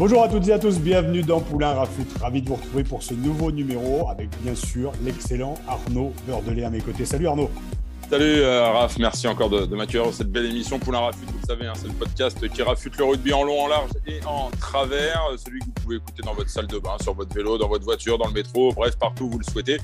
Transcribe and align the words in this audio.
Bonjour 0.00 0.22
à 0.22 0.28
toutes 0.30 0.48
et 0.48 0.52
à 0.54 0.58
tous, 0.58 0.80
bienvenue 0.80 1.20
dans 1.20 1.40
Poulain 1.40 1.74
Rafut. 1.74 2.06
Ravi 2.22 2.40
de 2.40 2.48
vous 2.48 2.54
retrouver 2.54 2.84
pour 2.84 3.02
ce 3.02 3.12
nouveau 3.12 3.52
numéro 3.52 4.08
avec 4.08 4.30
bien 4.42 4.54
sûr 4.54 4.92
l'excellent 5.04 5.56
Arnaud 5.68 6.14
Beurdelet 6.26 6.64
à 6.64 6.70
mes 6.70 6.80
côtés. 6.80 7.04
Salut 7.04 7.26
Arnaud 7.26 7.50
Salut 8.10 8.40
euh, 8.40 8.68
Raph, 8.72 8.98
merci 8.98 9.28
encore 9.28 9.48
de, 9.50 9.66
de 9.66 9.76
m'accueillir 9.76 10.12
cette 10.12 10.32
belle 10.32 10.46
émission 10.46 10.80
Poulain 10.80 10.98
Rafut. 10.98 11.24
Vous 11.26 11.38
le 11.40 11.46
savez, 11.46 11.68
hein, 11.68 11.74
c'est 11.76 11.86
le 11.86 11.94
podcast 11.94 12.48
qui 12.48 12.60
rafute 12.60 12.96
le 12.96 13.04
rugby 13.04 13.32
en 13.32 13.44
long, 13.44 13.60
en 13.60 13.68
large 13.68 13.90
et 14.04 14.18
en 14.26 14.50
travers. 14.50 15.22
Celui 15.36 15.60
que 15.60 15.66
vous 15.66 15.72
pouvez 15.74 15.96
écouter 15.98 16.20
dans 16.24 16.34
votre 16.34 16.50
salle 16.50 16.66
de 16.66 16.76
bain, 16.80 16.96
sur 17.00 17.14
votre 17.14 17.32
vélo, 17.32 17.56
dans 17.56 17.68
votre 17.68 17.84
voiture, 17.84 18.18
dans 18.18 18.26
le 18.26 18.32
métro, 18.32 18.72
bref, 18.72 18.98
partout 18.98 19.26
où 19.26 19.30
vous 19.30 19.38
le 19.38 19.44
souhaitez. 19.44 19.78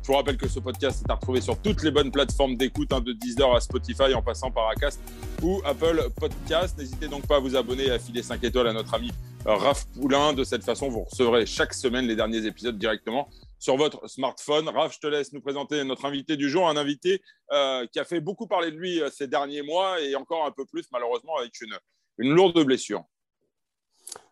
Je 0.00 0.06
vous 0.06 0.12
rappelle 0.12 0.36
que 0.36 0.46
ce 0.46 0.60
podcast 0.60 1.02
est 1.04 1.10
à 1.10 1.16
retrouver 1.16 1.40
sur 1.40 1.58
toutes 1.58 1.82
les 1.82 1.90
bonnes 1.90 2.12
plateformes 2.12 2.54
d'écoute, 2.54 2.92
hein, 2.92 3.00
de 3.00 3.14
Deezer 3.14 3.52
à 3.52 3.58
Spotify 3.58 4.14
en 4.14 4.22
passant 4.22 4.52
par 4.52 4.68
Acast 4.68 5.00
ou 5.42 5.60
Apple 5.64 6.08
Podcast. 6.20 6.78
N'hésitez 6.78 7.08
donc 7.08 7.26
pas 7.26 7.38
à 7.38 7.40
vous 7.40 7.56
abonner 7.56 7.86
et 7.86 7.90
à 7.90 7.98
filer 7.98 8.22
5 8.22 8.44
étoiles 8.44 8.68
à 8.68 8.72
notre 8.72 8.94
ami 8.94 9.10
euh, 9.48 9.56
Raph 9.56 9.86
Poulain. 9.86 10.34
De 10.34 10.44
cette 10.44 10.62
façon, 10.62 10.88
vous 10.88 11.02
recevrez 11.02 11.46
chaque 11.46 11.74
semaine 11.74 12.06
les 12.06 12.14
derniers 12.14 12.46
épisodes 12.46 12.78
directement 12.78 13.28
sur 13.62 13.76
votre 13.76 14.08
smartphone. 14.08 14.68
Raph, 14.68 14.94
je 14.94 14.98
te 14.98 15.06
laisse 15.06 15.32
nous 15.32 15.40
présenter 15.40 15.84
notre 15.84 16.04
invité 16.04 16.36
du 16.36 16.50
jour, 16.50 16.68
un 16.68 16.76
invité 16.76 17.22
euh, 17.52 17.86
qui 17.92 18.00
a 18.00 18.04
fait 18.04 18.20
beaucoup 18.20 18.48
parler 18.48 18.72
de 18.72 18.76
lui 18.76 19.00
euh, 19.00 19.08
ces 19.08 19.28
derniers 19.28 19.62
mois 19.62 20.00
et 20.00 20.16
encore 20.16 20.44
un 20.44 20.50
peu 20.50 20.64
plus 20.64 20.84
malheureusement 20.90 21.36
avec 21.38 21.60
une, 21.60 21.78
une 22.18 22.34
lourde 22.34 22.60
blessure. 22.64 23.04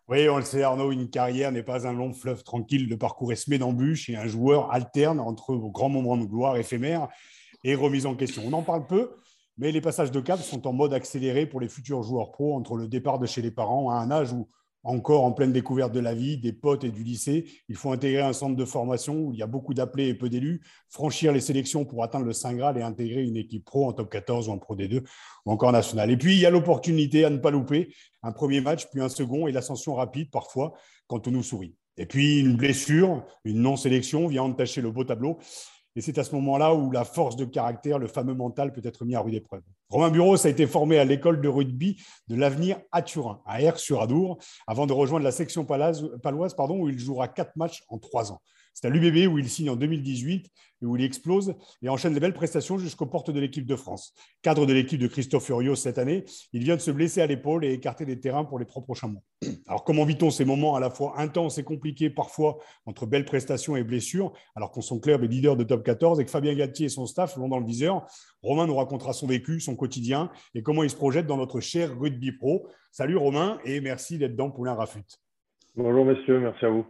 Oui, 0.09 0.27
on 0.27 0.35
le 0.35 0.43
sait, 0.43 0.63
Arnaud, 0.63 0.91
une 0.91 1.09
carrière 1.09 1.53
n'est 1.53 1.63
pas 1.63 1.87
un 1.87 1.93
long 1.93 2.11
fleuve 2.11 2.43
tranquille. 2.43 2.89
Le 2.89 2.97
parcours 2.97 3.31
est 3.31 3.37
semé 3.37 3.57
d'embûches 3.57 4.09
et 4.09 4.17
un 4.17 4.27
joueur 4.27 4.69
alterne 4.69 5.21
entre 5.21 5.55
grands 5.55 5.87
moments 5.87 6.17
de 6.17 6.25
gloire 6.25 6.57
éphémères 6.57 7.07
et 7.63 7.73
remise 7.73 8.05
en 8.05 8.15
question. 8.15 8.43
On 8.45 8.51
en 8.51 8.63
parle 8.63 8.85
peu, 8.85 9.15
mais 9.57 9.71
les 9.71 9.79
passages 9.79 10.11
de 10.11 10.19
cap 10.19 10.41
sont 10.41 10.67
en 10.67 10.73
mode 10.73 10.93
accéléré 10.93 11.45
pour 11.45 11.61
les 11.61 11.69
futurs 11.69 12.03
joueurs 12.03 12.31
pro 12.31 12.53
entre 12.53 12.75
le 12.75 12.89
départ 12.89 13.17
de 13.17 13.27
chez 13.27 13.41
les 13.41 13.51
parents 13.51 13.91
à 13.91 13.93
un 13.93 14.11
âge 14.11 14.33
où 14.33 14.49
encore 14.83 15.23
en 15.23 15.31
pleine 15.31 15.51
découverte 15.51 15.91
de 15.91 15.99
la 15.99 16.13
vie, 16.13 16.37
des 16.37 16.53
potes 16.53 16.83
et 16.83 16.89
du 16.89 17.03
lycée. 17.03 17.45
Il 17.69 17.75
faut 17.75 17.91
intégrer 17.91 18.21
un 18.21 18.33
centre 18.33 18.55
de 18.55 18.65
formation 18.65 19.15
où 19.15 19.33
il 19.33 19.39
y 19.39 19.43
a 19.43 19.47
beaucoup 19.47 19.73
d'appelés 19.73 20.07
et 20.07 20.13
peu 20.13 20.29
d'élus, 20.29 20.61
franchir 20.89 21.31
les 21.31 21.39
sélections 21.39 21.85
pour 21.85 22.03
atteindre 22.03 22.25
le 22.25 22.33
Saint 22.33 22.53
Graal 22.53 22.77
et 22.77 22.81
intégrer 22.81 23.23
une 23.23 23.37
équipe 23.37 23.65
pro 23.65 23.87
en 23.87 23.93
top 23.93 24.09
14 24.09 24.49
ou 24.49 24.51
en 24.51 24.57
pro 24.57 24.75
D2 24.75 25.03
ou 25.45 25.51
encore 25.51 25.71
national. 25.71 26.09
Et 26.09 26.17
puis, 26.17 26.33
il 26.33 26.39
y 26.39 26.45
a 26.45 26.49
l'opportunité 26.49 27.25
à 27.25 27.29
ne 27.29 27.37
pas 27.37 27.51
louper, 27.51 27.93
un 28.23 28.31
premier 28.31 28.61
match, 28.61 28.87
puis 28.91 29.01
un 29.01 29.09
second 29.09 29.47
et 29.47 29.51
l'ascension 29.51 29.95
rapide 29.95 30.29
parfois 30.31 30.73
quand 31.07 31.27
on 31.27 31.31
nous 31.31 31.43
sourit. 31.43 31.75
Et 31.97 32.05
puis, 32.05 32.39
une 32.39 32.55
blessure, 32.55 33.25
une 33.43 33.61
non-sélection 33.61 34.27
vient 34.27 34.43
entacher 34.43 34.81
le 34.81 34.91
beau 34.91 35.03
tableau. 35.03 35.37
Et 35.95 36.01
c'est 36.01 36.17
à 36.17 36.23
ce 36.23 36.33
moment-là 36.35 36.73
où 36.73 36.89
la 36.89 37.03
force 37.03 37.35
de 37.35 37.45
caractère, 37.45 37.99
le 37.99 38.07
fameux 38.07 38.33
mental, 38.33 38.71
peut 38.71 38.81
être 38.83 39.03
mis 39.03 39.15
à 39.15 39.19
rude 39.19 39.33
épreuve. 39.33 39.61
Romain 39.89 40.09
Bureau 40.09 40.35
a 40.35 40.49
été 40.49 40.65
formé 40.65 40.97
à 40.97 41.03
l'école 41.03 41.41
de 41.41 41.49
rugby 41.49 42.01
de 42.27 42.35
l'avenir 42.35 42.79
à 42.93 43.01
Turin, 43.01 43.41
à 43.45 43.61
Air-sur-Adour, 43.61 44.37
avant 44.67 44.85
de 44.87 44.93
rejoindre 44.93 45.25
la 45.25 45.31
section 45.31 45.65
paloise, 45.65 46.09
pardon, 46.55 46.79
où 46.79 46.87
il 46.87 46.97
jouera 46.97 47.27
quatre 47.27 47.55
matchs 47.57 47.83
en 47.89 47.97
trois 47.97 48.31
ans. 48.31 48.41
C'est 48.73 48.87
à 48.87 48.89
l'UBB 48.89 49.31
où 49.31 49.37
il 49.37 49.49
signe 49.49 49.69
en 49.69 49.75
2018 49.75 50.47
et 50.81 50.85
où 50.85 50.95
il 50.95 51.03
explose 51.03 51.55
et 51.81 51.89
enchaîne 51.89 52.13
les 52.13 52.19
belles 52.19 52.33
prestations 52.33 52.77
jusqu'aux 52.77 53.05
portes 53.05 53.31
de 53.31 53.39
l'équipe 53.39 53.65
de 53.65 53.75
France. 53.75 54.13
Cadre 54.41 54.65
de 54.65 54.73
l'équipe 54.73 54.99
de 54.99 55.07
Christophe 55.07 55.45
Furios 55.45 55.75
cette 55.75 55.97
année, 55.97 56.25
il 56.53 56.63
vient 56.63 56.75
de 56.75 56.81
se 56.81 56.91
blesser 56.91 57.21
à 57.21 57.27
l'épaule 57.27 57.65
et 57.65 57.73
écarter 57.73 58.05
des 58.05 58.19
terrains 58.19 58.45
pour 58.45 58.59
les 58.59 58.65
trois 58.65 58.81
prochains 58.81 59.07
mois. 59.07 59.21
Alors 59.67 59.83
comment 59.83 60.05
vit-on 60.05 60.29
ces 60.29 60.45
moments 60.45 60.75
à 60.75 60.79
la 60.79 60.89
fois 60.89 61.19
intenses 61.19 61.57
et 61.57 61.63
compliqués 61.63 62.09
parfois 62.09 62.57
entre 62.85 63.05
belles 63.05 63.25
prestations 63.25 63.75
et 63.75 63.83
blessures, 63.83 64.33
alors 64.55 64.71
qu'on 64.71 64.81
son 64.81 64.99
club 64.99 65.23
est 65.23 65.27
leader 65.27 65.55
de 65.55 65.63
top 65.63 65.83
14 65.83 66.19
et 66.19 66.25
que 66.25 66.31
Fabien 66.31 66.53
Galtier 66.55 66.87
et 66.87 66.89
son 66.89 67.05
staff 67.05 67.35
l'ont 67.37 67.49
dans 67.49 67.59
le 67.59 67.65
viseur? 67.65 68.05
Romain 68.41 68.67
nous 68.67 68.75
racontera 68.75 69.13
son 69.13 69.27
vécu, 69.27 69.59
son 69.59 69.75
quotidien 69.75 70.31
et 70.55 70.63
comment 70.63 70.83
il 70.83 70.89
se 70.89 70.95
projette 70.95 71.27
dans 71.27 71.37
notre 71.37 71.59
cher 71.59 71.97
rugby 71.99 72.31
pro. 72.31 72.67
Salut 72.91 73.17
Romain 73.17 73.59
et 73.65 73.81
merci 73.81 74.17
d'être 74.17 74.35
dans 74.35 74.49
Poulain 74.49 74.73
Rafut. 74.73 75.05
Bonjour 75.75 76.03
messieurs, 76.03 76.39
merci 76.39 76.65
à 76.65 76.69
vous. 76.69 76.85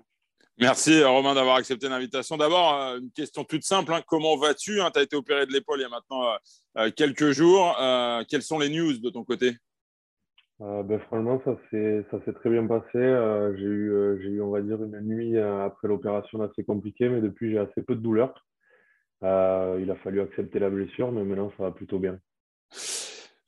Merci 0.61 1.03
Romain 1.03 1.33
d'avoir 1.33 1.55
accepté 1.55 1.89
l'invitation. 1.89 2.37
D'abord, 2.37 2.79
euh, 2.79 2.99
une 2.99 3.09
question 3.09 3.43
toute 3.43 3.63
simple. 3.63 3.91
Hein. 3.93 4.01
Comment 4.05 4.37
vas-tu 4.37 4.79
hein? 4.79 4.91
Tu 4.93 4.99
as 4.99 5.01
été 5.01 5.15
opéré 5.15 5.47
de 5.47 5.51
l'épaule 5.51 5.79
il 5.79 5.81
y 5.81 5.85
a 5.85 5.89
maintenant 5.89 6.23
euh, 6.23 6.35
euh, 6.77 6.91
quelques 6.95 7.31
jours. 7.31 7.75
quelles 8.29 8.43
sont 8.43 8.59
les 8.59 8.69
news 8.69 8.99
de 8.99 9.09
ton 9.09 9.23
côté? 9.23 9.55
Ben, 10.59 10.99
Franchement, 11.07 11.41
ça 11.43 11.57
s'est 11.71 12.33
très 12.33 12.51
bien 12.51 12.67
passé. 12.67 12.85
j'ai 12.93 13.65
eu, 13.65 13.91
eu, 14.19 14.41
on 14.41 14.51
va 14.51 14.61
dire, 14.61 14.83
une 14.83 14.99
nuit 14.99 15.35
après 15.39 15.87
l'opération 15.87 16.39
assez 16.43 16.63
compliquée, 16.63 17.09
mais 17.09 17.21
depuis, 17.21 17.49
j'ai 17.49 17.57
assez 17.57 17.81
peu 17.81 17.95
de 17.95 18.01
douleurs. 18.01 18.45
il 19.23 19.89
a 19.89 19.95
fallu 20.03 20.21
accepter 20.21 20.59
la 20.59 20.69
blessure, 20.69 21.11
mais 21.11 21.23
maintenant, 21.23 21.51
ça 21.57 21.63
va 21.63 21.71
plutôt 21.71 21.97
bien. 21.97 22.19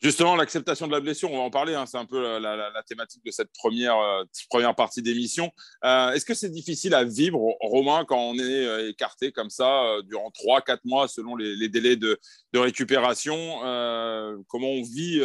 Justement, 0.03 0.35
l'acceptation 0.35 0.85
de 0.85 0.91
la 0.91 0.99
blessure, 0.99 1.31
on 1.31 1.37
va 1.37 1.43
en 1.43 1.49
parler, 1.49 1.75
hein, 1.75 1.85
c'est 1.85 1.97
un 1.97 2.03
peu 2.03 2.37
la, 2.37 2.83
thématique 2.85 3.23
de 3.23 3.31
cette 3.31 3.53
première, 3.53 3.97
euh, 3.97 4.25
première 4.49 4.75
partie 4.75 5.01
d'émission. 5.01 5.49
Euh, 5.85 6.11
est-ce 6.11 6.25
que 6.25 6.33
c'est 6.33 6.49
difficile 6.49 6.93
à 6.93 7.05
vivre, 7.05 7.39
Romain, 7.61 8.03
quand 8.03 8.19
on 8.19 8.35
est 8.35 8.65
euh, 8.65 8.89
écarté 8.89 9.31
comme 9.31 9.49
ça 9.49 9.81
durant 10.03 10.29
3-4 10.31 10.79
mois 10.83 11.07
selon 11.07 11.37
les, 11.37 11.69
délais 11.69 11.95
de, 11.95 12.19
récupération 12.53 13.59
Comment 14.49 14.67
on 14.67 14.83
vit 14.83 15.21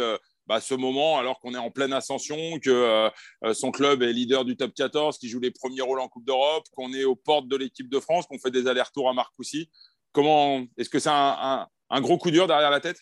bah, 0.47 0.61
ce 0.61 0.75
moment 0.75 1.17
alors 1.17 1.41
qu'on 1.41 1.53
est 1.53 1.57
en 1.57 1.71
pleine 1.71 1.91
ascension, 1.91 2.37
que 2.59 3.09
son 3.51 3.71
club 3.71 4.01
est 4.01 4.13
leader 4.13 4.45
du 4.45 4.55
top 4.55 4.73
14, 4.73 5.17
qui 5.17 5.27
joue 5.27 5.41
les 5.41 5.51
premiers 5.51 5.81
rôles 5.81 5.99
en 5.99 6.07
Coupe 6.07 6.25
d'Europe, 6.25 6.63
qu'on 6.71 6.93
est 6.93 7.03
aux 7.03 7.17
portes 7.17 7.49
de 7.49 7.57
l'équipe 7.57 7.89
de 7.89 7.99
France, 7.99 8.27
qu'on 8.27 8.39
fait 8.39 8.51
des 8.51 8.65
allers-retours 8.65 9.09
à 9.09 9.13
Marcoussis? 9.13 9.69
Comment 10.13 10.63
Est-ce 10.77 10.89
que 10.89 10.99
c'est 10.99 11.09
un 11.11 11.67
gros 12.01 12.17
coup 12.17 12.31
dur 12.31 12.47
derrière 12.47 12.71
la 12.71 12.79
tête? 12.79 13.01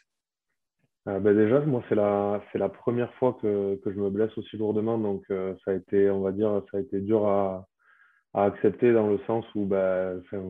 Euh, 1.07 1.19
ben 1.19 1.35
déjà, 1.35 1.62
moi, 1.62 1.84
c'est 1.88 1.95
la, 1.95 2.41
c'est 2.51 2.57
la 2.57 2.69
première 2.69 3.13
fois 3.16 3.38
que, 3.41 3.75
que, 3.78 3.91
je 3.91 4.00
me 4.00 4.09
blesse 4.09 4.35
aussi 4.38 4.57
lourdement. 4.57 4.97
Donc, 4.97 5.23
euh, 5.31 5.56
ça 5.63 5.72
a 5.72 5.73
été, 5.75 6.09
on 6.09 6.22
va 6.22 6.31
dire, 6.31 6.62
ça 6.72 6.78
a 6.78 6.81
été 6.81 7.00
dur 7.00 7.28
à, 7.28 7.68
à 8.34 8.45
accepter 8.45 8.91
dans 8.94 9.07
le 9.07 9.19
sens 9.28 9.45
où 9.56 9.66
enfin, 9.66 10.44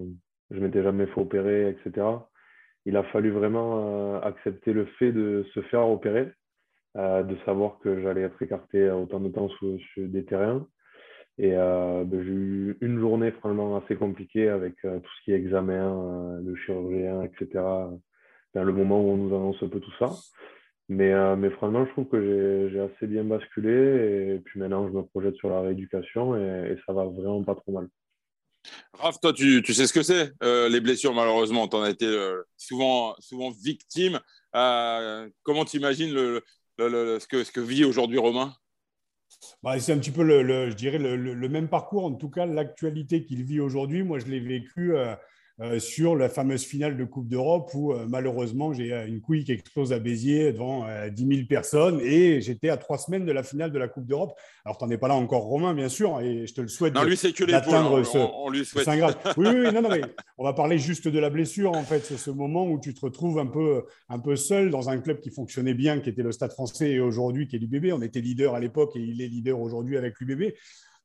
je 0.52 0.60
m'étais 0.60 0.84
jamais 0.84 1.06
fait 1.08 1.22
opérer, 1.22 1.70
etc. 1.70 2.08
Il 2.86 2.98
a 2.98 3.04
fallu 3.04 3.32
vraiment 3.32 4.16
euh, 4.16 4.22
accepter 4.22 4.74
le 4.74 4.86
fait 4.98 5.12
de 5.12 5.46
se 5.54 5.62
faire 5.64 5.88
opérer, 5.88 6.32
de 6.96 7.36
savoir 7.46 7.78
que 7.80 8.02
j'allais 8.02 8.22
être 8.22 8.42
écarté 8.42 8.90
autant 8.90 9.20
de 9.20 9.30
temps 9.30 9.50
sur, 9.50 9.78
des 9.98 10.26
terrains. 10.26 10.66
Et 11.38 11.52
ben, 11.52 12.10
j'ai 12.12 12.32
eu 12.32 12.78
une 12.82 13.00
journée 13.00 13.32
franchement 13.32 13.78
assez 13.78 13.96
compliquée 13.96 14.50
avec 14.50 14.76
tout 14.82 14.90
ce 15.18 15.24
qui 15.24 15.32
est 15.32 15.36
examen, 15.36 16.40
le 16.44 16.56
chirurgien, 16.56 17.22
etc 17.22 17.62
le 18.64 18.74
moment 18.74 19.02
où 19.02 19.12
on 19.12 19.18
nous 19.18 19.36
annonce 19.36 19.62
un 19.62 19.68
peu 19.68 19.80
tout 19.80 19.94
ça. 20.00 20.10
Mais, 20.90 21.12
euh, 21.12 21.36
mais 21.36 21.50
franchement, 21.50 21.86
je 21.86 21.92
trouve 21.92 22.08
que 22.08 22.70
j'ai 22.72 22.80
assez 22.80 23.08
bien 23.08 23.24
basculé. 23.24 24.36
Et 24.36 24.40
puis 24.40 24.60
maintenant, 24.60 24.88
je 24.88 24.94
me 24.94 25.04
projette 25.04 25.36
sur 25.36 25.50
la 25.50 25.62
rééducation 25.62 26.36
et, 26.36 26.78
ça 26.86 26.94
va 26.94 27.06
vraiment 27.06 27.44
pas 27.44 27.56
trop 27.56 27.72
mal. 27.72 27.88
Raph, 28.94 29.20
toi, 29.22 29.34
tu, 29.34 29.62
tu 29.64 29.74
sais 29.74 29.88
ce 29.88 29.94
que 29.94 30.02
c'est, 30.02 30.34
euh, 30.44 30.68
les 30.70 30.82
blessures, 30.82 31.14
malheureusement? 31.14 31.68
Tu 31.68 31.76
en 31.76 31.84
as 31.84 31.90
été 31.90 32.06
euh, 32.06 32.42
souvent, 32.58 33.16
souvent 33.20 33.52
victime. 33.52 34.20
comment 34.52 35.66
tu 35.66 35.78
imagines 35.78 36.14
le, 36.14 36.44
ce, 36.78 37.28
que, 37.28 37.44
ce 37.44 37.52
que 37.52 37.62
vit 37.62 37.86
aujourd'hui 37.86 38.18
Romain? 38.18 38.54
Bah, 39.64 39.80
c'est 39.80 39.94
un 39.94 40.00
petit 40.00 40.12
peu, 40.12 40.24
le, 40.24 40.70
je 40.70 40.76
dirais, 40.76 40.98
le, 40.98 41.50
même 41.50 41.68
parcours, 41.68 42.06
en 42.06 42.14
tout 42.14 42.30
cas 42.30 42.46
l'actualité 42.46 43.26
qu'il 43.26 43.44
vit 43.44 43.60
aujourd'hui. 43.60 44.04
Moi, 44.04 44.20
je 44.20 44.26
l'ai 44.26 44.40
vécu 44.40 44.96
euh, 44.96 45.16
sur 45.80 46.16
la 46.16 46.30
fameuse 46.30 46.64
finale 46.64 46.98
de 46.98 47.04
Coupe 47.04 47.28
d'Europe 47.28 47.72
où 47.74 47.92
euh, 47.92 48.06
malheureusement 48.08 48.74
j'ai 48.74 48.94
euh, 48.94 49.08
une 49.08 49.22
couille 49.22 49.44
qui 49.44 49.52
explose 49.52 49.92
à 49.92 49.98
Béziers 49.98 50.54
devant 50.54 50.86
10 51.10 51.28
000 51.28 51.48
personnes 51.48 52.00
et 52.02 52.42
j'étais 52.42 52.70
à 52.70 52.78
trois 52.78 53.00
semaines 53.00 53.26
de 53.26 53.32
la 53.32 53.42
finale 53.42 53.72
de 53.72 53.80
la 53.80 53.88
Coupe 53.88 54.06
d'Europe. 54.06 54.38
Alors 54.66 54.78
tu 54.78 54.86
n'en 54.86 54.92
es 54.92 54.98
pas 54.98 55.08
là 55.08 55.16
encore 55.16 55.44
Romain 55.44 55.74
bien 55.74 55.90
sûr 55.90 56.22
et 56.22 56.46
je 56.46 56.54
te 56.54 56.62
le 56.62 56.68
souhaite. 56.68 56.94
Non, 56.94 57.04
lui 57.04 57.18
c'est 57.18 57.34
que 57.34 57.44
les 57.44 57.60
poules, 57.62 58.06
ce, 58.06 58.18
on, 58.18 58.50
lui 58.50 58.66
souhaite. 58.66 58.88
Oui, 59.38 59.48
oui, 59.48 59.74
non, 59.74 59.82
non, 59.82 59.90
mais 59.90 60.02
on 60.38 60.44
va 60.44 60.54
parler 60.54 60.78
juste 60.78 61.08
de 61.08 61.20
la 61.20 61.30
blessure 61.30 61.72
en 61.72 61.84
fait. 61.84 62.02
C'est 62.02 62.18
ce 62.18 62.30
moment 62.30 62.68
où 62.68 62.80
tu 62.80 62.94
te 62.94 63.02
retrouves 63.02 63.40
un 63.40 63.48
peu, 63.48 63.84
un 64.10 64.20
peu 64.20 64.36
seul 64.36 64.70
dans 64.70 64.90
un 64.90 65.00
club 65.00 65.20
qui 65.20 65.32
fonctionnait 65.32 65.74
bien, 65.74 66.00
qui 66.00 66.10
était 66.10 66.24
le 66.24 66.32
Stade 66.32 66.52
français 66.52 66.92
et 66.92 67.00
aujourd'hui 67.00 67.48
qui 67.48 67.56
est 67.56 67.60
l'UBB. 67.60 67.94
On 67.94 68.02
était 68.04 68.22
leader 68.22 68.54
à 68.54 68.60
l'époque 68.60 68.96
et 68.96 69.00
il 69.00 69.22
est 69.22 69.28
leader 69.28 69.60
aujourd'hui 69.60 69.98
avec 69.98 70.20
l'UBB. 70.20 70.54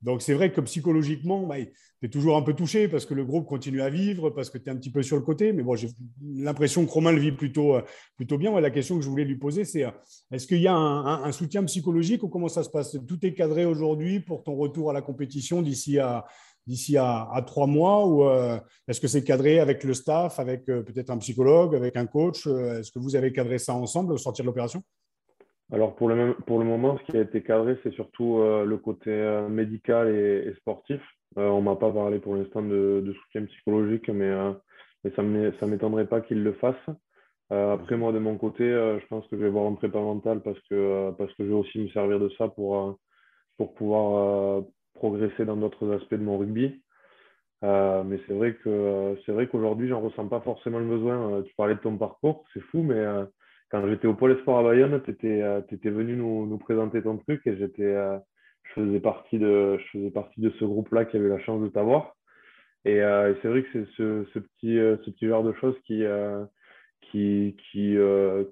Donc, 0.03 0.23
c'est 0.23 0.35
vrai 0.35 0.53
que 0.53 0.61
psychologiquement, 0.61 1.47
bah, 1.47 1.57
tu 1.59 2.07
es 2.07 2.09
toujours 2.09 2.37
un 2.37 2.43
peu 2.43 2.55
touché 2.55 2.89
parce 2.89 3.07
que 3.07 3.15
le 3.15 3.25
groupe 3.25 3.47
continue 3.47 3.81
à 3.83 3.89
vivre, 3.89 4.31
parce 4.31 4.51
que 4.51 4.59
tu 4.59 4.69
es 4.69 4.71
un 4.73 4.77
petit 4.77 4.91
peu 4.91 5.03
sur 5.03 5.17
le 5.17 5.23
côté. 5.23 5.53
Mais 5.53 5.63
bon, 5.63 5.77
j'ai 5.77 5.89
l'impression 6.21 6.85
que 6.85 6.91
Romain 6.91 7.13
le 7.13 7.21
vit 7.21 7.33
plutôt, 7.33 7.77
euh, 7.77 7.83
plutôt 8.17 8.39
bien. 8.39 8.59
la 8.61 8.71
question 8.71 8.97
que 8.97 9.03
je 9.03 9.09
voulais 9.09 9.25
lui 9.25 9.37
poser, 9.37 9.65
c'est 9.65 9.85
euh, 9.85 9.91
est-ce 10.33 10.47
qu'il 10.47 10.61
y 10.61 10.67
a 10.67 10.75
un, 10.75 11.33
soutien 11.33 11.63
psychologique 11.65 12.25
ou 12.25 12.29
comment 12.29 12.49
ça 12.49 12.65
se 12.65 12.71
passe? 12.71 12.97
Tout 13.07 13.25
est 13.25 13.35
cadré 13.35 13.65
aujourd'hui 13.65 14.19
pour 14.19 14.43
ton 14.43 14.57
retour 14.57 14.91
à 14.91 14.93
la 14.93 15.03
compétition 15.03 15.63
d'ici 15.63 16.01
à, 16.01 16.25
d'ici 16.67 16.97
à, 16.97 17.29
trois 17.47 17.69
mois 17.69 18.07
ou 18.07 18.25
euh, 18.25 18.59
est-ce 18.89 19.01
que 19.01 19.09
c'est 19.09 19.23
cadré 19.23 19.61
avec 19.61 19.85
le 19.85 19.95
staff, 19.95 20.41
avec 20.41 20.65
peut-être 20.65 21.11
un 21.11 21.19
psychologue, 21.19 21.77
avec 21.77 21.97
un 21.97 22.07
coach? 22.07 22.47
Est-ce 22.47 22.91
que 22.91 22.99
vous 22.99 23.15
avez 23.15 23.33
cadré 23.33 23.59
ça 23.59 23.75
ensemble 23.75 24.13
au 24.13 24.19
sortir 24.19 24.45
de 24.45 24.49
l'opération? 24.49 24.83
Alors 25.73 25.97
pour 25.97 26.11
le, 26.11 26.35
pour 26.47 26.59
le 26.59 26.67
moment, 26.67 26.99
ce 26.99 27.11
qui 27.11 27.17
a 27.17 27.23
été 27.23 27.43
cadré, 27.43 27.79
c'est 27.83 27.95
surtout 27.95 28.39
euh, 28.39 28.67
le 28.67 28.77
côté 28.77 29.11
euh, 29.11 29.49
médical 29.49 30.09
et, 30.15 30.53
sportif. 30.57 31.01
Euh, 31.39 31.49
on 31.49 31.61
ne 31.61 31.65
m'a 31.65 31.77
pas 31.77 31.91
parlé 31.91 32.19
pour 32.19 32.37
l'instant 32.37 32.61
de, 32.63 33.15
soutien 33.23 33.47
psychologique, 33.47 34.11
mais, 34.11 34.31
mais 35.03 35.11
ça 35.17 35.23
ne 35.23 35.67
m'étonnerait 35.67 36.07
pas 36.07 36.21
qu'il 36.21 36.45
le 36.45 36.53
fasse. 36.53 36.77
après, 37.49 37.97
moi, 37.97 38.13
de 38.13 38.19
mon 38.19 38.37
côté, 38.37 38.65
je 38.65 39.07
pense 39.07 39.27
que 39.29 39.37
je 39.39 39.43
vais 39.43 39.49
voir 39.49 39.67
un 39.67 39.75
prépa 39.75 39.99
mental 39.99 40.43
parce 40.43 40.61
que, 40.69 41.11
parce 41.13 41.33
que 41.35 41.45
je 41.45 41.49
vais 41.49 41.55
aussi 41.55 41.81
me 41.81 41.89
servir 41.89 42.21
de 42.21 42.29
ça 42.37 42.49
pour, 42.49 42.99
pour 43.57 43.73
pouvoir 43.73 44.63
progresser 44.93 45.47
dans 45.47 45.57
d'autres 45.57 45.91
aspects 45.95 46.15
de 46.15 46.23
mon 46.23 46.37
rugby. 46.37 46.83
mais 47.63 48.21
c'est 48.27 48.35
vrai 48.35 48.59
qu'aujourd'hui, 49.47 49.89
j'en 49.89 50.03
ressens 50.03 50.29
pas 50.29 50.41
forcément 50.43 50.81
le 50.81 50.87
besoin. 50.87 51.43
tu 51.45 51.55
parlais 51.55 51.77
de 51.77 51.81
ton 51.81 51.97
parcours, 51.97 52.45
c'est 52.53 52.61
fou, 52.61 52.83
mais 52.83 53.03
quand 53.73 53.89
j'étais 53.89 54.07
au 54.07 54.15
Pôle 54.15 54.39
Sport 54.41 54.59
à 54.59 54.63
Bayonne, 54.63 55.01
tu 55.03 55.11
étais, 55.11 55.41
euh, 55.41 55.63
venu 55.85 56.15
nous, 56.15 56.47
nous, 56.47 56.59
présenter 56.59 57.03
ton 57.03 57.17
truc 57.17 57.41
et 57.47 57.57
j'étais, 57.57 57.83
euh, 57.83 58.19
je, 58.65 58.83
faisais 58.83 59.01
partie 59.01 59.39
de, 59.39 59.79
je 59.79 59.99
faisais 59.99 60.11
partie 60.11 60.41
de 60.43 60.51
ce 60.51 60.65
groupe-là 60.67 61.07
qui 61.07 61.17
avait 61.17 61.31
la 61.31 61.41
chance 61.41 61.63
de 61.63 61.69
t'avoir. 61.69 62.15
Et, 62.85 63.03
euh, 63.03 63.35
c'est 63.41 63.49
vrai 63.49 63.63
que 63.63 63.69
c'est 63.73 63.87
ce, 63.97 64.27
ce, 64.35 64.39
petit, 64.41 64.77
ce 64.77 65.11
petit 65.11 65.27
genre 65.27 65.43
de 65.43 65.55
choses 65.55 65.75
qui, 65.87 66.05
qui, 67.01 67.57
qui, 67.73 67.97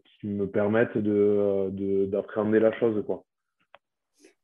qui 0.05 0.27
me 0.27 0.47
permettent 0.47 0.97
d'appréhender 0.97 2.59
de, 2.59 2.65
la 2.65 2.73
chose. 2.79 3.05
Quoi. 3.05 3.23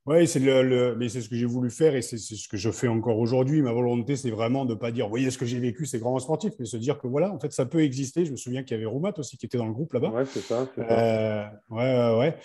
Oui, 0.07 0.29
c'est 0.29 0.39
le, 0.39 0.95
mais 0.97 1.09
c'est 1.09 1.21
ce 1.21 1.29
que 1.29 1.35
j'ai 1.35 1.47
voulu 1.47 1.69
faire 1.69 1.97
et 1.97 2.03
c'est 2.03 2.17
ce 2.17 2.49
que 2.49 2.57
je 2.57 2.71
fais 2.71 2.87
encore 2.87 3.19
aujourd'hui. 3.19 3.61
Ma 3.61 3.73
volonté, 3.73 4.15
c'est 4.15 4.31
vraiment 4.31 4.65
de 4.65 4.75
ne 4.75 4.79
pas 4.79 4.93
dire, 4.93 5.09
voyez 5.09 5.33
ce 5.33 5.39
que 5.39 5.47
j'ai 5.47 5.59
vécu, 5.59 5.85
c'est 5.85 5.99
grand 5.99 6.17
sportif, 6.21 6.53
mais 6.61 6.65
se 6.65 6.77
dire 6.77 7.01
que 7.01 7.09
voilà, 7.09 7.33
en 7.33 7.41
fait, 7.41 7.53
ça 7.53 7.67
peut 7.67 7.83
exister. 7.83 8.25
Je 8.25 8.31
me 8.31 8.37
souviens 8.37 8.63
qu'il 8.63 8.77
y 8.77 8.79
avait 8.79 8.87
Roumat 8.87 9.15
aussi 9.19 9.37
qui 9.37 9.47
était 9.47 9.59
dans 9.59 9.67
le 9.67 9.73
groupe 9.73 9.93
là-bas. 9.95 10.11
Ouais, 10.11 10.25
c'est 10.25 10.43
ça. 10.43 10.65
Euh, 10.79 11.45
ouais, 11.71 12.19
ouais, 12.19 12.37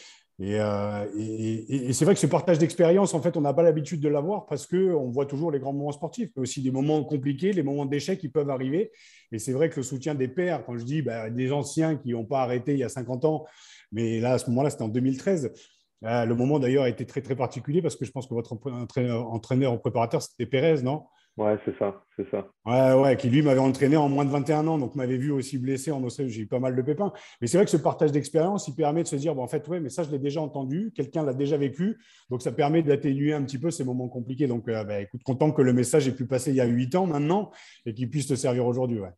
euh, 0.60 1.06
Et, 1.16 1.90
et, 1.90 1.94
c'est 1.94 2.04
vrai 2.04 2.16
que 2.16 2.20
ce 2.20 2.26
partage 2.26 2.58
d'expérience, 2.58 3.14
en 3.14 3.22
fait, 3.22 3.38
on 3.38 3.42
n'a 3.42 3.54
pas 3.54 3.62
l'habitude 3.62 4.02
de 4.02 4.10
l'avoir 4.10 4.48
parce 4.48 4.66
qu'on 4.66 5.12
voit 5.12 5.28
toujours 5.28 5.52
les 5.52 5.60
grands 5.60 5.74
moments 5.74 5.92
sportifs, 5.92 6.32
mais 6.36 6.42
aussi 6.42 6.64
des 6.64 6.72
moments 6.72 7.04
compliqués, 7.04 7.54
les 7.54 7.62
moments 7.62 7.86
d'échec 7.86 8.20
qui 8.20 8.30
peuvent 8.30 8.50
arriver. 8.50 8.92
Et 9.32 9.38
c'est 9.38 9.54
vrai 9.54 9.70
que 9.70 9.76
le 9.76 9.84
soutien 9.84 10.16
des 10.16 10.28
pairs, 10.28 10.66
quand 10.66 10.80
je 10.80 10.84
dis 10.84 11.04
bah, 11.04 11.30
des 11.30 11.52
anciens 11.52 11.96
qui 11.96 12.14
n'ont 12.14 12.26
pas 12.26 12.42
arrêté 12.42 12.74
il 12.74 12.80
y 12.80 12.84
a 12.84 12.90
50 12.90 13.24
ans, 13.26 13.46
mais 13.92 14.20
là, 14.20 14.34
à 14.34 14.38
ce 14.40 14.50
moment-là, 14.50 14.72
c'était 14.72 14.82
en 14.82 14.90
2013 14.90 15.52
ah, 15.54 15.81
le 16.02 16.34
moment 16.34 16.60
d'ailleurs 16.60 16.84
a 16.84 16.90
été 16.90 17.06
très 17.06 17.22
très 17.22 17.36
particulier 17.36 17.82
parce 17.82 17.96
que 17.96 18.06
je 18.06 18.12
pense 18.12 18.28
que 18.28 18.34
votre 18.34 18.58
entraîneur, 18.66 19.74
ou 19.74 19.78
préparateur, 19.78 20.22
c'était 20.22 20.46
Pérez, 20.46 20.82
non? 20.82 21.04
Ouais, 21.38 21.58
c'est 21.64 21.78
ça, 21.80 22.04
c'est 22.18 22.30
ça. 22.30 22.46
Ouais, 22.66 22.94
ouais, 23.02 23.16
qui 23.16 23.30
lui 23.30 23.42
m'avait 23.42 23.62
entraîné 23.62 23.96
en 23.96 24.10
moins 24.10 24.26
de 24.26 24.30
21 24.30 24.68
ans, 24.68 24.78
donc 24.78 24.96
m'avait 24.96 25.16
vu 25.16 25.32
aussi 25.32 25.58
blessé 25.58 25.90
en 25.90 26.04
Australie, 26.04 26.30
j'ai 26.30 26.42
eu 26.42 26.48
pas 26.48 26.60
mal 26.60 26.76
de 26.76 26.82
pépins. 26.82 27.14
Mais 27.40 27.48
c'est 27.48 27.58
vrai 27.58 27.64
que 27.64 27.72
ce 27.72 27.78
partage 27.78 28.12
d'expérience, 28.12 28.68
il 28.68 28.76
permet 28.76 29.04
de 29.04 29.08
se 29.08 29.16
dire, 29.16 29.34
bon, 29.34 29.42
en 29.42 29.48
fait, 29.48 29.66
ouais, 29.70 29.80
mais 29.80 29.90
ça, 29.90 30.04
je 30.04 30.12
l'ai 30.12 30.20
déjà 30.20 30.42
entendu, 30.42 30.92
quelqu'un 30.94 31.24
l'a 31.24 31.34
déjà 31.34 31.56
vécu, 31.56 31.98
donc 32.30 32.42
ça 32.42 32.52
permet 32.52 32.84
d'atténuer 32.84 33.34
un 33.34 33.44
petit 33.44 33.58
peu 33.58 33.72
ces 33.72 33.86
moments 33.86 34.10
compliqués. 34.10 34.48
Donc, 34.48 34.68
euh, 34.68 34.84
bah, 34.84 35.00
écoute, 35.00 35.24
content 35.24 35.52
que 35.52 35.62
le 35.62 35.72
message 35.72 36.06
ait 36.08 36.16
pu 36.16 36.26
passer 36.26 36.52
il 36.52 36.58
y 36.58 36.62
a 36.62 36.66
8 36.66 36.96
ans 36.96 37.08
maintenant 37.08 37.52
et 37.86 37.94
qu'il 37.94 38.10
puisse 38.10 38.28
te 38.28 38.36
servir 38.36 38.66
aujourd'hui. 38.66 39.00
Ouais. 39.00 39.12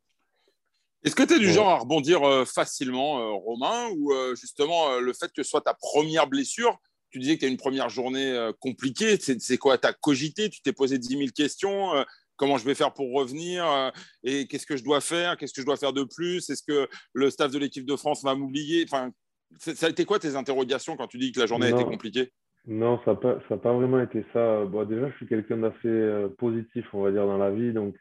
Est-ce 1.03 1.15
que 1.15 1.23
tu 1.23 1.33
es 1.33 1.39
du 1.39 1.51
genre 1.51 1.69
à 1.69 1.77
rebondir 1.79 2.23
euh, 2.23 2.45
facilement, 2.45 3.19
euh, 3.19 3.33
Romain, 3.33 3.89
ou 3.97 4.13
euh, 4.13 4.35
justement 4.35 4.99
le 4.99 5.11
fait 5.11 5.27
que 5.33 5.43
ce 5.43 5.49
soit 5.49 5.61
ta 5.61 5.73
première 5.73 6.27
blessure 6.27 6.77
Tu 7.11 7.19
disais 7.19 7.35
que 7.35 7.41
tu 7.41 7.45
as 7.45 7.49
une 7.49 7.57
première 7.57 7.89
journée 7.89 8.49
compliquée. 8.59 9.17
C'est 9.17 9.57
quoi 9.57 9.77
Tu 9.77 9.87
as 9.87 9.93
cogité 9.93 10.49
Tu 10.49 10.61
t'es 10.61 10.71
posé 10.71 10.97
10 10.97 11.07
000 11.07 11.21
questions 11.35 11.91
Comment 12.35 12.57
je 12.57 12.65
vais 12.65 12.73
faire 12.73 12.93
pour 12.93 13.11
revenir 13.13 13.91
Et 14.23 14.47
qu'est-ce 14.47 14.65
que 14.65 14.77
je 14.77 14.83
dois 14.83 15.01
faire 15.01 15.37
Qu'est-ce 15.37 15.53
que 15.53 15.61
je 15.61 15.65
dois 15.65 15.77
faire 15.77 15.93
de 15.93 16.03
plus 16.03 16.49
Est-ce 16.49 16.63
que 16.63 16.87
le 17.13 17.29
staff 17.29 17.51
de 17.51 17.59
l'équipe 17.59 17.85
de 17.85 17.95
France 17.95 18.23
va 18.23 18.33
m'oublier 18.33 18.85
enfin, 18.87 19.11
Ça 19.59 19.87
a 19.87 19.89
été 19.89 20.05
quoi 20.05 20.19
tes 20.19 20.35
interrogations 20.35 20.95
quand 20.95 21.07
tu 21.07 21.17
dis 21.17 21.31
que 21.31 21.39
la 21.39 21.45
journée 21.45 21.67
a 21.67 21.69
été 21.69 21.83
compliquée? 21.83 22.31
Non, 22.65 22.97
ça 23.03 23.11
n'a 23.11 23.17
pas, 23.17 23.57
pas, 23.57 23.73
vraiment 23.73 24.01
été 24.01 24.25
ça. 24.31 24.63
Bon, 24.63 24.85
déjà, 24.85 25.09
je 25.09 25.15
suis 25.17 25.27
quelqu'un 25.27 25.57
d'assez 25.57 26.27
positif, 26.37 26.85
on 26.93 27.03
va 27.03 27.11
dire, 27.11 27.27
dans 27.27 27.37
la 27.37 27.51
vie. 27.51 27.73
Donc, 27.73 27.95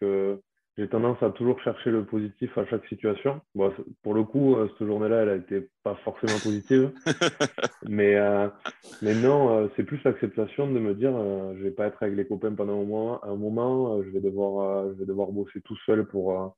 j'ai 0.79 0.89
tendance 0.89 1.23
à 1.23 1.31
toujours 1.31 1.61
chercher 1.61 1.91
le 1.91 2.05
positif 2.05 2.57
à 2.57 2.65
chaque 2.67 2.87
situation. 2.87 3.41
Bon, 3.55 3.73
pour 4.03 4.15
le 4.15 4.25
coup, 4.25 4.57
euh, 4.57 4.71
cette 4.79 4.87
journée-là, 4.87 5.23
elle 5.23 5.39
n'était 5.39 5.69
pas 5.83 5.97
forcément 5.97 6.39
positive. 6.43 6.93
mais, 7.89 8.15
euh, 8.15 8.49
mais 9.03 9.15
non, 9.15 9.51
euh, 9.51 9.69
c'est 9.77 9.85
plus 9.85 10.03
l'acceptation 10.03 10.71
de 10.73 10.79
me 10.79 10.95
dire 10.95 11.13
je 11.13 11.59
ne 11.59 11.63
vais 11.63 11.71
pas 11.71 11.87
être 11.87 12.03
avec 12.03 12.17
les 12.17 12.27
copains 12.27 12.55
pendant 12.55 12.73
un 12.73 12.85
moment, 12.85 13.25
un 13.25 13.37
moment 13.37 14.03
je, 14.03 14.09
vais 14.09 14.21
devoir, 14.21 14.89
je 14.89 14.95
vais 14.95 15.07
devoir 15.07 15.31
bosser 15.31 15.61
tout 15.61 15.77
seul 15.85 16.07
pour, 16.07 16.57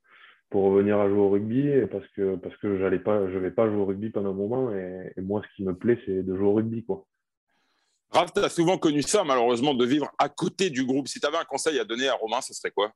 pour 0.49 0.65
revenir 0.65 1.01
à 1.01 1.09
jouer 1.09 1.19
au 1.19 1.31
rugby 1.31 1.73
parce 1.91 2.07
que, 2.17 2.37
parce 2.37 2.57
que 2.59 2.97
pas, 2.99 3.29
je 3.29 3.35
ne 3.35 3.41
vais 3.41 3.51
pas 3.51 3.67
jouer 3.69 3.81
au 3.81 3.87
rugby 3.87 4.11
pendant 4.11 4.31
un 4.31 4.35
moment. 4.35 4.73
Et, 4.73 5.13
et 5.17 5.21
moi, 5.23 5.43
ce 5.43 5.57
qui 5.57 5.65
me 5.65 5.75
plaît, 5.75 5.99
c'est 6.07 6.23
de 6.23 6.37
jouer 6.37 6.47
au 6.47 6.55
rugby. 6.55 6.85
Quoi. 6.85 7.05
Raph, 8.11 8.33
tu 8.33 8.39
as 8.39 8.49
souvent 8.49 8.79
connu 8.79 9.03
ça, 9.03 9.25
malheureusement, 9.25 9.75
de 9.75 9.85
vivre 9.85 10.09
à 10.19 10.29
côté 10.29 10.71
du 10.71 10.87
groupe. 10.87 11.09
Si 11.09 11.19
tu 11.19 11.27
avais 11.27 11.37
un 11.37 11.45
conseil 11.45 11.81
à 11.81 11.85
donner 11.85 12.07
à 12.07 12.15
Romain, 12.15 12.41
ce 12.41 12.55
serait 12.55 12.71
quoi? 12.71 12.93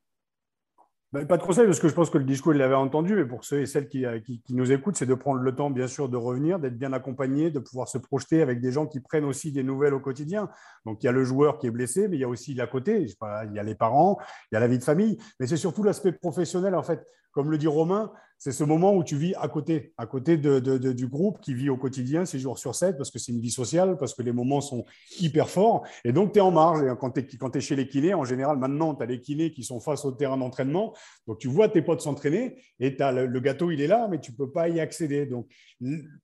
Ben, 1.13 1.27
pas 1.27 1.39
de 1.39 1.43
conseil, 1.43 1.65
parce 1.65 1.81
que 1.81 1.89
je 1.89 1.95
pense 1.95 2.11
que 2.11 2.19
le 2.19 2.25
discours, 2.25 2.53
il 2.53 2.59
l'avait 2.59 2.75
entendu, 2.75 3.15
mais 3.15 3.25
pour 3.25 3.43
ceux 3.43 3.61
et 3.63 3.67
celles 3.67 3.89
euh, 3.97 4.21
qui, 4.21 4.43
qui, 4.43 4.55
nous 4.55 4.71
écoutent, 4.73 4.97
c'est 4.97 5.07
de 5.07 5.15
prendre 5.15 5.41
le 5.41 5.55
temps, 5.55 5.71
bien 5.71 5.87
sûr, 5.87 6.11
de 6.11 6.19
revenir, 6.19 6.59
d'être 6.59 6.77
bien 6.77 6.93
accompagné, 6.93 7.51
de 7.51 7.59
pouvoir 7.61 7.89
se 7.89 7.97
projeter 7.97 8.43
avec 8.43 8.61
des 8.61 8.73
gens 8.73 8.87
qui 8.87 9.01
prennent 9.01 9.25
aussi 9.25 9.51
des 9.51 9.63
nouvelles 9.63 9.95
au 9.95 10.01
quotidien. 10.01 10.51
Donc, 10.85 11.03
il 11.03 11.07
y 11.07 11.09
a 11.09 11.13
le 11.13 11.25
joueur 11.25 11.59
qui 11.59 11.67
est 11.67 11.71
blessé, 11.71 12.09
mais 12.09 12.19
il 12.19 12.21
y 12.21 12.25
a 12.25 12.29
aussi 12.29 12.53
l'à 12.53 12.67
côté, 12.67 13.07
il 13.07 13.53
y 13.55 13.59
a 13.59 13.63
les 13.63 13.75
parents, 13.75 14.19
il 14.53 14.57
y 14.57 14.59
a 14.59 14.61
la 14.61 14.69
vie 14.69 14.79
de 14.79 14.85
famille, 14.85 15.17
mais 15.41 15.47
c'est 15.47 15.57
surtout 15.57 15.83
l'aspect 15.83 16.13
professionnel, 16.13 16.75
en 16.75 16.83
fait. 16.83 17.03
Comme 17.39 17.53
le 17.53 17.59
dit 17.59 17.69
Romain, 17.69 18.11
c'est 18.37 18.51
ce 18.51 18.65
moment 18.65 18.97
où 18.97 19.05
tu 19.05 19.17
vis 19.17 19.33
à 19.37 19.47
côté, 19.47 19.93
à 19.97 20.07
côté 20.07 20.37
de, 20.37 20.59
du 20.91 21.07
groupe 21.07 21.41
qui 21.41 21.55
vit 21.55 21.71
au 21.71 21.77
quotidien, 21.77 22.25
6 22.25 22.41
jours 22.41 22.59
sur 22.59 22.75
7, 22.75 22.97
parce 22.97 23.13
que 23.13 23.21
c'est 23.21 23.31
une 23.31 23.39
vie 23.39 23.53
sociale, 23.53 23.97
parce 23.97 24.13
que 24.13 24.23
les 24.23 24.33
moments 24.33 24.61
sont 24.61 24.85
hyper 25.21 25.49
forts. 25.49 25.87
Et 26.05 26.11
donc, 26.11 26.33
tu 26.33 26.41
es 26.41 26.43
en 26.43 26.51
marge. 26.51 26.83
Et 26.83 26.93
quand 26.99 27.13
tu 27.13 27.21
es, 27.21 27.29
es, 27.55 27.61
chez 27.61 27.77
les 27.77 27.87
kinés, 27.87 28.13
en 28.13 28.25
général, 28.25 28.59
maintenant, 28.59 28.93
tu 28.97 29.05
as 29.05 29.07
les 29.07 29.21
kinés 29.21 29.53
qui 29.53 29.63
sont 29.63 29.79
face 29.79 30.05
au 30.05 30.11
terrain 30.11 30.37
d'entraînement. 30.37 30.97
Donc, 31.29 31.39
tu 31.39 31.47
vois 31.47 31.69
tes 31.69 31.81
potes 31.81 32.01
s'entraîner 32.01 32.57
et 32.81 33.01
as 33.01 33.13
le, 33.13 33.39
gâteau, 33.39 33.71
il 33.71 33.81
est 33.81 33.87
là, 33.87 34.09
mais 34.11 34.19
tu 34.19 34.33
ne 34.33 34.37
peux 34.37 34.51
pas 34.51 34.69
y 34.69 34.81
accéder. 34.81 35.25
Donc, 35.25 35.47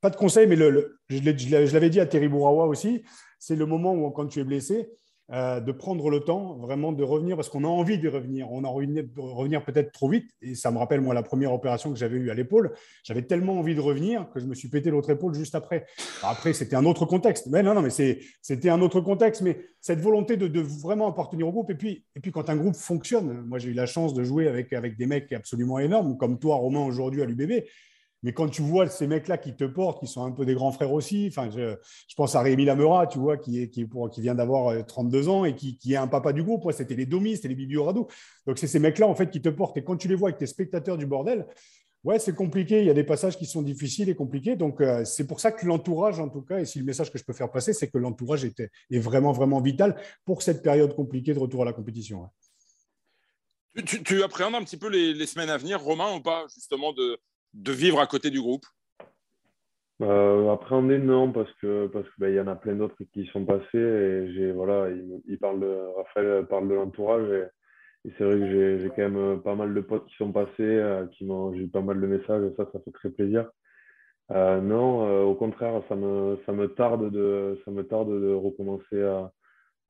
pas 0.01 0.11
de 0.11 0.17
conseil, 0.17 0.49
mais 0.49 0.57
le, 0.57 0.99
je 1.09 1.73
l'avais 1.73 1.91
dit 1.91 2.01
à 2.01 2.07
Terry 2.07 2.27
Bourawa 2.27 2.67
aussi, 2.67 3.05
c'est 3.39 3.55
le 3.55 3.67
moment 3.67 3.95
où, 3.95 4.11
quand 4.11 4.27
tu 4.27 4.41
es 4.41 4.45
blessé, 4.45 4.91
euh, 5.33 5.59
de 5.59 5.73
prendre 5.73 6.11
le 6.11 6.21
temps 6.21 6.59
vraiment 6.59 6.93
de 6.93 7.03
revenir 7.03 7.35
parce 7.35 7.49
qu'on 7.49 7.65
a 7.65 7.69
envie 7.69 7.97
de 7.97 8.11
revenir. 8.11 8.53
On 8.53 8.63
a 8.63 8.69
envie 8.69 8.87
de 8.87 9.09
revenir 9.17 9.65
peut-être 9.65 9.91
trop 9.91 10.11
vite. 10.11 10.31
Et 10.43 10.55
ça 10.55 10.71
me 10.71 10.77
rappelle, 10.77 11.01
moi, 11.01 11.15
la 11.15 11.23
première 11.23 11.53
opération 11.55 11.91
que 11.91 11.99
j'avais 11.99 12.19
eue 12.19 12.31
à 12.31 12.35
l'épaule. 12.35 12.75
J'avais 13.05 13.23
tellement 13.23 13.59
envie 13.59 13.75
de 13.75 13.81
revenir 13.81 14.29
que 14.35 14.41
je 14.41 14.45
me 14.45 14.55
suis 14.55 14.69
pété 14.69 14.91
l'autre 14.91 15.09
épaule 15.09 15.35
juste 15.35 15.55
après. 15.55 15.87
après, 16.23 16.53
c'était 16.53 16.77
un 16.77 16.85
autre 16.85 17.07
contexte. 17.07 17.47
Mais 17.47 17.63
non, 17.63 17.73
non, 17.73 17.81
mais 17.81 17.89
c'était 18.43 18.69
un 18.69 18.83
autre 18.83 19.01
contexte. 19.01 19.41
Mais 19.41 19.59
cette 19.81 20.01
volonté 20.01 20.37
de, 20.37 20.61
vraiment 20.61 21.09
appartenir 21.09 21.49
au 21.49 21.53
groupe. 21.53 21.71
Et 21.71 21.75
puis, 21.75 22.05
et 22.15 22.21
puis, 22.21 22.31
quand 22.31 22.51
un 22.51 22.57
groupe 22.57 22.77
fonctionne, 22.77 23.45
moi, 23.47 23.59
j'ai 23.59 23.71
eu 23.71 23.75
la 23.75 23.87
chance 23.87 24.13
de 24.13 24.25
jouer 24.25 24.47
avec, 24.47 24.75
avec 24.75 24.99
des 24.99 25.07
mecs 25.07 25.33
absolument 25.33 25.79
énormes, 25.79 26.19
comme 26.19 26.39
toi, 26.39 26.57
Romain, 26.57 26.85
aujourd'hui 26.85 27.23
à 27.23 27.25
l'UBB. 27.25 27.65
Mais 28.25 28.33
quand 28.33 28.49
tu 28.49 28.63
vois 28.63 28.89
ces 28.89 29.07
mecs-là 29.07 29.37
qui 29.37 29.55
te 29.55 29.65
portent, 29.65 30.01
qui 30.01 30.07
sont 30.07 30.25
un 30.25 30.33
peu 30.33 30.47
des 30.47 30.55
grands 30.55 30.73
frères 30.73 30.93
aussi, 30.95 31.27
enfin, 31.29 31.51
je, 31.51 31.77
pense 32.17 32.35
à 32.35 32.41
Rémi 32.41 32.65
Lamera, 32.65 33.07
tu 33.07 33.19
vois, 33.19 33.37
qui, 33.37 33.61
est, 33.61 33.69
qui, 33.69 33.85
pour, 33.85 34.09
qui 34.09 34.23
vient 34.23 34.35
d'avoir 34.35 34.85
32 34.87 35.29
euh, 35.29 35.31
ans 35.31 35.45
et 35.45 35.55
qui, 35.55 35.79
est 35.93 35.97
un 35.97 36.07
papa 36.07 36.33
du 36.33 36.43
groupe. 36.43 36.73
c'était 36.73 36.95
les 36.95 37.05
Domis, 37.05 37.37
c'était 37.37 37.49
les 37.49 37.55
Bibi 37.55 37.75
Donc, 37.75 38.11
c'est 38.57 38.67
ces 38.67 38.79
mecs-là, 38.79 39.07
en 39.07 39.15
fait, 39.15 39.31
qui 39.31 39.43
te 39.43 39.51
portent. 39.51 39.77
Et 39.77 39.85
quand 39.85 39.99
tu 39.99 40.09
les 40.09 40.15
vois 40.15 40.31
avec 40.31 40.39
tes 40.39 40.47
spectateurs 40.47 40.97
du 40.97 41.05
bordel, 41.05 41.47
ouais, 42.03 42.19
c'est 42.19 42.35
compliqué. 42.35 42.81
Il 42.81 42.87
y 42.87 42.91
a 42.91 42.95
des 42.95 43.05
passages 43.05 43.37
qui 43.37 43.45
sont 43.45 43.61
difficiles 43.61 44.09
et 44.09 44.15
compliqués. 44.15 44.57
Donc, 44.57 44.81
euh, 44.81 45.05
c'est 45.05 45.27
pour 45.27 45.39
ça 45.39 45.53
que 45.53 45.67
l'entourage, 45.67 46.19
en 46.19 46.31
tout 46.31 46.41
cas, 46.41 46.61
et 46.61 46.65
si 46.65 46.79
le 46.79 46.87
message 46.87 47.13
que 47.13 47.19
je 47.19 47.25
peux 47.25 47.35
faire 47.35 47.53
passer, 47.53 47.75
c'est 47.75 47.91
que 47.91 47.99
l'entourage 47.99 48.47
est, 48.47 48.99
vraiment, 48.99 49.33
vraiment 49.33 49.61
vital 49.61 50.01
pour 50.25 50.41
cette 50.41 50.63
période 50.63 50.97
compliquée 50.97 51.35
de 51.35 51.41
retour 51.41 51.61
à 51.61 51.67
la 51.67 51.75
compétition. 51.75 52.27
Tu, 53.85 54.03
tu, 54.03 54.23
appréhendes 54.23 54.55
un 54.55 54.65
petit 54.65 54.79
peu 54.79 54.89
les, 54.89 55.13
les, 55.13 55.27
semaines 55.27 55.51
à 55.51 55.59
venir, 55.59 55.83
Romain, 55.83 56.17
ou 56.17 56.23
pas, 56.23 56.47
justement, 56.49 56.95
de, 56.95 57.19
de 57.55 57.73
vivre 57.73 58.01
à 58.01 58.07
côté 58.07 58.31
du 58.31 58.41
groupe 58.41 58.65
euh, 60.03 60.53
Appréhender, 60.53 60.99
non, 60.99 61.31
parce 61.33 61.53
que 61.55 61.87
parce 61.87 62.05
qu'il 62.11 62.21
bah, 62.21 62.31
y 62.31 62.41
en 62.41 62.49
a 62.49 62.57
plein 62.57 62.75
d'autres 62.75 62.97
qui 63.13 63.27
sont 63.27 63.45
passés 63.45 63.79
et 63.79 64.53
voilà, 64.53 64.89
il, 65.27 65.39
parle 65.39 65.61
de 65.61 65.79
Raphaël 65.97 66.47
parle 66.47 66.69
de 66.69 66.75
l'entourage 66.75 67.31
et, 67.31 67.45
c'est 68.19 68.25
vrai 68.25 68.39
que 68.39 68.79
j'ai 68.81 68.89
quand 68.91 69.09
même 69.09 69.41
pas 69.41 69.55
mal 69.55 69.73
de 69.73 69.81
potes 69.81 70.07
qui 70.07 70.17
sont 70.17 70.33
passés, 70.33 70.51
euh, 70.61 71.07
qui 71.07 71.25
m'ont 71.25 71.55
j'ai 71.55 71.61
eu 71.61 71.69
pas 71.69 71.81
mal 71.81 72.01
de 72.01 72.07
messages 72.07 72.43
et 72.43 72.55
ça, 72.57 72.69
ça 72.73 72.79
fait 72.81 72.91
très 72.91 73.11
plaisir. 73.11 73.49
Euh, 74.33 74.61
non, 74.61 75.23
au 75.25 75.35
contraire, 75.35 75.83
ça 75.89 75.95
me 75.97 76.39
ça 76.45 76.53
me 76.53 76.69
tarde 76.69 77.11
de 77.11 77.61
ça 77.65 77.71
me 77.71 77.83
tarde 77.85 78.11
de 78.11 78.33
recommencer 78.33 79.01
à, 79.01 79.31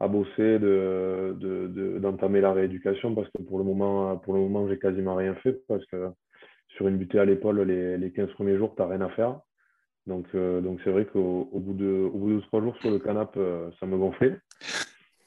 à 0.01 0.09
bosser, 0.09 0.59
d'entamer 0.59 1.35
de, 1.39 2.39
de, 2.39 2.39
la 2.41 2.53
rééducation 2.53 3.15
parce 3.15 3.29
que 3.31 3.43
pour 3.43 3.59
le 3.59 3.65
moment, 3.65 4.17
pour 4.19 4.35
le 4.35 4.41
moment, 4.41 4.69
j'ai 4.69 4.79
quasiment 4.79 5.17
rien 5.17 5.35
fait 5.37 5.61
parce 5.67 5.85
que 5.87 6.11
sur 6.77 6.89
une 6.89 6.99
butée 6.99 7.19
à 7.19 7.25
l'épaule, 7.25 7.61
les, 7.63 7.97
les 7.99 8.13
15 8.13 8.33
premiers 8.33 8.57
jours, 8.57 8.75
tu 8.75 8.83
n'as 8.83 8.89
rien 8.89 9.01
à 9.01 9.09
faire. 9.11 9.41
Donc, 10.07 10.27
euh, 10.35 10.61
donc 10.61 10.81
c'est 10.85 10.91
vrai 10.91 11.07
qu'au 11.07 11.49
bout 11.53 11.73
de, 11.73 12.11
au 12.13 12.19
bout 12.19 12.35
de 12.35 12.41
trois 12.43 12.61
jours 12.61 12.77
sur 12.81 12.91
le 12.91 12.99
canapé, 12.99 13.41
euh, 13.41 13.71
ça 13.81 13.87
me 13.87 13.97
gonflait. 13.97 14.39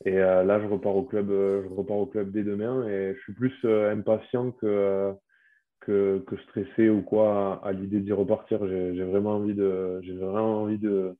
Et 0.05 0.17
euh, 0.17 0.43
là, 0.43 0.61
je 0.61 0.67
repars 0.67 0.95
au 0.95 1.03
club, 1.03 1.29
je 1.29 1.73
repars 1.73 1.97
au 1.97 2.05
club 2.05 2.31
dès 2.31 2.43
demain 2.43 2.87
et 2.87 3.15
je 3.15 3.19
suis 3.21 3.33
plus 3.33 3.53
impatient 3.65 4.51
que, 4.51 5.13
que, 5.81 6.23
que, 6.27 6.37
stressé 6.43 6.89
ou 6.89 7.01
quoi 7.01 7.59
à, 7.63 7.71
l'idée 7.71 7.99
d'y 7.99 8.13
repartir. 8.13 8.67
J'ai 8.67 9.03
vraiment 9.03 9.37
envie 9.37 9.55
de, 9.55 9.99
j'ai 10.03 10.13
vraiment 10.13 10.61
envie 10.61 10.77
de 10.77 11.15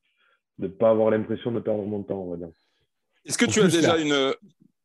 ne 0.58 0.68
pas 0.68 0.90
avoir 0.90 1.10
l'impression 1.10 1.50
de 1.50 1.58
perdre 1.58 1.84
mon 1.84 2.04
temps, 2.04 2.22
on 2.22 2.30
va 2.30 2.36
dire. 2.36 2.50
Est-ce 3.24 3.38
que 3.38 3.46
tu 3.46 3.60
as 3.60 3.66
déjà 3.66 3.98
une. 3.98 4.32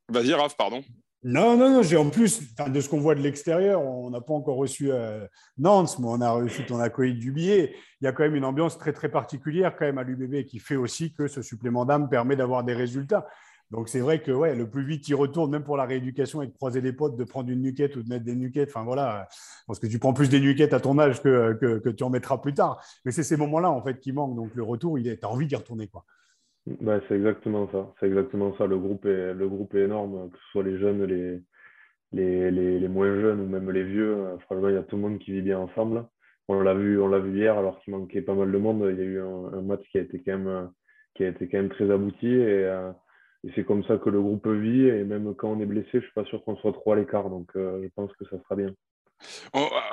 Vas-y, 0.10 0.34
Raph, 0.34 0.58
pardon. 0.58 0.84
Non, 1.24 1.56
non, 1.56 1.70
non, 1.70 1.82
j'ai 1.84 1.96
en 1.96 2.10
plus, 2.10 2.42
de 2.68 2.82
ce 2.82 2.90
qu'on 2.90 3.00
voit 3.00 3.16
de 3.16 3.22
l'extérieur, 3.22 3.82
on 3.82 4.10
n'a 4.10 4.20
pas 4.20 4.34
encore 4.34 4.58
reçu 4.58 4.92
euh, 4.92 5.26
Nantes, 5.58 5.98
mais 6.00 6.08
on 6.10 6.20
a 6.20 6.32
reçu 6.32 6.66
ton 6.66 6.80
accueil 6.80 7.14
du 7.14 7.32
billet. 7.32 7.74
Il 8.02 8.06
y 8.06 8.08
a 8.08 8.12
quand 8.12 8.24
même 8.24 8.36
une 8.36 8.44
ambiance 8.44 8.78
très, 8.78 8.92
très 8.92 9.08
particulière 9.08 9.74
quand 9.78 9.86
même 9.86 9.98
à 9.98 10.04
l'UBB 10.04 10.46
qui 10.46 10.60
fait 10.60 10.76
aussi 10.76 11.14
que 11.14 11.28
ce 11.28 11.42
supplément 11.42 11.86
d'âme 11.86 12.10
permet 12.10 12.36
d'avoir 12.36 12.66
des 12.66 12.74
résultats. 12.74 13.26
Donc 13.72 13.90
c'est 13.90 14.02
vrai 14.02 14.22
que 14.22 14.32
ouais, 14.32 14.54
le 14.54 14.70
plus 14.70 14.86
vite 14.86 15.08
il 15.08 15.16
retourne, 15.16 15.50
même 15.50 15.64
pour 15.64 15.78
la 15.78 15.86
rééducation 15.86 16.42
et 16.42 16.48
de 16.48 16.52
croiser 16.52 16.82
des 16.82 16.94
potes, 16.94 17.16
de 17.16 17.24
prendre 17.24 17.50
une 17.50 17.62
nuquette 17.62 17.96
ou 17.96 18.04
de 18.04 18.10
mettre 18.10 18.26
des 18.26 18.36
nuquettes, 18.36 18.70
enfin 18.70 18.84
voilà, 18.84 19.28
parce 19.66 19.80
que 19.80 19.88
tu 19.88 19.98
prends 19.98 20.14
plus 20.14 20.30
des 20.30 20.40
nuquettes 20.40 20.74
à 20.74 20.80
ton 20.80 21.00
âge 21.00 21.24
que, 21.24 21.54
que, 21.54 21.90
tu 21.90 22.04
en 22.04 22.12
mettras 22.12 22.38
plus 22.38 22.54
tard. 22.54 22.84
Mais 23.04 23.12
c'est 23.12 23.24
ces 23.24 23.38
moments-là 23.38 23.72
en 23.72 23.82
fait 23.82 24.00
qui 24.00 24.12
manquent. 24.12 24.36
Donc 24.36 24.52
le 24.54 24.62
retour, 24.62 25.00
il 25.00 25.08
est, 25.08 25.24
as 25.24 25.30
envie 25.30 25.48
d'y 25.48 25.56
retourner 25.56 25.88
quoi. 25.88 26.06
Bah, 26.66 27.02
c'est 27.08 27.16
exactement 27.16 27.70
ça. 27.72 27.94
C'est 28.00 28.08
exactement 28.08 28.56
ça. 28.58 28.66
Le 28.66 28.78
groupe 28.78 29.06
est, 29.06 29.34
le 29.34 29.50
groupe 29.50 29.76
est 29.76 29.82
énorme, 29.82 30.30
que 30.32 30.38
ce 30.38 30.52
soit 30.52 30.64
les 30.64 30.80
jeunes, 30.80 31.04
les, 31.04 31.42
les, 32.14 32.52
les, 32.52 32.80
les 32.80 32.88
moins 32.88 33.14
jeunes 33.20 33.42
ou 33.42 33.48
même 33.48 33.70
les 33.70 33.84
vieux. 33.84 34.16
Euh, 34.16 34.38
franchement, 34.40 34.70
il 34.70 34.76
y 34.76 34.78
a 34.78 34.84
tout 34.84 34.96
le 34.96 35.02
monde 35.02 35.20
qui 35.20 35.34
vit 35.34 35.42
bien 35.42 35.60
ensemble. 35.60 36.06
On 36.48 36.62
l'a 36.62 36.74
vu, 36.74 36.98
vu 36.98 37.38
hier, 37.38 37.58
alors 37.58 37.80
qu'il 37.82 37.94
manquait 37.94 38.22
pas 38.22 38.34
mal 38.34 38.52
de 38.52 38.58
monde. 38.58 38.86
Il 38.92 38.98
y 38.98 39.02
a 39.02 39.04
eu 39.04 39.22
un, 39.22 39.62
match 39.62 39.82
qui 39.92 39.98
a 39.98 40.02
été 40.02 40.22
quand 40.24 40.38
même, 40.38 40.72
qui 41.16 41.24
a 41.26 41.30
été 41.30 41.50
quand 41.50 41.58
même 41.58 41.70
très 41.70 41.90
abouti 41.90 42.28
et, 42.28 42.66
euh, 42.66 42.92
et 43.46 43.52
c'est 43.56 43.66
comme 43.66 43.84
ça 43.86 43.98
que 43.98 44.10
le 44.10 44.22
groupe 44.22 44.48
vit. 44.48 44.88
Et 44.88 45.04
même 45.04 45.36
quand 45.36 45.50
on 45.50 45.60
est 45.60 45.66
blessé, 45.66 45.90
je 45.94 46.00
suis 46.00 46.14
pas 46.14 46.26
sûr 46.26 46.44
qu'on 46.46 46.56
soit 46.58 46.74
trop 46.74 46.94
à 46.94 46.96
l'écart. 46.96 47.30
Donc, 47.30 47.50
euh, 47.58 47.82
je 47.84 47.90
pense 47.96 48.12
que 48.14 48.26
ça 48.26 48.38
sera 48.42 48.56
bien. 48.56 48.74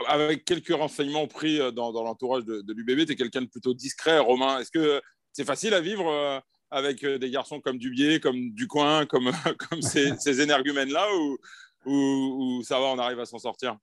Avec 0.08 0.44
quelques 0.44 0.74
renseignements 0.74 1.26
pris 1.26 1.58
dans, 1.72 1.92
dans 1.92 2.02
l'entourage 2.02 2.44
de, 2.44 2.62
de 2.62 2.72
l'UBB, 2.72 3.06
tu 3.06 3.12
es 3.12 3.16
quelqu'un 3.16 3.42
de 3.42 3.48
plutôt 3.48 3.74
discret, 3.74 4.18
Romain. 4.18 4.58
Est-ce 4.58 4.72
que 4.72 5.00
c'est 5.32 5.46
facile 5.46 5.74
à 5.74 5.80
vivre 5.80 6.42
avec 6.70 7.04
euh, 7.04 7.18
des 7.18 7.30
garçons 7.30 7.60
comme 7.60 7.78
Dubier, 7.78 8.20
comme 8.20 8.50
Ducoin, 8.50 9.06
comme, 9.06 9.30
comme 9.70 9.82
ces, 9.82 10.16
ces 10.18 10.40
énergumènes-là 10.40 11.06
ou, 11.16 11.38
ou, 11.86 12.62
ça 12.62 12.78
va, 12.78 12.86
on 12.86 12.98
arrive 12.98 13.20
à 13.20 13.24
s'en 13.24 13.38
sortir? 13.38 13.76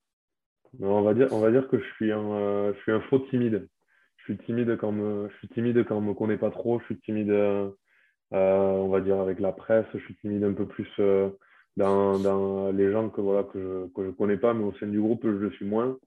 On, 0.79 1.01
va 1.01 1.13
dire, 1.13 1.27
on 1.31 1.39
va 1.39 1.51
dire 1.51 1.67
que 1.67 1.79
je 1.79 1.85
suis 1.95 2.11
un, 2.11 2.31
euh, 2.31 2.73
je 2.75 2.81
suis 2.81 2.91
un 2.91 3.01
faux 3.01 3.19
timide. 3.19 3.67
Je 4.17 4.33
suis 4.33 4.37
timide 4.45 4.77
quand, 4.77 4.91
me, 4.91 5.29
je 5.29 5.37
suis 5.37 5.47
timide 5.49 5.85
quand 5.85 5.97
on 5.97 6.01
ne 6.01 6.07
me 6.07 6.13
connaît 6.13 6.37
pas 6.37 6.51
trop. 6.51 6.79
Je 6.79 6.85
suis 6.85 6.99
timide, 6.99 7.29
euh, 7.29 7.69
on 8.31 8.89
va 8.89 9.01
dire, 9.01 9.19
avec 9.19 9.39
la 9.39 9.51
presse. 9.51 9.85
Je 9.93 9.99
suis 9.99 10.15
timide 10.17 10.43
un 10.43 10.53
peu 10.53 10.67
plus 10.67 10.89
dans, 11.77 12.19
dans, 12.19 12.71
les 12.71 12.91
gens 12.91 13.09
que, 13.09 13.21
voilà, 13.21 13.43
que 13.43 13.59
je 13.59 13.67
ne 13.67 13.87
que 13.87 14.05
je 14.05 14.11
connais 14.11 14.37
pas, 14.37 14.53
mais 14.53 14.65
au 14.65 14.73
sein 14.73 14.87
du 14.87 14.99
groupe, 14.99 15.21
je 15.23 15.29
le 15.29 15.51
suis 15.51 15.65
moins. 15.65 15.97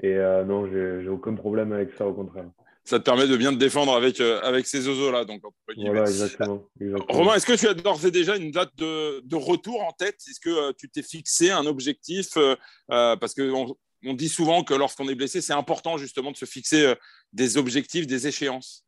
Et 0.00 0.16
non, 0.16 0.68
j'ai 0.68 1.08
aucun 1.08 1.34
problème 1.34 1.72
avec 1.72 1.90
ça, 1.96 2.06
au 2.06 2.14
contraire 2.14 2.46
ça 2.84 2.98
te 2.98 3.04
permet 3.04 3.28
de 3.28 3.36
bien 3.36 3.52
te 3.52 3.58
défendre 3.58 3.94
avec, 3.94 4.20
euh, 4.20 4.40
avec 4.42 4.66
ces 4.66 4.88
oiseaux-là. 4.88 5.24
Donc, 5.24 5.42
voilà, 5.76 6.02
exactement, 6.02 6.64
Romain, 7.08 7.34
est-ce 7.34 7.46
que 7.46 7.56
tu 7.56 7.68
as 7.68 7.74
d'ores 7.74 8.04
et 8.04 8.10
déjà 8.10 8.36
une 8.36 8.50
date 8.50 8.74
de, 8.76 9.20
de 9.20 9.36
retour 9.36 9.82
en 9.84 9.92
tête? 9.92 10.16
Est-ce 10.28 10.40
que 10.40 10.50
euh, 10.50 10.72
tu 10.76 10.88
t'es 10.88 11.02
fixé 11.02 11.50
un 11.50 11.66
objectif 11.66 12.36
euh, 12.36 12.56
Parce 12.88 13.34
qu'on 13.34 13.76
on 14.04 14.14
dit 14.14 14.28
souvent 14.28 14.64
que 14.64 14.74
lorsqu'on 14.74 15.08
est 15.08 15.14
blessé, 15.14 15.40
c'est 15.40 15.52
important 15.52 15.96
justement 15.96 16.32
de 16.32 16.36
se 16.36 16.44
fixer 16.44 16.94
des 17.32 17.56
objectifs, 17.56 18.08
des 18.08 18.26
échéances. 18.26 18.84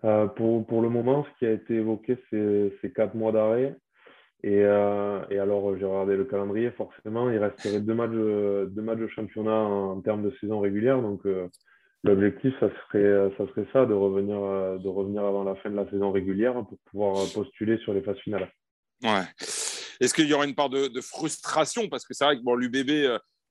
pour, 0.00 0.64
pour, 0.64 0.80
le 0.80 0.88
moment, 0.88 1.24
ce 1.24 1.38
qui 1.38 1.46
a 1.46 1.52
été 1.52 1.74
évoqué, 1.74 2.16
c'est 2.30 2.92
quatre 2.94 3.16
mois 3.16 3.32
d'arrêt. 3.32 3.76
Et, 4.44 4.58
et, 4.58 5.38
alors, 5.38 5.76
j'ai 5.76 5.84
regardé 5.84 6.16
le 6.16 6.24
calendrier, 6.24 6.70
forcément, 6.70 7.30
il 7.30 7.38
resterait 7.38 7.80
deux 7.80 7.94
matchs, 7.94 8.10
deux 8.10 8.82
matchs 8.82 9.00
de 9.00 9.08
championnat 9.08 9.58
en, 9.58 10.00
termes 10.02 10.22
de 10.22 10.32
saison 10.40 10.60
régulière. 10.60 11.02
Donc, 11.02 11.22
L'objectif, 12.04 12.52
ça 12.58 12.68
serait, 12.68 13.30
ça 13.38 13.46
serait 13.48 13.66
ça, 13.72 13.86
de 13.86 13.94
revenir, 13.94 14.36
de 14.80 14.88
revenir 14.88 15.24
avant 15.24 15.44
la 15.44 15.54
fin 15.56 15.70
de 15.70 15.76
la 15.76 15.88
saison 15.88 16.10
régulière 16.10 16.54
pour 16.54 16.78
pouvoir 16.90 17.26
postuler 17.32 17.78
sur 17.78 17.94
les 17.94 18.02
phases 18.02 18.18
finales. 18.18 18.50
Ouais. 19.02 19.22
Est-ce 20.00 20.14
qu'il 20.14 20.26
y 20.26 20.34
aura 20.34 20.46
une 20.46 20.54
part 20.56 20.68
de, 20.68 21.00
frustration? 21.00 21.88
Parce 21.88 22.04
que 22.04 22.12
c'est 22.12 22.24
vrai 22.24 22.36
que 22.36 22.42
bon, 22.42 22.56
l'UBB 22.56 22.90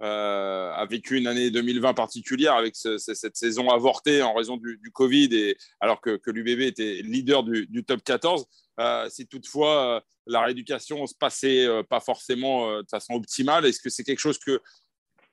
euh, 0.01 0.71
a 0.73 0.85
vécu 0.85 1.17
une 1.17 1.27
année 1.27 1.51
2020 1.51 1.93
particulière 1.93 2.55
avec 2.55 2.75
cette 2.75 3.35
saison 3.35 3.69
avortée 3.69 4.21
en 4.21 4.33
raison 4.33 4.57
du, 4.57 4.91
Covid, 4.93 5.29
et, 5.31 5.57
alors 5.79 6.01
que, 6.01 6.19
l'UBB 6.25 6.61
était 6.61 7.01
leader 7.03 7.43
du, 7.43 7.83
top 7.85 8.03
14. 8.03 8.45
Euh, 8.79 9.07
si 9.09 9.27
toutefois 9.27 9.97
euh, 9.97 9.99
la 10.25 10.41
rééducation 10.41 11.05
se 11.05 11.13
passait 11.17 11.67
pas 11.89 11.99
forcément 11.99 12.81
de 12.81 12.87
façon 12.89 13.13
optimale, 13.13 13.65
est-ce 13.65 13.79
que 13.79 13.89
c'est 13.89 14.03
quelque 14.03 14.19
chose 14.19 14.39
que 14.39 14.59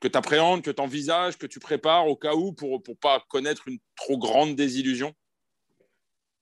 que 0.01 0.09
tu 0.09 0.17
appréhendes, 0.19 0.63
que 0.63 0.71
tu 0.71 0.81
envisages, 0.81 1.37
que 1.39 1.47
tu 1.47 1.59
prépares 1.59 2.07
au 2.07 2.17
cas 2.17 2.35
où 2.35 2.53
pour 2.53 2.81
ne 2.89 2.95
pas 2.95 3.23
connaître 3.29 3.69
une 3.69 3.79
trop 3.97 4.19
grande 4.19 4.55
désillusion? 4.55 5.13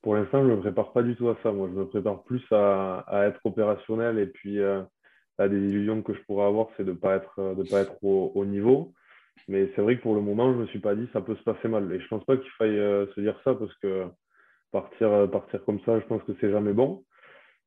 Pour 0.03 0.15
l'instant, 0.15 0.43
je 0.43 0.51
ne 0.51 0.57
me 0.57 0.61
prépare 0.61 0.93
pas 0.93 1.03
du 1.03 1.17
tout 1.17 1.29
à 1.29 1.37
ça. 1.43 1.51
Moi, 1.51 1.69
je 1.73 1.79
me 1.79 1.87
prépare 1.87 2.23
plus 2.23 2.43
à, 2.53 3.05
être 3.27 3.41
opérationnel 3.45 4.19
et 4.19 4.27
puis 4.27 4.61
euh, 4.61 4.83
la 5.39 5.49
désillusion 5.49 6.03
que 6.03 6.15
je 6.15 6.21
pourrais 6.27 6.47
avoir, 6.47 6.69
c'est 6.77 6.85
de 6.85 6.93
ne 6.93 6.97
pas 6.97 7.17
être, 7.17 7.55
de 7.57 7.69
pas 7.69 7.81
être 7.81 7.97
au, 8.03 8.45
niveau. 8.45 8.93
Mais 9.49 9.71
c'est 9.75 9.83
vrai 9.83 9.97
que 9.97 10.03
pour 10.03 10.15
le 10.15 10.21
moment, 10.21 10.53
je 10.53 10.59
ne 10.59 10.63
me 10.63 10.67
suis 10.69 10.79
pas 10.79 10.95
dit 10.95 11.09
ça 11.13 11.21
peut 11.21 11.37
se 11.37 11.43
passer 11.43 11.69
mal. 11.69 11.93
Et 11.93 11.99
je 11.99 12.05
ne 12.05 12.09
pense 12.09 12.25
pas 12.25 12.37
qu'il 12.37 12.51
faille 12.53 12.79
euh, 12.79 13.07
se 13.15 13.21
dire 13.21 13.39
ça 13.43 13.55
parce 13.55 13.75
que 13.79 14.07
partir, 14.71 15.09
euh, 15.09 15.27
partir 15.27 15.65
comme 15.65 15.81
ça, 15.85 15.99
je 15.99 16.07
pense 16.07 16.23
que 16.23 16.33
c'est 16.41 16.51
jamais 16.51 16.73
bon. 16.73 17.05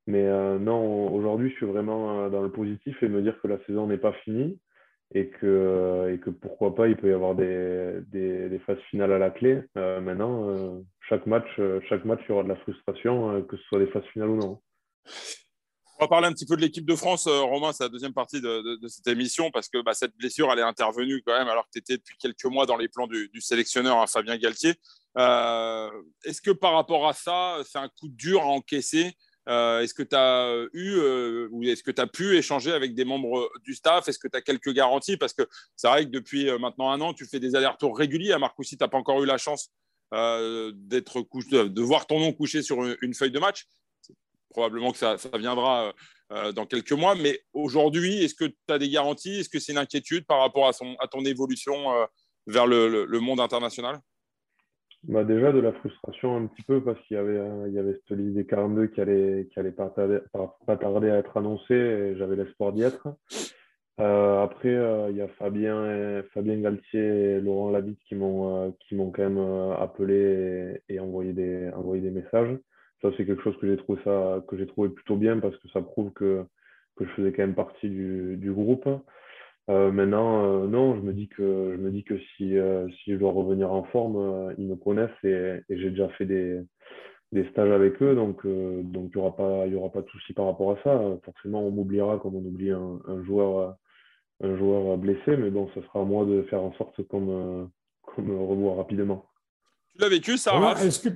Mais 0.07 0.25
non, 0.57 1.13
aujourd'hui, 1.13 1.51
je 1.51 1.55
suis 1.57 1.67
vraiment 1.67 2.29
dans 2.29 2.41
le 2.41 2.51
positif 2.51 2.97
et 3.03 3.07
me 3.07 3.21
dire 3.21 3.39
que 3.43 3.47
la 3.47 3.63
saison 3.65 3.85
n'est 3.85 3.99
pas 3.99 4.13
finie 4.23 4.59
et 5.13 5.29
que, 5.29 6.11
et 6.13 6.19
que 6.19 6.29
pourquoi 6.29 6.75
pas, 6.75 6.87
il 6.87 6.95
peut 6.95 7.09
y 7.09 7.13
avoir 7.13 7.35
des, 7.35 7.99
des, 8.11 8.59
phases 8.65 8.79
finales 8.89 9.11
à 9.11 9.17
la 9.17 9.31
clé. 9.31 9.61
Euh, 9.77 9.99
maintenant, 10.01 10.49
euh, 10.49 10.81
chaque, 11.07 11.25
match, 11.25 11.47
euh, 11.57 11.79
chaque 11.89 12.05
match, 12.05 12.19
il 12.25 12.29
y 12.29 12.31
aura 12.33 12.43
de 12.43 12.49
la 12.49 12.55
frustration, 12.57 13.41
que 13.43 13.57
ce 13.57 13.63
soit 13.63 13.79
des 13.79 13.87
phases 13.87 14.05
finales 14.13 14.29
ou 14.29 14.37
non. 14.37 14.61
On 15.97 16.05
va 16.05 16.07
parler 16.07 16.27
un 16.27 16.31
petit 16.31 16.45
peu 16.45 16.55
de 16.55 16.61
l'équipe 16.61 16.85
de 16.85 16.95
France, 16.95 17.27
Romain, 17.27 17.73
c'est 17.73 17.83
la 17.83 17.89
deuxième 17.89 18.13
partie 18.13 18.39
de, 18.39 18.79
de, 18.79 18.87
cette 18.87 19.07
émission, 19.07 19.51
parce 19.51 19.67
que 19.67 19.81
bah, 19.81 19.93
cette 19.93 20.15
blessure, 20.15 20.49
elle 20.51 20.59
est 20.59 20.63
intervenue 20.63 21.21
quand 21.25 21.37
même, 21.37 21.49
alors 21.49 21.65
que 21.65 21.71
tu 21.73 21.79
étais 21.79 21.97
depuis 21.97 22.15
quelques 22.17 22.45
mois 22.45 22.65
dans 22.65 22.77
les 22.77 22.87
plans 22.87 23.07
du, 23.07 23.29
du 23.33 23.41
sélectionneur 23.41 23.97
hein, 23.97 24.07
Fabien 24.07 24.37
Galtier. 24.37 24.75
Est-ce 25.17 26.41
que 26.41 26.51
par 26.51 26.73
rapport 26.73 27.07
à 27.07 27.13
ça, 27.13 27.57
c'est 27.65 27.79
un 27.79 27.89
coup 27.89 28.07
dur 28.07 28.41
à 28.43 28.45
encaisser 28.45 29.13
euh, 29.47 29.81
est-ce 29.81 29.93
que 29.93 30.03
tu 30.03 30.15
as 30.15 30.47
euh, 30.47 30.69
eu 30.73 30.95
euh, 30.97 31.47
ou 31.51 31.63
est-ce 31.63 31.81
que 31.81 31.91
tu 31.91 32.01
as 32.01 32.07
pu 32.07 32.37
échanger 32.37 32.71
avec 32.71 32.93
des 32.93 33.05
membres 33.05 33.49
du 33.63 33.73
staff? 33.73 34.07
Est-ce 34.07 34.19
que 34.19 34.27
tu 34.27 34.37
as 34.37 34.41
quelques 34.41 34.71
garanties? 34.73 35.17
Parce 35.17 35.33
que 35.33 35.47
c'est 35.75 35.87
vrai 35.87 36.05
que 36.05 36.11
depuis 36.11 36.51
maintenant 36.59 36.91
un 36.91 37.01
an, 37.01 37.13
tu 37.13 37.25
fais 37.25 37.39
des 37.39 37.55
allers-retours 37.55 37.97
réguliers. 37.97 38.33
À 38.33 38.39
Marcoussis, 38.39 38.77
tu 38.77 38.83
n'as 38.83 38.89
pas 38.89 38.97
encore 38.97 39.23
eu 39.23 39.25
la 39.25 39.37
chance 39.37 39.71
d'être 40.11 41.23
de 41.67 41.81
voir 41.81 42.07
ton 42.07 42.19
nom 42.19 42.33
couché 42.33 42.61
sur 42.61 42.83
une, 43.01 43.13
feuille 43.13 43.31
de 43.31 43.39
match. 43.39 43.65
Probablement 44.49 44.91
que 44.91 44.97
ça, 44.97 45.17
viendra 45.35 45.93
dans 46.53 46.65
quelques 46.65 46.91
mois. 46.91 47.15
Mais 47.15 47.41
aujourd'hui, 47.53 48.23
est-ce 48.23 48.35
que 48.35 48.45
tu 48.45 48.55
as 48.69 48.79
des 48.79 48.89
garanties? 48.89 49.39
Est-ce 49.39 49.49
que 49.49 49.59
c'est 49.59 49.71
une 49.71 49.77
inquiétude 49.77 50.25
par 50.25 50.39
rapport 50.39 50.67
à 50.67 51.07
ton 51.07 51.25
évolution 51.25 52.07
vers 52.47 52.67
le 52.67 53.19
monde 53.19 53.39
international? 53.39 53.99
Bah 55.03 55.23
déjà 55.23 55.51
de 55.51 55.59
la 55.59 55.71
frustration 55.71 56.35
un 56.35 56.47
petit 56.47 56.63
peu 56.63 56.83
parce 56.83 56.99
qu'il 57.01 57.15
y 57.15 57.19
avait, 57.19 57.39
il 57.67 57.73
y 57.73 57.79
avait 57.79 57.93
cette 57.93 58.17
liste 58.17 58.35
des 58.35 58.45
42 58.45 58.87
qui 58.87 59.01
allait, 59.01 59.47
qui 59.51 59.59
allait 59.59 59.71
pas, 59.71 59.89
tarder, 59.89 60.19
pas 60.33 60.77
tarder 60.77 61.09
à 61.09 61.17
être 61.17 61.37
annoncée 61.37 61.73
et 61.73 62.15
j'avais 62.17 62.35
l'espoir 62.35 62.73
d'y 62.73 62.83
être. 62.83 63.07
Euh, 63.99 64.43
après, 64.43 64.69
euh, 64.69 65.09
il 65.09 65.17
y 65.17 65.21
a 65.21 65.27
Fabien, 65.27 66.23
Fabien 66.33 66.57
Galtier 66.61 67.01
et 67.01 67.41
Laurent 67.41 67.69
Labitte 67.69 67.99
qui 68.07 68.15
m'ont 68.15 68.67
euh, 68.67 68.71
qui 68.79 68.95
m'ont 68.95 69.11
quand 69.11 69.23
même 69.23 69.73
appelé 69.77 70.81
et, 70.87 70.99
envoyé, 70.99 71.33
des, 71.33 71.69
envoyé 71.75 72.01
des 72.01 72.11
messages. 72.11 72.57
Ça, 73.01 73.09
c'est 73.17 73.25
quelque 73.25 73.43
chose 73.43 73.57
que 73.59 73.67
j'ai 73.67 73.77
trouvé, 73.77 74.01
ça, 74.03 74.43
que 74.47 74.57
j'ai 74.57 74.67
trouvé 74.67 74.89
plutôt 74.89 75.17
bien 75.17 75.39
parce 75.39 75.55
que 75.57 75.67
ça 75.69 75.81
prouve 75.81 76.11
que, 76.13 76.43
que 76.95 77.05
je 77.05 77.11
faisais 77.11 77.31
quand 77.33 77.43
même 77.43 77.55
partie 77.55 77.89
du, 77.89 78.37
du 78.37 78.51
groupe. 78.51 78.87
Euh, 79.69 79.91
maintenant, 79.91 80.45
euh, 80.45 80.67
non, 80.67 80.95
je 80.95 81.01
me 81.01 81.13
dis 81.13 81.27
que, 81.27 81.73
je 81.75 81.77
me 81.77 81.91
dis 81.91 82.03
que 82.03 82.17
si, 82.35 82.57
euh, 82.57 82.89
si 82.89 83.13
je 83.13 83.17
dois 83.17 83.31
revenir 83.31 83.71
en 83.71 83.83
forme, 83.85 84.53
ils 84.57 84.67
me 84.67 84.75
connaissent 84.75 85.11
et, 85.23 85.61
j'ai 85.69 85.91
déjà 85.91 86.09
fait 86.09 86.25
des, 86.25 86.59
des, 87.31 87.47
stages 87.51 87.69
avec 87.69 88.01
eux, 88.01 88.15
donc 88.15 88.47
donc 88.47 89.11
il 89.13 89.17
n'y 89.17 89.21
aura, 89.21 89.35
pas, 89.35 89.67
y 89.67 89.75
aura 89.75 89.91
pas 89.91 90.01
de 90.01 90.09
souci 90.09 90.33
par 90.33 90.47
rapport 90.47 90.71
à 90.71 90.83
ça. 90.83 90.99
Forcément, 91.23 91.61
on 91.61 91.69
m'oubliera 91.69 92.17
comme 92.17 92.35
on 92.35 92.43
oublie 92.43 92.71
un, 92.71 92.99
un, 93.07 93.23
joueur, 93.25 93.75
un 94.41 94.57
joueur 94.57 94.97
blessé, 94.97 95.37
mais 95.37 95.51
bon, 95.51 95.69
ce 95.75 95.81
sera 95.81 96.01
à 96.01 96.03
moi 96.03 96.25
de 96.25 96.41
faire 96.43 96.63
en 96.63 96.73
sorte 96.73 97.03
qu'on 97.07 97.21
me, 97.21 97.67
qu 98.15 98.21
me 98.21 98.35
revoie 98.35 98.75
rapidement. 98.75 99.25
Tu 99.91 100.01
l'as 100.01 100.09
vécu, 100.09 100.37
ça, 100.37 100.53
Est-ce 100.81 101.07
que 101.07 101.15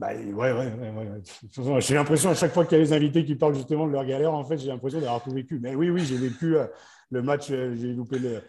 Bah, 0.00 0.14
ouais, 0.14 0.32
ouais, 0.32 0.52
ouais, 0.54 1.80
J'ai 1.80 1.94
l'impression 1.94 2.30
à 2.30 2.34
chaque 2.34 2.54
fois 2.54 2.64
qu'il 2.64 2.78
y 2.78 2.80
a 2.80 2.84
les 2.84 2.94
invités 2.94 3.22
qui 3.22 3.34
parlent 3.34 3.54
justement 3.54 3.86
de 3.86 3.92
leur 3.92 4.06
galère, 4.06 4.32
en 4.32 4.42
fait, 4.46 4.56
j'ai 4.56 4.68
l'impression 4.68 4.98
d'avoir 4.98 5.22
tout 5.22 5.30
vécu. 5.30 5.58
Mais 5.60 5.74
oui, 5.74 5.90
oui, 5.90 6.06
j'ai 6.06 6.16
vécu 6.16 6.56
euh, 6.56 6.64
le 7.10 7.20
match, 7.20 7.48
j'ai 7.48 7.92
loupé 7.92 8.18
le, 8.18 8.40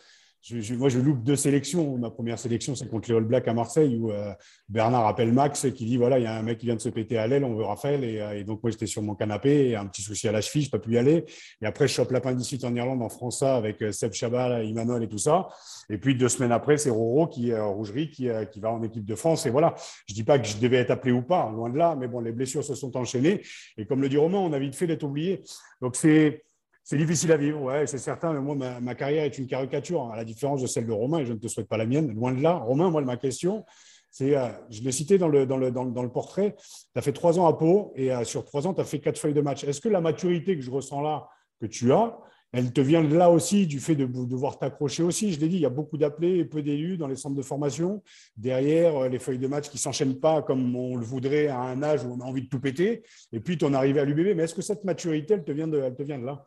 moi, 0.71 0.89
je 0.89 1.00
loupe 1.00 1.24
deux 1.24 1.36
sélections. 1.36 1.98
Ma 1.98 2.10
première 2.10 2.39
sélection, 2.39 2.74
c'est 2.74 2.89
contre 2.89 3.10
les 3.10 3.15
All 3.15 3.24
Blacks 3.24 3.48
à 3.48 3.53
Marseille, 3.53 3.95
où 3.95 4.12
euh, 4.12 4.33
Bernard 4.69 5.05
appelle 5.05 5.31
Max 5.31 5.67
qui 5.75 5.86
dit 5.86 5.98
voilà, 5.98 6.17
il 6.17 6.24
y 6.24 6.27
a 6.27 6.36
un 6.36 6.41
mec 6.41 6.57
qui 6.57 6.65
vient 6.65 6.75
de 6.75 6.81
se 6.81 6.89
péter 6.89 7.17
à 7.17 7.27
l'aile, 7.27 7.43
on 7.43 7.53
veut 7.53 7.63
Raphaël. 7.63 8.03
Et, 8.03 8.19
euh, 8.19 8.43
donc, 8.43 8.63
moi, 8.63 8.71
j'étais 8.71 8.88
sur 8.88 9.03
mon 9.03 9.13
canapé, 9.13 9.69
et 9.69 9.75
un 9.75 9.86
petit 9.86 10.01
souci 10.01 10.27
à 10.27 10.31
la 10.31 10.41
cheville, 10.41 10.63
je 10.63 10.67
ne 10.67 10.71
peux 10.71 10.79
plus 10.79 10.95
y 10.95 10.98
aller. 10.98 11.25
Et 11.62 11.65
après, 11.67 11.88
je 11.88 11.93
chope 11.93 12.12
l'appendicite 12.12 12.63
en 12.63 12.75
Irlande, 12.75 13.03
en 13.03 13.10
France, 13.10 13.43
avec 13.43 13.83
euh, 13.83 13.91
Seb 13.91 14.13
Chabal, 14.13 14.65
Emmanuel 14.65 15.03
et 15.03 15.07
tout 15.07 15.19
ça. 15.19 15.48
Et 15.89 16.00
puis, 16.00 16.15
deux 16.15 16.29
semaines 16.29 16.51
après, 16.51 16.77
c'est 16.77 16.89
Roro, 16.89 17.27
qui, 17.27 17.53
Rougerie, 17.53 18.10
qui, 18.10 18.27
qui, 18.51 18.60
va 18.60 18.71
en 18.71 18.81
équipe 18.81 19.05
de 19.05 19.15
France. 19.15 19.45
Et 19.45 19.51
voilà, 19.51 19.75
je 20.07 20.13
ne 20.13 20.15
dis 20.15 20.24
pas 20.24 20.39
que 20.39 20.48
je 20.48 20.57
devais 20.57 20.77
être 20.77 20.91
appelé 20.91 21.12
ou 21.12 21.21
pas, 21.21 21.51
loin 21.51 21.69
de 21.69 21.77
là, 21.77 21.95
mais 22.00 22.07
bon, 22.07 22.19
les 22.19 22.31
blessures 22.31 22.63
se 22.63 22.74
sont 22.74 22.98
enchaînées. 22.98 23.41
Et 23.77 23.86
comme 23.86 24.01
le 24.01 24.10
dit 24.10 24.17
Romain, 24.17 24.39
on 24.39 24.53
a 24.53 24.60
vite 24.60 24.75
fait 24.75 24.88
d'être 24.88 25.03
oublié. 25.03 25.43
Donc, 25.81 25.95
c'est 25.95 26.43
c'est 26.83 26.97
difficile 26.97 27.31
à 27.31 27.38
vivre, 27.38 27.61
ouais, 27.61 27.85
c'est 27.88 27.97
certain. 27.97 28.33
Mais 28.33 28.39
moi, 28.39 28.55
ma, 28.79 28.95
carrière 28.95 29.23
est 29.23 29.38
une 29.38 29.47
caricature, 29.47 30.01
hein, 30.03 30.11
à 30.13 30.17
la 30.17 30.25
différence 30.25 30.61
de 30.61 30.67
celle 30.67 30.85
de 30.85 30.91
Romain, 30.91 31.19
et 31.19 31.25
je 31.25 31.33
ne 31.33 31.38
te 31.38 31.47
souhaite 31.47 31.67
pas 31.67 31.77
la 31.77 31.85
mienne, 31.85 32.13
loin 32.13 32.33
de 32.33 32.41
là. 32.41 32.53
Romain, 32.53 32.89
moi, 32.89 33.01
ma 33.01 33.17
question, 33.17 33.65
c'est, 34.09 34.35
euh, 34.35 34.50
je 34.69 34.81
l'ai 34.81 34.91
cité 34.91 35.17
dans 35.17 35.27
le, 35.27 36.07
portrait, 36.09 36.55
tu 36.57 37.00
as 37.00 37.01
fait 37.01 37.13
trois 37.13 37.39
ans 37.39 37.47
à 37.47 37.53
Pau, 37.53 37.93
et 37.95 38.11
euh, 38.11 38.23
sur 38.23 38.43
trois 38.43 38.67
ans, 38.67 38.73
tu 38.73 38.81
as 38.81 38.85
fait 38.85 39.00
quatre 39.00 39.17
feuilles 39.17 39.33
de 39.33 39.41
match. 39.41 39.63
Est-ce 39.63 39.79
que 39.79 39.89
la 39.89 40.01
maturité 40.01 40.55
que 40.55 40.61
je 40.61 40.71
ressens 40.71 41.01
là, 41.01 41.29
que 41.61 41.67
tu 41.67 41.93
as, 41.93 42.17
elle 42.53 42.73
te 42.73 42.81
vient 42.81 43.03
de 43.03 43.15
là 43.15 43.29
aussi, 43.29 43.65
du 43.65 43.79
fait 43.79 43.95
de 43.95 44.05
devoir 44.05 44.59
t'accrocher 44.59 45.03
aussi? 45.03 45.31
Je 45.31 45.39
l'ai 45.39 45.47
dit, 45.47 45.55
il 45.55 45.61
y 45.61 45.65
a 45.65 45.69
beaucoup 45.69 45.97
d'appelés 45.97 46.39
et 46.39 46.45
peu 46.45 46.61
d'élus 46.61 46.97
dans 46.97 47.07
les 47.07 47.15
centres 47.15 47.38
de 47.38 47.41
formation. 47.41 48.03
Derrière, 48.35 49.03
euh, 49.03 49.07
les 49.07 49.19
feuilles 49.19 49.39
de 49.39 49.47
match 49.47 49.69
qui 49.69 49.77
ne 49.77 49.81
s'enchaînent 49.81 50.19
pas 50.19 50.41
comme 50.41 50.75
on 50.75 50.97
le 50.97 51.05
voudrait 51.05 51.47
à 51.47 51.59
un 51.59 51.81
âge 51.81 52.03
où 52.03 52.11
on 52.11 52.19
a 52.19 52.25
envie 52.25 52.41
de 52.41 52.50
tout 52.50 52.59
péter. 52.59 53.03
Et 53.31 53.39
puis, 53.39 53.57
tu 53.57 53.63
en 53.63 53.73
arrives 53.73 53.97
à 53.97 54.03
l'UBB. 54.03 54.35
Mais 54.35 54.43
est-ce 54.43 54.55
que 54.55 54.61
cette 54.61 54.83
maturité, 54.83 55.35
elle 55.35 55.45
te 55.45 55.51
vient 55.53 55.67
de 55.67 56.25
là? 56.25 56.45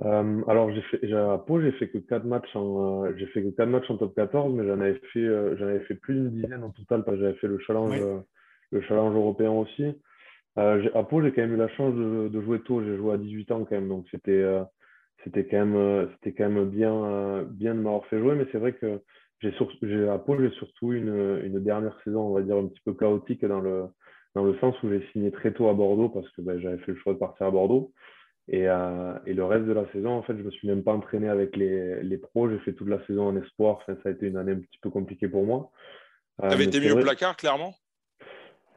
Euh, 0.00 0.42
alors, 0.48 0.72
j'ai 0.72 0.82
fait, 0.82 1.12
à 1.12 1.38
Pau, 1.38 1.60
j'ai 1.60 1.72
fait 1.72 1.88
que 1.88 1.98
4 1.98 2.24
matchs 2.24 2.56
en, 2.56 3.04
euh, 3.04 3.12
j'ai 3.18 3.26
fait 3.26 3.42
que 3.42 3.48
4 3.50 3.68
matchs 3.68 3.90
en 3.90 3.98
top 3.98 4.14
14, 4.14 4.54
mais 4.54 4.66
j'en 4.66 4.80
avais 4.80 5.00
fait, 5.12 5.20
euh, 5.20 5.56
j'en 5.56 5.66
avais 5.66 5.80
fait 5.80 5.94
plus 5.94 6.14
d'une 6.14 6.30
dizaine 6.30 6.64
en 6.64 6.70
total 6.70 7.04
parce 7.04 7.18
que 7.18 7.22
j'avais 7.22 7.38
fait 7.38 7.48
le 7.48 7.58
challenge, 7.58 8.00
le 8.70 8.80
challenge 8.82 9.14
européen 9.14 9.50
aussi. 9.50 9.84
à 10.56 11.02
Pau, 11.04 11.22
j'ai 11.22 11.32
quand 11.32 11.42
même 11.42 11.54
eu 11.54 11.58
la 11.58 11.68
chance 11.68 11.94
de, 11.94 12.28
de 12.28 12.40
jouer 12.40 12.60
tôt. 12.60 12.82
J'ai 12.82 12.96
joué 12.96 13.14
à 13.14 13.18
18 13.18 13.52
ans 13.52 13.64
quand 13.64 13.74
même, 13.74 13.88
donc 13.88 14.06
c'était, 14.10 14.44
c'était 15.24 15.46
quand 15.46 15.66
même, 15.66 16.08
c'était 16.14 16.32
quand 16.32 16.48
même 16.48 16.68
bien, 16.70 17.44
bien 17.50 17.74
de 17.74 17.80
m'avoir 17.80 18.06
fait 18.06 18.18
jouer. 18.18 18.34
Mais 18.34 18.46
c'est 18.50 18.58
vrai 18.58 18.72
que 18.72 19.00
j'ai, 19.40 20.08
à 20.08 20.18
Pau, 20.18 20.40
j'ai 20.40 20.50
surtout 20.52 20.92
une, 20.92 21.40
une 21.44 21.60
dernière 21.60 21.98
saison, 22.02 22.28
on 22.28 22.34
va 22.34 22.42
dire 22.42 22.56
un 22.56 22.66
petit 22.66 22.80
peu 22.84 22.94
chaotique 22.94 23.44
dans 23.44 23.60
le, 23.60 23.84
dans 24.34 24.44
le 24.44 24.56
sens 24.58 24.74
où 24.82 24.88
j'ai 24.88 25.06
signé 25.12 25.30
très 25.30 25.52
tôt 25.52 25.68
à 25.68 25.74
Bordeaux 25.74 26.08
parce 26.08 26.28
que 26.30 26.40
ben, 26.40 26.58
j'avais 26.60 26.78
fait 26.78 26.92
le 26.92 26.98
choix 26.98 27.12
de 27.12 27.18
partir 27.18 27.46
à 27.46 27.50
Bordeaux. 27.50 27.92
Et, 28.48 28.68
euh, 28.68 29.14
et, 29.26 29.34
le 29.34 29.44
reste 29.44 29.66
de 29.66 29.72
la 29.72 29.90
saison, 29.92 30.10
en 30.10 30.22
fait, 30.22 30.36
je 30.36 30.42
me 30.42 30.50
suis 30.50 30.66
même 30.68 30.82
pas 30.82 30.92
entraîné 30.92 31.28
avec 31.28 31.56
les, 31.56 32.02
les 32.02 32.18
pros. 32.18 32.50
J'ai 32.50 32.58
fait 32.60 32.72
toute 32.72 32.88
la 32.88 33.04
saison 33.06 33.28
en 33.28 33.36
espoir. 33.36 33.78
Enfin, 33.82 33.96
ça 34.02 34.08
a 34.08 34.12
été 34.12 34.26
une 34.26 34.36
année 34.36 34.52
un 34.52 34.60
petit 34.60 34.78
peu 34.80 34.90
compliquée 34.90 35.28
pour 35.28 35.44
moi. 35.44 35.70
Euh, 36.42 36.48
tu 36.48 36.54
avais 36.54 36.64
été 36.64 36.80
mis 36.80 36.90
au 36.90 37.00
placard, 37.00 37.36
clairement? 37.36 37.74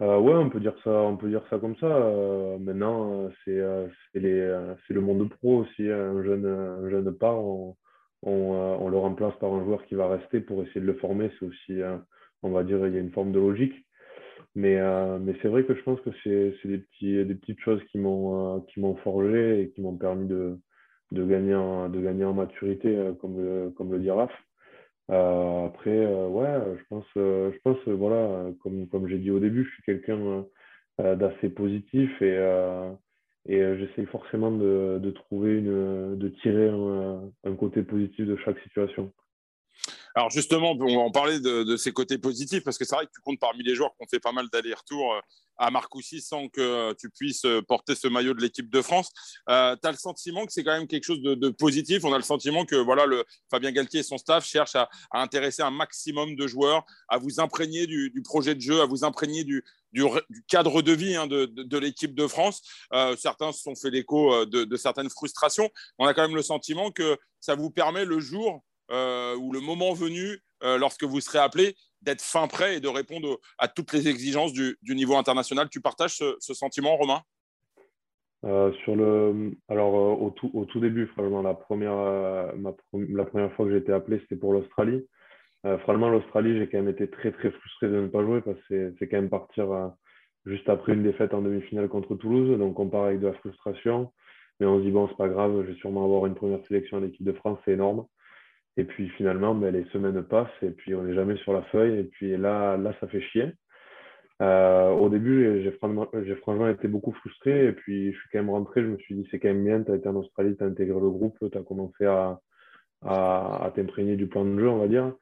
Euh, 0.02 0.20
Ouais, 0.20 0.34
on 0.34 0.50
peut 0.50 0.60
dire 0.60 0.76
ça, 0.84 0.92
on 0.92 1.18
peut 1.18 1.30
dire 1.30 1.44
ça 1.50 1.58
comme 1.58 1.76
ça. 1.78 1.88
Euh, 1.88 2.58
maintenant, 2.60 3.30
c'est 3.44 3.54
le 3.54 5.02
monde 5.02 5.30
pro 5.30 5.60
aussi. 5.60 5.90
Un 5.90 6.24
jeune, 6.24 6.46
un 6.46 6.90
jeune 6.90 7.12
part, 7.14 7.40
on, 7.40 7.76
on, 8.22 8.32
on, 8.32 8.90
le 8.90 8.98
remplace 8.98 9.34
par 9.40 9.52
un 9.52 9.64
joueur 9.64 9.84
qui 9.86 9.96
va 9.96 10.08
rester 10.10 10.42
pour 10.42 10.62
essayer 10.64 10.82
de 10.82 10.86
le 10.86 10.96
former. 10.96 11.32
C'est 11.40 11.46
aussi, 11.46 11.80
on 12.44 12.52
va 12.52 12.64
dire, 12.64 12.86
il 12.86 12.94
y 12.94 12.98
a 12.98 13.02
une 13.02 13.12
forme 13.12 13.32
de 13.32 13.40
logique. 13.40 13.74
Mais, 14.56 14.78
euh, 14.80 15.20
mais 15.20 15.36
c'est 15.42 15.50
vrai 15.50 15.66
que 15.66 15.76
je 15.76 15.82
pense 15.84 16.00
que 16.02 16.12
c'est 16.24 16.68
des, 16.68 16.78
petits, 16.78 17.26
des 17.26 17.36
petites 17.36 17.60
choses 17.60 17.84
qui 17.92 17.98
m'ont 18.00 18.58
euh, 18.58 18.96
forgé 19.04 19.62
et 19.62 19.70
qui 19.72 19.82
m'ont 19.82 19.98
permis 19.98 20.28
de, 20.28 20.58
de, 21.12 21.26
gagner 21.26 21.56
en, 21.56 21.90
de 21.90 22.00
gagner 22.00 22.24
en 22.24 22.34
maturité, 22.34 22.96
euh, 22.96 23.14
comme, 23.14 23.38
le, 23.38 23.72
comme 23.72 23.92
le 23.92 24.00
dit 24.00 24.12
Raph. 24.12 24.32
après, 25.10 26.06
ouais, 26.28 26.78
je 26.78 26.84
pense, 26.90 27.06
je 27.16 27.58
pense 27.64 27.78
voilà, 27.88 28.46
comme, 28.62 28.88
comme 28.88 29.08
j'ai 29.08 29.20
dit 29.20 29.32
au 29.32 29.40
début, 29.40 29.66
je 29.66 29.72
suis 29.72 29.84
quelqu'un 29.84 30.46
d'assez 31.00 31.50
positif 31.50 32.10
et, 32.22 32.38
et 33.48 33.77
j'essaye 33.77 34.06
forcément 34.08 34.51
de, 34.51 35.00
de, 35.01 35.12
trouver 35.12 35.58
une, 35.60 36.18
de 36.18 36.29
tirer 36.42 36.70
un, 36.70 37.29
un 37.44 37.56
côté 37.56 37.84
positif 37.84 38.25
de 38.25 38.38
chaque 38.38 38.60
situation. 38.62 39.12
Alors 40.18 40.30
justement, 40.30 40.72
on 40.72 40.96
va 40.96 41.01
en 41.01 41.12
parler 41.12 41.42
de, 41.42 41.75
ces 41.75 41.92
côtés 41.92 42.18
positifs 42.18 42.64
parce 42.64 42.78
que 42.78 42.86
c'est 42.86 42.96
vrai 42.96 43.06
que 43.06 43.12
tu 43.14 43.20
comptes 43.20 43.40
parmi 43.40 43.64
les 43.64 43.75
joueurs 43.75 43.94
qui 43.98 44.04
ont 44.04 44.08
fait 44.10 44.22
pas 44.22 44.32
mal 44.32 44.48
d'allers-retours 44.50 45.14
euh, 45.14 45.20
à 45.58 45.72
Marcoussis 45.72 46.22
sans 46.22 46.48
que 46.48 46.94
tu 46.94 47.10
puisses 47.10 47.44
euh, 47.44 47.62
porter 47.62 47.96
ce 47.96 48.08
maillot 48.08 48.34
de 48.34 48.40
l'équipe 48.40 48.70
de 48.70 48.82
France. 48.82 49.12
Euh, 49.50 49.75
tu 49.75 49.86
as 49.86 49.92
le 49.92 49.98
sentiment 49.98 50.46
que 50.46 50.54
c'est 50.54 50.64
quand 50.64 50.72
même 50.72 50.88
quelque 50.88 51.04
chose 51.04 51.22
de, 51.22 51.50
positif? 51.50 52.06
On 52.06 52.14
a 52.14 52.18
le 52.18 52.24
sentiment 52.24 52.64
que 52.64 52.78
voilà, 52.78 53.06
le, 53.06 53.25
Fabien 53.51 53.74
Galtier 53.74 54.00
et 54.00 54.04
son 54.04 54.18
staff 54.18 54.46
cherchent 54.46 54.75
à, 54.75 54.88
intéresser 55.12 55.64
un 55.64 55.72
maximum 55.72 56.38
de 56.38 56.48
joueurs, 56.48 56.86
à 57.10 57.18
vous 57.18 57.42
imprégner 57.42 57.86
du, 57.86 58.22
projet 58.24 58.56
de 58.56 58.62
jeu, 58.62 58.80
à 58.80 58.86
vous 58.86 59.04
imprégner 59.04 59.44
du, 59.44 59.66
cadre 60.48 60.82
de 60.82 60.94
vie 60.94 61.18
hein, 61.18 61.28
de, 61.28 61.78
l'équipe 61.78 62.16
de 62.16 62.28
France. 62.28 62.62
certains 63.18 63.51
se 63.51 63.62
sont 63.62 63.75
fait 63.75 63.90
l'écho 63.90 64.46
de, 64.46 64.75
certaines 64.78 65.10
frustrations. 65.10 65.70
On 66.00 66.06
a 66.06 66.14
quand 66.14 66.22
même 66.22 66.36
le 66.36 66.42
sentiment 66.42 66.92
que 66.92 67.18
ça 67.42 67.56
vous 67.56 67.70
permet 67.70 68.06
le 68.06 68.20
jour 68.20 68.64
euh, 68.64 68.75
ou 68.90 69.52
le 69.52 69.60
moment 69.60 69.94
venu, 69.94 70.40
euh, 70.64 70.78
lorsque 70.78 71.04
vous 71.04 71.20
serez 71.20 71.40
appelé, 71.40 71.76
d'être 72.02 72.22
fin 72.22 72.48
prêt 72.48 72.78
et 72.78 72.80
de 72.80 72.88
répondre 72.88 73.40
à 73.58 73.68
toutes 73.68 73.94
les 73.94 74.08
exigences 74.08 74.54
du, 74.54 74.78
niveau 74.96 75.16
international. 75.16 75.70
Tu 75.70 75.82
partages 75.82 76.16
ce, 76.16 76.54
sentiment, 76.54 76.96
Romain? 76.96 77.22
Euh, 78.46 78.72
sur 78.84 78.96
le, 78.96 79.52
alors 79.70 80.22
au, 80.22 80.30
tout, 80.30 80.52
au 80.54 80.66
tout 80.66 80.80
début, 80.80 81.08
franchement, 81.08 81.42
la 81.42 81.56
première, 81.56 82.54
la 82.94 83.26
première 83.26 83.52
fois 83.54 83.66
que 83.66 83.72
j'ai 83.72 83.78
été 83.78 83.92
appelé, 83.92 84.20
c'était 84.20 84.36
pour 84.36 84.54
l'Australie. 84.54 85.06
franchement, 85.80 86.10
l'Australie, 86.10 86.58
j'ai 86.58 86.70
quand 86.70 86.78
même 86.78 86.90
été 86.90 87.10
très 87.10 87.32
très 87.32 87.52
frustré 87.52 87.88
de 87.88 88.02
ne 88.02 88.08
pas 88.08 88.24
jouer 88.24 88.42
parce 88.42 88.60
que 88.70 88.94
c'est 89.00 89.08
quand 89.08 89.18
même 89.18 89.30
partir 89.30 89.68
juste 90.46 90.70
après 90.70 90.94
une 90.94 91.04
défaite 91.04 91.34
en 91.34 91.42
demi-finale 91.42 91.90
contre 91.90 92.16
Toulouse. 92.16 92.58
Donc 92.58 92.80
on 92.80 92.88
part 92.88 93.06
avec 93.06 93.20
de 93.20 93.28
la 93.28 93.34
frustration, 93.34 94.14
mais 94.60 94.68
on 94.68 94.78
se 94.78 94.84
dit 94.84 94.92
bon, 94.92 95.08
c'est 95.08 95.18
pas 95.18 95.28
grave, 95.28 95.64
je 95.64 95.72
vais 95.72 95.80
sûrement 95.80 96.06
avoir 96.06 96.28
une 96.28 96.36
première 96.36 96.64
sélection 96.66 96.98
à 96.98 97.02
l'équipe 97.02 97.26
de 97.26 97.34
France, 97.34 97.60
c'est 97.66 97.72
énorme. 97.72 98.06
Et 98.77 98.83
puis 98.83 99.09
finalement, 99.09 99.55
ben, 99.55 99.74
les 99.74 99.85
semaines 99.85 100.22
passent 100.24 100.48
et 100.61 100.72
puis 100.72 100.96
on 100.96 101.03
n'est 101.03 101.16
jamais 101.16 101.38
sur 101.38 101.53
la 101.53 101.61
feuille. 101.64 102.00
Et 102.00 102.03
puis 102.03 102.35
là, 102.38 102.77
là 102.77 102.94
ça 103.00 103.07
fait 103.07 103.22
chier. 103.22 103.53
Euh, 104.42 104.90
au 104.92 105.07
début, 105.09 105.61
j'ai 105.64 105.72
franchement, 105.72 106.68
été 106.68 106.88
beaucoup 106.88 107.14
frustré. 107.14 107.68
Et 107.68 107.72
puis 107.72 108.11
je 108.11 108.18
suis 108.18 108.29
quand 108.31 108.40
même 108.40 108.50
rentré. 108.50 108.81
Je 108.81 108.88
me 108.88 108.98
suis 108.98 109.16
dit, 109.16 109.27
c'est 109.31 109.40
quand 109.40 109.50
même 109.50 109.64
bien. 109.64 109.83
Tu 109.83 109.92
as 109.92 109.96
été 109.96 110.07
en 110.09 110.16
Australie, 110.16 110.55
tu 110.57 110.64
as 110.64 110.68
intégré 110.68 111.00
le 111.00 111.09
groupe, 111.09 111.38
tu 111.51 111.57
as 111.57 111.64
commencé 111.64 112.05
à, 112.05 112.40
t'imprégner 113.75 114.16
du 114.16 114.27
plan 114.27 114.46
de 114.46 114.59
jeu, 114.59 114.70
on 114.70 114.79
va 114.79 114.88
dire. 114.88 115.14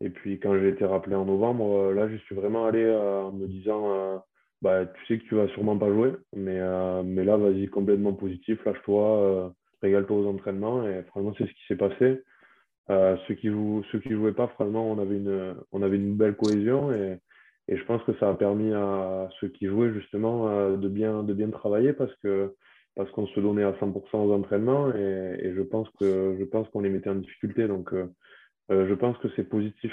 Et 0.00 0.10
puis 0.10 0.38
quand 0.40 0.58
j'ai 0.58 0.68
été 0.68 0.84
rappelé 0.84 1.16
en 1.16 1.24
novembre, 1.24 1.90
euh, 1.90 1.94
là, 1.94 2.08
je 2.08 2.16
suis 2.16 2.34
vraiment 2.34 2.66
allé 2.66 2.82
euh, 2.82 3.22
en 3.22 3.32
me 3.32 3.46
disant, 3.46 4.22
bah, 4.62 4.86
tu 4.86 5.06
sais 5.06 5.18
que 5.18 5.28
tu 5.28 5.34
vas 5.34 5.48
sûrement 5.48 5.78
pas 5.78 5.88
jouer, 5.88 6.12
mais, 6.34 6.60
mais 7.04 7.24
là, 7.24 7.36
vas-y, 7.36 7.68
complètement 7.68 8.14
positif, 8.14 8.64
lâche-toi, 8.64 9.54
régale-toi 9.82 10.16
aux 10.16 10.28
entraînements. 10.28 10.86
Et 10.88 11.02
franchement, 11.04 11.34
c'est 11.36 11.46
ce 11.46 11.52
qui 11.52 11.66
s'est 11.68 11.76
passé. 11.76 12.22
Euh, 12.88 13.16
ceux 13.26 13.34
qui 13.34 13.48
jouent, 13.48 13.82
jouaient 14.04 14.32
pas, 14.32 14.46
vraiment, 14.58 14.90
on 14.92 14.98
avait 15.82 15.96
une, 15.96 16.16
belle 16.16 16.36
cohésion 16.36 16.92
et, 16.92 17.18
je 17.68 17.82
pense 17.84 18.00
que 18.04 18.16
ça 18.18 18.30
a 18.30 18.34
permis 18.34 18.72
à 18.72 19.28
ceux 19.40 19.48
qui 19.48 19.66
jouaient 19.66 19.92
justement 19.92 20.48
euh, 20.48 20.76
de 20.76 20.88
bien, 20.88 21.50
travailler 21.50 21.92
parce 21.92 22.14
qu'on 22.20 23.26
se 23.26 23.40
donnait 23.40 23.64
à 23.64 23.72
100% 23.72 23.92
aux 24.14 24.32
entraînements 24.32 24.94
et, 24.94 25.52
je 25.54 25.62
pense 25.62 25.88
qu'on 25.98 26.80
les 26.80 26.90
mettait 26.90 27.10
en 27.10 27.16
difficulté. 27.16 27.66
Donc, 27.66 27.92
euh, 27.92 28.06
je 28.70 28.94
pense 28.94 29.18
que 29.18 29.28
c'est 29.34 29.48
positif 29.48 29.92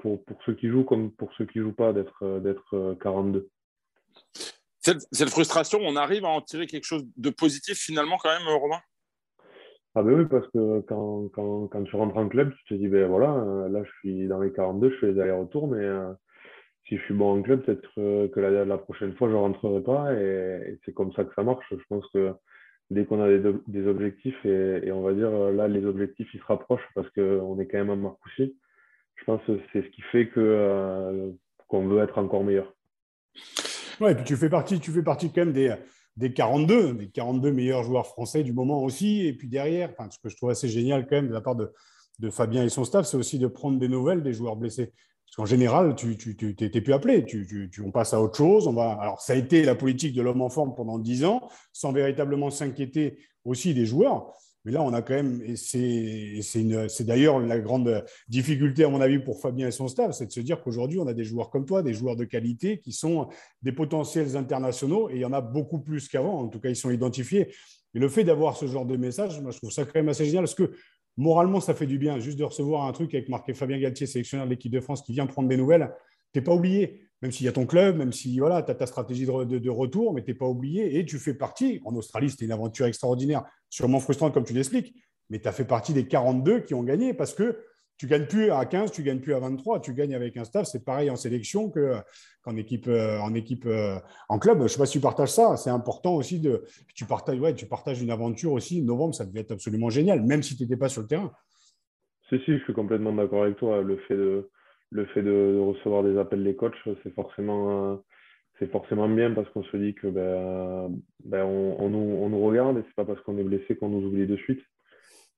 pour, 0.00 0.22
ceux 0.44 0.54
qui 0.54 0.68
jouent 0.68 0.84
comme 0.84 1.12
pour 1.12 1.32
ceux 1.38 1.46
qui 1.46 1.60
jouent 1.60 1.72
pas 1.72 1.94
d'être 1.94 2.40
d'être 2.40 2.96
42. 3.00 3.48
Cette, 4.80 5.00
cette 5.12 5.30
frustration, 5.30 5.78
on 5.82 5.96
arrive 5.96 6.26
à 6.26 6.28
en 6.28 6.42
tirer 6.42 6.66
quelque 6.66 6.84
chose 6.84 7.06
de 7.16 7.30
positif 7.30 7.78
finalement 7.78 8.18
quand 8.18 8.28
même, 8.28 8.46
Romain? 8.46 8.80
Ah 9.96 10.02
ben 10.02 10.12
oui, 10.12 10.24
parce 10.28 10.46
que 10.48 10.80
quand, 10.80 11.28
quand, 11.32 11.68
quand, 11.68 11.84
tu 11.84 11.94
rentres 11.94 12.16
en 12.16 12.28
club, 12.28 12.52
tu 12.52 12.74
te 12.74 12.74
dis, 12.74 12.88
ben 12.88 13.06
voilà, 13.06 13.32
euh, 13.34 13.68
là 13.68 13.84
je 13.84 13.90
suis 14.00 14.26
dans 14.26 14.40
les 14.40 14.52
42, 14.52 14.90
je 14.90 14.96
fais 14.96 15.12
les 15.12 15.20
allers-retours, 15.20 15.68
mais 15.68 15.84
euh, 15.84 16.12
si 16.88 16.96
je 16.96 17.02
suis 17.02 17.14
bon 17.14 17.38
en 17.38 17.42
club, 17.42 17.62
peut-être 17.62 17.88
que 17.94 18.40
la, 18.40 18.64
la, 18.64 18.78
prochaine 18.78 19.14
fois, 19.14 19.28
je 19.28 19.34
ne 19.34 19.38
rentrerai 19.38 19.82
pas. 19.82 20.12
Et, 20.14 20.78
c'est 20.84 20.92
comme 20.92 21.12
ça 21.12 21.24
que 21.24 21.32
ça 21.34 21.42
marche. 21.42 21.64
Je 21.70 21.84
pense 21.88 22.06
que 22.12 22.32
dès 22.90 23.06
qu'on 23.06 23.22
a 23.22 23.28
des, 23.28 23.52
des 23.68 23.86
objectifs, 23.86 24.44
et, 24.44 24.80
et, 24.82 24.92
on 24.92 25.02
va 25.02 25.14
dire, 25.14 25.28
euh, 25.28 25.52
là, 25.52 25.68
les 25.68 25.84
objectifs, 25.86 26.28
ils 26.34 26.40
se 26.40 26.46
rapprochent 26.46 26.88
parce 26.94 27.08
qu'on 27.10 27.58
est 27.60 27.66
quand 27.66 27.78
même 27.78 27.90
à 27.90 27.96
Marcoussis. 27.96 28.56
Je 29.14 29.24
pense 29.24 29.40
que 29.46 29.58
c'est 29.72 29.82
ce 29.82 29.88
qui 29.90 30.02
fait 30.02 30.28
que 30.28 31.32
qu'on 31.68 31.86
veut 31.86 32.02
être 32.02 32.18
encore 32.18 32.44
meilleur. 32.44 32.74
Ouais, 34.00 34.12
et 34.12 34.14
puis 34.14 34.24
tu 34.24 34.36
fais 34.36 34.50
partie, 34.50 34.80
tu 34.80 34.90
fais 34.90 35.02
partie 35.02 35.32
quand 35.32 35.44
même 35.44 35.52
des 35.52 35.72
des 36.16 36.32
42, 36.32 36.94
des 36.94 37.08
42 37.08 37.52
meilleurs 37.52 37.82
joueurs 37.82 38.06
français 38.06 38.42
du 38.42 38.52
moment 38.52 38.82
aussi. 38.82 39.26
Et 39.26 39.32
puis 39.32 39.48
derrière, 39.48 39.90
enfin, 39.92 40.08
ce 40.10 40.18
que 40.18 40.28
je 40.28 40.36
trouve 40.36 40.50
assez 40.50 40.68
génial 40.68 41.06
quand 41.06 41.16
même 41.16 41.28
de 41.28 41.32
la 41.32 41.40
part 41.40 41.56
de, 41.56 41.72
Fabien 42.30 42.64
et 42.64 42.68
son 42.68 42.84
staff, 42.84 43.06
c'est 43.06 43.16
aussi 43.16 43.40
de 43.40 43.48
prendre 43.48 43.78
des 43.78 43.88
nouvelles 43.88 44.22
des 44.22 44.32
joueurs 44.32 44.54
blessés. 44.54 44.92
qu'en 45.36 45.46
général, 45.46 45.96
tu 45.96 46.16
n'es 46.40 46.80
plus 46.80 46.92
appelé. 46.92 47.24
Tu, 47.24 47.70
on 47.84 47.90
passe 47.90 48.14
à 48.14 48.22
autre 48.22 48.36
chose. 48.36 48.68
On 48.68 48.72
va... 48.72 48.92
Alors, 48.92 49.20
ça 49.20 49.32
a 49.32 49.36
été 49.36 49.64
la 49.64 49.74
politique 49.74 50.14
de 50.14 50.22
l'homme 50.22 50.40
en 50.40 50.48
forme 50.48 50.74
pendant 50.76 50.98
dix 50.98 51.24
ans, 51.24 51.48
sans 51.72 51.92
véritablement 51.92 52.50
s'inquiéter 52.50 53.18
aussi 53.44 53.74
des 53.74 53.84
joueurs. 53.84 54.32
Mais 54.64 54.72
là, 54.72 54.82
on 54.82 54.92
a 54.94 55.02
quand 55.02 55.14
même, 55.14 55.42
et 55.44 55.56
c'est 55.56 57.04
d'ailleurs 57.04 57.38
la 57.38 57.58
grande 57.58 58.04
difficulté, 58.28 58.84
à 58.84 58.88
mon 58.88 59.00
avis, 59.00 59.18
pour 59.18 59.40
Fabien 59.40 59.68
et 59.68 59.70
son 59.70 59.88
staff, 59.88 60.12
c'est 60.12 60.26
de 60.26 60.32
se 60.32 60.40
dire 60.40 60.62
qu'aujourd'hui, 60.62 60.98
on 60.98 61.06
a 61.06 61.12
des 61.12 61.24
joueurs 61.24 61.50
comme 61.50 61.66
toi, 61.66 61.82
des 61.82 61.92
joueurs 61.92 62.16
de 62.16 62.24
qualité 62.24 62.78
qui 62.78 62.92
sont 62.92 63.28
des 63.60 63.72
potentiels 63.72 64.36
internationaux, 64.36 65.10
et 65.10 65.16
il 65.16 65.20
y 65.20 65.24
en 65.26 65.34
a 65.34 65.42
beaucoup 65.42 65.80
plus 65.80 66.08
qu'avant. 66.08 66.40
En 66.40 66.48
tout 66.48 66.60
cas, 66.60 66.70
ils 66.70 66.76
sont 66.76 66.90
identifiés. 66.90 67.48
Et 67.94 67.98
le 67.98 68.08
fait 68.08 68.24
d'avoir 68.24 68.56
ce 68.56 68.66
genre 68.66 68.86
de 68.86 68.96
message, 68.96 69.40
moi, 69.40 69.50
je 69.50 69.58
trouve 69.58 69.70
ça 69.70 69.84
quand 69.84 69.96
même 69.96 70.08
assez 70.08 70.24
génial, 70.24 70.44
parce 70.44 70.54
que 70.54 70.72
moralement, 71.16 71.60
ça 71.60 71.74
fait 71.74 71.86
du 71.86 71.98
bien, 71.98 72.18
juste 72.18 72.38
de 72.38 72.44
recevoir 72.44 72.86
un 72.86 72.92
truc 72.92 73.14
avec 73.14 73.28
marqué 73.28 73.52
Fabien 73.52 73.78
Galtier, 73.78 74.06
sélectionneur 74.06 74.46
de 74.46 74.50
l'équipe 74.50 74.72
de 74.72 74.80
France, 74.80 75.02
qui 75.02 75.12
vient 75.12 75.26
prendre 75.26 75.48
des 75.48 75.58
nouvelles. 75.58 75.90
Tu 76.32 76.40
n'es 76.40 76.44
pas 76.44 76.54
oublié 76.54 77.02
même 77.24 77.32
s'il 77.32 77.46
y 77.46 77.48
a 77.48 77.52
ton 77.52 77.64
club, 77.64 77.96
même 77.96 78.12
si 78.12 78.38
voilà, 78.38 78.62
tu 78.62 78.70
as 78.70 78.74
ta 78.74 78.84
stratégie 78.84 79.24
de, 79.24 79.70
retour, 79.70 80.12
mais 80.12 80.22
tu 80.22 80.30
n'es 80.30 80.34
pas 80.34 80.44
oublié 80.44 80.98
et 80.98 81.06
tu 81.06 81.18
fais 81.18 81.32
partie. 81.32 81.80
En 81.86 81.96
Australie, 81.96 82.28
c'était 82.28 82.44
une 82.44 82.52
aventure 82.52 82.84
extraordinaire, 82.84 83.44
sûrement 83.70 83.98
frustrante 83.98 84.34
comme 84.34 84.44
tu 84.44 84.52
l'expliques, 84.52 84.94
mais 85.30 85.40
tu 85.40 85.48
as 85.48 85.52
fait 85.52 85.64
partie 85.64 85.94
des 85.94 86.06
42 86.06 86.60
qui 86.60 86.74
ont 86.74 86.82
gagné 86.82 87.14
parce 87.14 87.32
que 87.32 87.64
tu 87.96 88.08
gagnes 88.08 88.26
plus 88.26 88.50
à 88.50 88.66
15, 88.66 88.92
tu 88.92 89.02
gagnes 89.02 89.20
plus 89.20 89.32
à 89.32 89.38
23, 89.38 89.80
tu 89.80 89.94
gagnes 89.94 90.14
avec 90.14 90.36
un 90.36 90.44
staff. 90.44 90.66
C'est 90.66 90.84
pareil 90.84 91.08
en 91.08 91.16
sélection 91.16 91.70
qu'en 91.70 92.56
équipe, 92.56 92.88
euh, 92.88 93.18
en, 93.20 93.32
équipe 93.32 93.64
euh, 93.64 93.98
en 94.28 94.38
club. 94.38 94.58
Je 94.58 94.64
ne 94.64 94.68
sais 94.68 94.78
pas 94.78 94.84
si 94.84 94.92
tu 94.92 95.00
partages 95.00 95.32
ça. 95.32 95.56
C'est 95.56 95.70
important 95.70 96.16
aussi 96.16 96.40
de. 96.40 96.62
Tu 96.94 97.06
partages, 97.06 97.40
ouais, 97.40 97.54
tu 97.54 97.64
partages 97.64 98.02
une 98.02 98.10
aventure 98.10 98.52
aussi. 98.52 98.82
Novembre, 98.82 99.14
ça 99.14 99.24
devait 99.24 99.40
être 99.40 99.52
absolument 99.52 99.88
génial, 99.88 100.22
même 100.22 100.42
si 100.42 100.58
tu 100.58 100.64
n'étais 100.64 100.76
pas 100.76 100.90
sur 100.90 101.00
le 101.00 101.08
terrain. 101.08 101.32
Si, 102.28 102.36
si, 102.44 102.58
je 102.58 102.64
suis 102.64 102.74
complètement 102.74 103.14
d'accord 103.14 103.44
avec 103.44 103.56
toi. 103.56 103.80
Le 103.80 103.96
fait 104.08 104.16
de, 104.16 104.50
le 104.94 105.06
fait 105.06 105.22
de, 105.22 105.58
recevoir 105.58 106.04
des 106.04 106.16
appels 106.18 106.44
des 106.44 106.54
coachs, 106.54 106.76
c'est 107.02 107.14
forcément, 107.14 108.00
c'est 108.58 108.70
forcément 108.70 109.08
bien 109.08 109.32
parce 109.32 109.48
qu'on 109.50 109.64
se 109.64 109.76
dit 109.76 109.94
que 109.94 110.06
ben, 110.06 110.88
ben 111.24 111.44
on, 111.44 111.90
nous, 111.90 111.98
on, 111.98 112.28
nous, 112.28 112.40
regarde 112.44 112.78
et 112.78 112.82
c'est 112.86 112.94
pas 112.94 113.04
parce 113.04 113.20
qu'on 113.22 113.36
est 113.36 113.42
blessé 113.42 113.76
qu'on 113.76 113.88
nous 113.88 114.06
oublie 114.06 114.26
de 114.26 114.36
suite. 114.36 114.62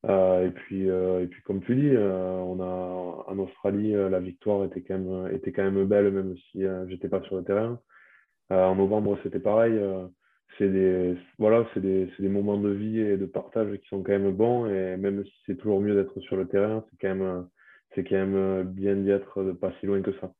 Euh, 0.05 0.47
et, 0.47 0.51
puis, 0.51 0.91
euh, 0.91 1.23
et 1.23 1.27
puis, 1.27 1.43
comme 1.43 1.63
tu 1.63 1.75
dis, 1.75 1.89
euh, 1.89 2.37
on 2.37 2.61
a, 2.61 3.25
en 3.33 3.39
Australie, 3.39 3.93
la 3.93 4.21
victoire 4.21 4.65
était 4.65 4.83
quand 4.83 4.99
même, 4.99 5.35
était 5.35 5.53
quand 5.53 5.65
même 5.65 5.85
belle, 5.87 6.13
même 6.13 6.37
si 6.53 6.63
j'étais 6.89 7.09
pas 7.09 7.23
sur 7.23 7.37
le 7.37 7.45
terrain. 7.45 7.81
en 8.51 8.77
novembre, 8.77 9.19
c'était 9.23 9.41
pareil. 9.41 9.81
c'est 10.59 10.69
des, 10.69 11.17
voilà, 11.39 11.67
des, 11.77 12.09
des, 12.19 12.29
moments 12.29 12.59
de 12.59 12.71
vie 12.71 13.01
et 13.01 13.17
de 13.17 13.27
partage 13.27 13.75
qui 13.79 13.89
sont 13.89 14.03
quand 14.03 14.13
même 14.13 14.33
bons. 14.33 14.67
Et 14.67 14.99
même 14.99 15.25
si 15.25 15.33
c'est 15.47 15.57
toujours 15.57 15.81
mieux 15.81 15.95
d'être 15.95 16.21
sur 16.21 16.37
le 16.37 16.47
terrain, 16.47 16.85
c'est 16.91 16.99
quand 17.01 17.15
même 17.15 17.49
c'est 17.97 18.05
quand 18.05 18.17
même 18.17 18.37
euh, 18.37 18.63
bien 18.63 18.95
d'y 18.95 19.11
être 19.11 19.41
euh, 19.41 19.55
pas 19.55 19.73
si 19.81 19.87
loin 19.87 20.01
que 20.03 20.13
ça. 20.21 20.31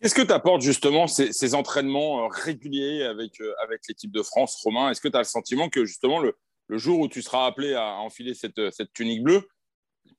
Qu'est-ce 0.00 0.14
que 0.14 0.22
tu 0.22 0.32
apportes 0.32 0.60
justement 0.60 1.06
ces, 1.06 1.54
entraînements 1.54 2.24
euh, 2.24 2.28
réguliers 2.28 3.02
avec, 3.02 3.40
avec 3.62 3.80
l'équipe 3.88 4.12
de 4.12 4.22
France, 4.22 4.60
Romain? 4.62 4.90
Est-ce 4.90 5.00
que 5.00 5.08
tu 5.08 5.16
as 5.16 5.20
le 5.20 5.24
sentiment 5.24 5.70
que 5.70 5.86
justement 5.86 6.20
le, 6.20 6.36
le, 6.68 6.76
jour 6.76 7.00
où 7.00 7.08
tu 7.08 7.22
seras 7.22 7.46
appelé 7.46 7.72
à 7.72 7.94
enfiler 7.94 8.34
cette, 8.34 8.70
cette 8.70 8.92
tunique 8.92 9.22
bleue, 9.22 9.48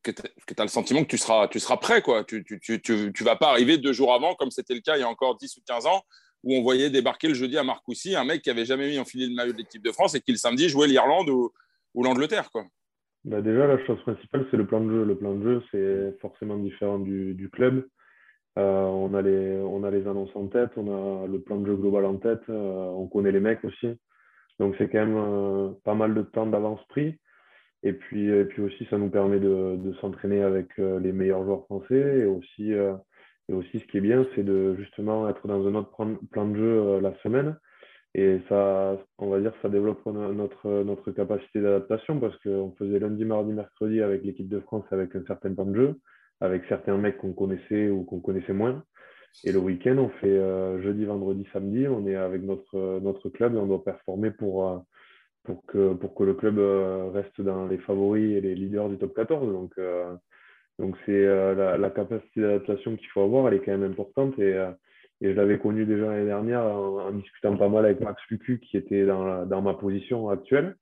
que 0.01 0.11
tu 0.11 0.21
as 0.57 0.63
le 0.63 0.69
sentiment 0.69 1.03
que 1.03 1.09
tu 1.09 1.19
seras, 1.19 1.47
tu 1.47 1.59
seras 1.59 1.77
prêt 1.77 2.01
quoi? 2.01 2.23
Tu 2.23 2.37
ne 2.37 2.57
tu, 2.57 2.81
tu, 2.81 3.13
tu, 3.13 3.23
vas 3.23 3.35
pas 3.35 3.51
arriver 3.51 3.77
deux 3.77 3.93
jours 3.93 4.13
avant, 4.13 4.33
comme 4.33 4.49
c'était 4.49 4.73
le 4.73 4.81
cas 4.81 4.97
il 4.97 5.01
y 5.01 5.03
a 5.03 5.09
encore 5.09 5.37
10 5.37 5.57
ou 5.57 5.61
15 5.65 5.85
ans, 5.85 6.01
où 6.43 6.55
on 6.55 6.63
voyait 6.63 6.89
débarquer 6.89 7.27
le 7.27 7.35
jeudi 7.35 7.57
à 7.57 7.63
Marcoussis 7.63 8.15
un 8.15 8.23
mec 8.23 8.41
qui 8.41 8.49
avait 8.49 8.65
jamais 8.65 8.89
mis 8.89 8.97
enfilé 8.97 9.27
le 9.27 9.35
maillot 9.35 9.53
de 9.53 9.59
l'équipe 9.59 9.83
de 9.83 9.91
France 9.91 10.15
et 10.15 10.21
qui 10.21 10.31
le 10.31 10.37
samedi 10.37 10.69
jouait 10.69 10.87
l'Irlande 10.87 11.29
ou, 11.29 11.53
ou 11.93 12.03
l'Angleterre. 12.03 12.49
quoi? 12.49 12.65
Bah 13.27 13.41
déjà, 13.41 13.67
la 13.67 13.77
chose 13.85 13.99
principale, 14.03 14.45
c'est 14.49 14.55
le 14.55 14.65
plan 14.65 14.79
de 14.79 14.89
jeu. 14.89 15.03
Le 15.03 15.17
plan 15.17 15.35
de 15.35 15.43
jeu, 15.43 15.61
c'est 15.69 16.17
forcément 16.21 16.57
différent 16.57 16.97
du, 16.97 17.33
du 17.33 17.49
club. 17.49 17.85
Euh, 18.57 18.83
on, 18.83 19.13
a 19.13 19.21
les, 19.21 19.57
on 19.57 19.83
a 19.83 19.91
les 19.91 20.07
annonces 20.07 20.33
en 20.33 20.47
tête, 20.47 20.71
on 20.77 21.23
a 21.23 21.27
le 21.27 21.41
plan 21.41 21.57
de 21.57 21.67
jeu 21.67 21.75
global 21.75 22.05
en 22.05 22.15
tête, 22.15 22.41
euh, 22.49 22.85
on 22.95 23.05
connaît 23.07 23.33
les 23.33 23.41
mecs 23.41 23.65
aussi. 23.65 23.89
Donc, 24.59 24.75
c'est 24.77 24.87
quand 24.89 25.05
même 25.05 25.17
euh, 25.17 25.71
pas 25.83 25.93
mal 25.93 26.15
de 26.15 26.21
temps 26.21 26.47
d'avance 26.47 26.79
pris. 26.87 27.19
Et 27.83 27.91
puis, 27.91 28.29
et 28.29 28.45
puis 28.45 28.61
aussi, 28.61 28.87
ça 28.89 28.97
nous 28.97 29.09
permet 29.09 29.41
de, 29.41 29.75
de 29.75 29.93
s'entraîner 29.95 30.41
avec 30.41 30.77
les 30.77 31.11
meilleurs 31.11 31.43
joueurs 31.43 31.65
français. 31.65 32.19
Et 32.19 32.25
aussi, 32.25 32.71
et 32.71 33.53
aussi, 33.53 33.79
ce 33.79 33.85
qui 33.87 33.97
est 33.97 34.01
bien, 34.01 34.25
c'est 34.35 34.43
de 34.43 34.73
justement 34.77 35.27
être 35.29 35.47
dans 35.47 35.67
un 35.67 35.75
autre 35.75 35.91
plan 36.31 36.47
de 36.47 36.55
jeu 36.55 36.99
la 37.01 37.13
semaine 37.23 37.57
et 38.15 38.39
ça, 38.49 38.97
on 39.19 39.29
va 39.29 39.39
dire, 39.39 39.53
ça 39.61 39.69
développe 39.69 40.05
notre, 40.05 40.83
notre 40.83 41.11
capacité 41.11 41.61
d'adaptation 41.61 42.19
parce 42.19 42.35
qu'on 42.37 42.73
faisait 42.77 42.99
lundi, 42.99 43.25
mardi, 43.25 43.53
mercredi 43.53 44.01
avec 44.01 44.23
l'équipe 44.23 44.47
de 44.47 44.59
France 44.61 44.85
avec 44.91 45.15
un 45.15 45.23
certain 45.25 45.53
temps 45.53 45.65
de 45.65 45.75
jeu, 45.75 45.99
avec 46.41 46.63
certains 46.67 46.97
mecs 46.97 47.17
qu'on 47.17 47.33
connaissait 47.33 47.89
ou 47.89 48.03
qu'on 48.03 48.19
connaissait 48.19 48.53
moins. 48.53 48.83
Et 49.43 49.51
le 49.51 49.59
week-end, 49.59 49.97
on 49.97 50.09
fait 50.09 50.27
euh, 50.27 50.81
jeudi, 50.81 51.05
vendredi, 51.05 51.47
samedi, 51.53 51.87
on 51.87 52.07
est 52.07 52.15
avec 52.15 52.41
notre, 52.41 52.99
notre 53.01 53.29
club 53.29 53.53
et 53.53 53.57
on 53.57 53.67
doit 53.67 53.83
performer 53.83 54.31
pour, 54.31 54.67
euh, 54.67 54.77
pour, 55.43 55.63
que, 55.67 55.93
pour 55.93 56.15
que 56.15 56.23
le 56.23 56.33
club 56.33 56.57
euh, 56.57 57.09
reste 57.13 57.39
dans 57.41 57.67
les 57.67 57.77
favoris 57.77 58.35
et 58.35 58.41
les 58.41 58.55
leaders 58.55 58.89
du 58.89 58.97
top 58.97 59.13
14. 59.15 59.51
Donc, 59.51 59.79
donc 60.79 60.95
c'est 61.05 61.23
la, 61.23 61.77
la, 61.77 61.89
capacité 61.91 62.41
d'adaptation 62.41 62.95
qu'il 62.95 63.07
faut 63.09 63.21
avoir, 63.21 63.47
elle 63.47 63.55
est 63.55 63.63
quand 63.63 63.77
même 63.77 63.91
importante. 63.91 64.39
Et, 64.39 64.57
et 65.21 65.32
je 65.32 65.36
l'avais 65.36 65.58
connu 65.58 65.86
déjà 65.86 66.06
l'année 66.06 66.25
dernière 66.25 66.63
en, 66.63 67.12
discutant 67.12 67.58
pas 67.58 67.69
mal 67.69 67.86
avec 67.86 68.01
Max 68.01 68.21
Lucu, 68.30 68.60
qui 68.60 68.77
était 68.77 69.06
dans, 69.06 69.45
dans 69.45 69.62
ma 69.62 69.73
position 69.73 70.30
actuelle. 70.30 70.75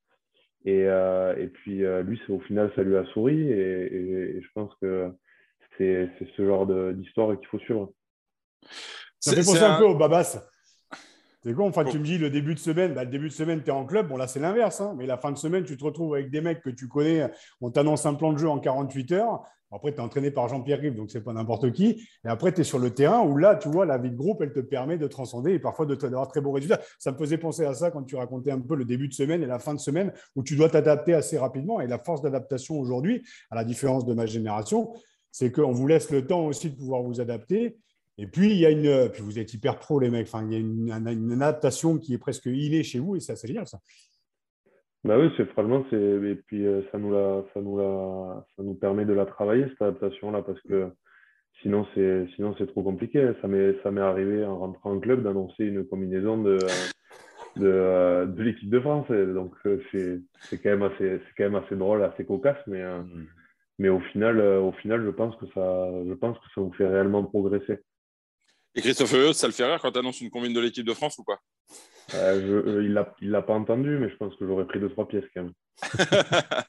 Et, 0.65 0.85
euh, 0.87 1.35
et 1.37 1.47
puis, 1.47 1.85
euh, 1.85 2.01
lui, 2.01 2.19
au 2.27 2.39
final, 2.39 2.71
ça 2.75 2.83
lui 2.83 2.97
a 2.97 3.05
souri. 3.05 3.39
Et, 3.39 4.41
je 4.41 4.47
pense 4.53 4.73
que 4.81 5.11
c'est 5.77 6.09
ce 6.35 6.45
genre 6.45 6.65
d'histoire 6.93 7.37
qu'il 7.37 7.47
faut 7.47 7.59
suivre. 7.59 7.93
Ça 9.19 9.35
fait 9.35 9.45
penser 9.45 9.63
un... 9.63 9.77
peu 9.77 9.85
au 9.85 9.95
Babas. 9.95 10.41
C'est 11.45 11.53
con, 11.53 11.67
enfin, 11.67 11.85
tu 11.85 11.99
me 11.99 12.03
dis 12.03 12.17
le 12.17 12.31
début 12.31 12.55
de 12.55 12.59
semaine, 12.59 12.95
bah, 12.95 13.03
le 13.03 13.11
début 13.11 13.27
de 13.27 13.33
semaine, 13.33 13.61
tu 13.61 13.69
es 13.69 13.71
en 13.71 13.85
club. 13.85 14.07
Bon, 14.07 14.17
là, 14.17 14.25
c'est 14.25 14.39
l'inverse. 14.39 14.81
Hein. 14.81 14.95
mais 14.97 15.05
la 15.05 15.15
fin 15.15 15.31
de 15.31 15.37
semaine, 15.37 15.63
tu 15.63 15.77
te 15.77 15.83
retrouves 15.83 16.15
avec 16.15 16.31
des 16.31 16.41
mecs 16.41 16.63
que 16.63 16.71
tu 16.71 16.87
connais. 16.87 17.29
On 17.61 17.69
t'annonce 17.69 18.07
un 18.07 18.15
plan 18.15 18.33
de 18.33 18.39
jeu 18.39 18.49
en 18.49 18.57
48 18.57 19.11
heures. 19.11 19.43
Après, 19.71 19.91
tu 19.91 19.97
es 19.97 20.01
entraîné 20.01 20.31
par 20.31 20.47
Jean-Pierre 20.47 20.79
Rive, 20.79 20.95
donc 20.95 21.11
c'est 21.11 21.23
pas 21.23 21.33
n'importe 21.33 21.71
qui. 21.71 22.07
Et 22.25 22.27
après, 22.27 22.51
tu 22.51 22.61
es 22.61 22.63
sur 22.63 22.79
le 22.79 22.89
terrain 22.89 23.21
où 23.21 23.37
là, 23.37 23.55
tu 23.57 23.69
vois, 23.69 23.85
la 23.85 23.99
vie 23.99 24.09
de 24.09 24.15
groupe, 24.15 24.41
elle 24.41 24.53
te 24.53 24.59
permet 24.59 24.97
de 24.97 25.05
transcender 25.05 25.53
et 25.53 25.59
parfois 25.59 25.85
d'avoir 25.85 26.27
très 26.29 26.41
beaux 26.41 26.51
résultats. 26.51 26.81
Ça 26.97 27.11
me 27.11 27.17
faisait 27.17 27.37
penser 27.37 27.63
à 27.63 27.75
ça 27.75 27.91
quand 27.91 28.01
tu 28.01 28.15
racontais 28.15 28.49
un 28.49 28.61
peu 28.61 28.75
le 28.75 28.85
début 28.85 29.07
de 29.07 29.13
semaine 29.13 29.43
et 29.43 29.45
la 29.45 29.59
fin 29.59 29.75
de 29.75 29.79
semaine 29.79 30.13
où 30.35 30.41
tu 30.41 30.55
dois 30.55 30.69
t'adapter 30.69 31.13
assez 31.13 31.37
rapidement. 31.37 31.79
Et 31.79 31.85
la 31.85 31.99
force 31.99 32.23
d'adaptation 32.23 32.79
aujourd'hui, 32.79 33.23
à 33.51 33.55
la 33.55 33.65
différence 33.65 34.03
de 34.03 34.15
ma 34.15 34.25
génération, 34.25 34.93
c'est 35.31 35.51
qu'on 35.51 35.73
vous 35.73 35.85
laisse 35.85 36.09
le 36.09 36.25
temps 36.25 36.45
aussi 36.47 36.71
de 36.71 36.75
pouvoir 36.75 37.03
vous 37.03 37.21
adapter. 37.21 37.77
Et 38.17 38.27
puis, 38.27 38.51
il 38.51 38.57
y 38.57 38.65
a 38.65 38.71
une. 38.71 39.09
Puis 39.09 39.21
vous 39.21 39.39
êtes 39.39 39.53
hyper 39.53 39.77
pro, 39.77 39.99
les 39.99 40.09
mecs. 40.09 40.27
Enfin, 40.27 40.45
il 40.45 40.53
y 40.53 40.55
a 40.55 40.59
une, 40.59 41.07
une 41.07 41.41
adaptation 41.41 41.97
qui 41.97 42.13
est 42.13 42.17
presque 42.17 42.45
innée 42.45 42.83
chez 42.83 42.99
vous 42.99 43.15
et 43.15 43.19
ça, 43.19 43.35
c'est 43.35 43.47
génial, 43.47 43.67
ça. 43.67 43.79
Bah 45.05 45.19
oui, 45.19 45.29
c'est 45.37 45.45
franchement, 45.49 45.85
c'est 45.91 45.95
et 45.95 46.33
puis 46.33 46.65
euh, 46.65 46.81
ça 46.91 46.97
nous 46.97 47.11
la, 47.11 47.45
ça 47.53 47.61
nous 47.61 47.77
la, 47.77 48.43
ça 48.55 48.63
nous 48.63 48.73
permet 48.73 49.05
de 49.05 49.13
la 49.13 49.27
travailler 49.27 49.67
cette 49.69 49.83
adaptation 49.83 50.31
là 50.31 50.41
parce 50.41 50.59
que 50.61 50.87
sinon 51.61 51.85
c'est, 51.93 52.25
sinon 52.35 52.55
c'est 52.57 52.65
trop 52.65 52.81
compliqué. 52.81 53.33
Ça 53.39 53.47
m'est, 53.47 53.75
ça 53.83 53.91
m'est 53.91 54.01
arrivé 54.01 54.43
en 54.43 54.57
rentrant 54.57 54.93
en 54.93 54.99
club 54.99 55.21
d'annoncer 55.21 55.65
une 55.65 55.85
combinaison 55.85 56.41
de, 56.41 56.57
de, 57.57 57.67
euh, 57.67 58.25
de 58.25 58.41
l'équipe 58.41 58.71
de 58.71 58.79
France. 58.79 59.07
donc 59.09 59.53
euh, 59.67 59.79
c'est, 59.91 60.21
c'est 60.39 60.57
quand 60.57 60.71
même 60.71 60.81
assez, 60.81 61.19
c'est 61.19 61.35
quand 61.37 61.51
même 61.51 61.63
assez 61.63 61.75
drôle, 61.75 62.01
assez 62.01 62.25
cocasse, 62.25 62.65
mais 62.65 62.83
mm. 62.83 63.27
mais 63.77 63.89
au 63.89 63.99
final, 63.99 64.41
au 64.41 64.71
final, 64.71 65.05
je 65.05 65.11
pense 65.11 65.35
que 65.35 65.45
ça, 65.53 65.87
je 66.03 66.13
pense 66.15 66.35
que 66.39 66.45
ça 66.55 66.61
vous 66.61 66.73
fait 66.73 66.87
réellement 66.87 67.23
progresser. 67.23 67.79
Et 68.75 68.81
Christophe 68.81 69.33
ça 69.33 69.47
le 69.47 69.53
fait 69.53 69.65
rire 69.65 69.79
quand 69.81 69.91
tu 69.91 69.99
annonces 69.99 70.19
une 70.19 70.29
combine 70.29 70.53
de 70.53 70.59
l'équipe 70.59 70.85
de 70.85 70.93
France 70.93 71.17
ou 71.17 71.23
quoi 71.23 71.39
euh, 72.13 72.63
euh, 72.67 72.83
Il 72.83 72.89
ne 72.89 73.31
l'a 73.31 73.41
pas 73.41 73.53
entendu, 73.53 73.97
mais 73.97 74.09
je 74.09 74.15
pense 74.17 74.35
que 74.35 74.45
j'aurais 74.45 74.67
pris 74.67 74.79
deux, 74.79 74.89
trois 74.89 75.07
pièces 75.07 75.25
quand 75.33 75.43
même. 75.43 75.53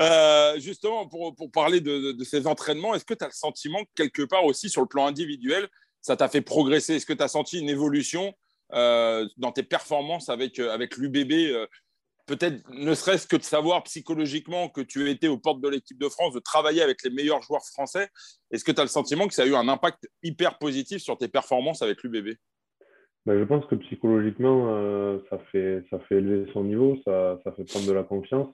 Euh, 0.00 0.58
justement, 0.58 1.06
pour, 1.06 1.34
pour 1.34 1.50
parler 1.50 1.80
de, 1.80 2.12
de, 2.12 2.24
ces 2.24 2.46
entraînements, 2.46 2.94
est-ce 2.94 3.04
que 3.04 3.12
tu 3.12 3.22
as 3.22 3.28
le 3.28 3.34
sentiment 3.34 3.84
que 3.84 3.90
quelque 3.94 4.22
part 4.22 4.44
aussi 4.44 4.70
sur 4.70 4.80
le 4.80 4.86
plan 4.86 5.06
individuel, 5.06 5.68
ça 6.00 6.16
t'a 6.16 6.28
fait 6.28 6.40
progresser? 6.40 6.94
Est-ce 6.94 7.04
que 7.04 7.12
tu 7.12 7.22
as 7.22 7.28
senti 7.28 7.60
une 7.60 7.68
évolution 7.68 8.32
dans 8.70 9.52
tes 9.54 9.62
performances 9.62 10.30
avec, 10.30 10.58
avec 10.58 10.96
l'UBB 10.96 11.68
peut-être 12.26 12.62
ne 12.70 12.94
serait-ce 12.94 13.26
que 13.26 13.36
de 13.36 13.42
savoir 13.42 13.82
psychologiquement 13.84 14.68
que 14.68 14.80
tu 14.80 15.08
étais 15.10 15.28
aux 15.28 15.38
portes 15.38 15.60
de 15.60 15.68
l'équipe 15.68 15.98
de 15.98 16.08
France, 16.08 16.34
de 16.34 16.40
travailler 16.40 16.82
avec 16.82 17.02
les 17.04 17.10
meilleurs 17.10 17.42
joueurs 17.42 17.64
français, 17.64 18.08
est-ce 18.50 18.64
que 18.64 18.72
tu 18.72 18.80
as 18.80 18.84
le 18.84 18.88
sentiment 18.88 19.26
que 19.28 19.34
ça 19.34 19.42
a 19.42 19.46
eu 19.46 19.54
un 19.54 19.68
impact 19.68 20.08
hyper 20.22 20.58
positif 20.58 20.98
sur 20.98 21.16
tes 21.16 21.28
performances 21.28 21.82
avec 21.82 22.02
l'UBB 22.02 22.36
ben, 23.24 23.38
Je 23.38 23.44
pense 23.44 23.64
que 23.66 23.76
psychologiquement, 23.76 24.74
euh, 24.74 25.18
ça, 25.30 25.38
fait, 25.52 25.84
ça 25.90 25.98
fait 26.00 26.16
élever 26.16 26.50
son 26.52 26.64
niveau, 26.64 26.96
ça, 27.04 27.38
ça 27.44 27.52
fait 27.52 27.64
prendre 27.64 27.86
de 27.86 27.92
la 27.92 28.02
confiance. 28.02 28.48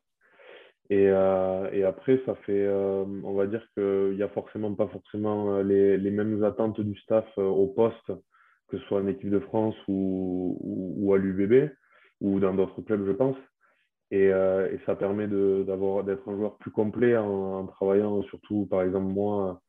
Et, 0.90 1.08
euh, 1.08 1.88
après, 1.88 2.20
ça 2.26 2.35
fait, 2.46 2.66
euh, 2.66 3.04
on 3.24 3.32
va 3.32 3.46
dire 3.46 3.66
qu'il 3.74 4.16
n'y 4.16 4.22
a 4.22 4.28
forcément 4.28 4.74
pas 4.74 4.88
forcément 4.88 5.62
les, 5.62 5.96
les, 5.96 6.11
mêmes 6.11 6.44
attentes 6.44 6.80
du 6.80 6.98
staff 7.00 7.26
au 7.38 7.68
poste, 7.68 8.12
que 8.68 8.78
ce 8.78 8.85
soit 8.85 9.00
en 9.00 9.06
équipe 9.06 9.30
de 9.30 9.40
France 9.40 9.76
ou, 9.88 10.58
ou 10.61 11.14
à 11.14 11.18
l'UBB 11.18 11.70
ou 12.20 12.40
dans 12.40 12.54
d'autres 12.54 12.82
clubs, 12.82 13.06
je 13.06 13.12
pense. 13.12 13.37
Euh, 14.12 14.70
et, 14.70 14.79
ça 14.85 14.94
permet 14.94 15.27
d'être 15.27 16.29
un 16.29 16.37
joueur 16.37 16.57
plus 16.59 16.70
complet 16.70 17.16
en, 17.16 17.66
travaillant 17.66 18.22
surtout, 18.25 18.66
par 18.66 18.83
exemple, 18.83 19.12
moi, 19.12 19.61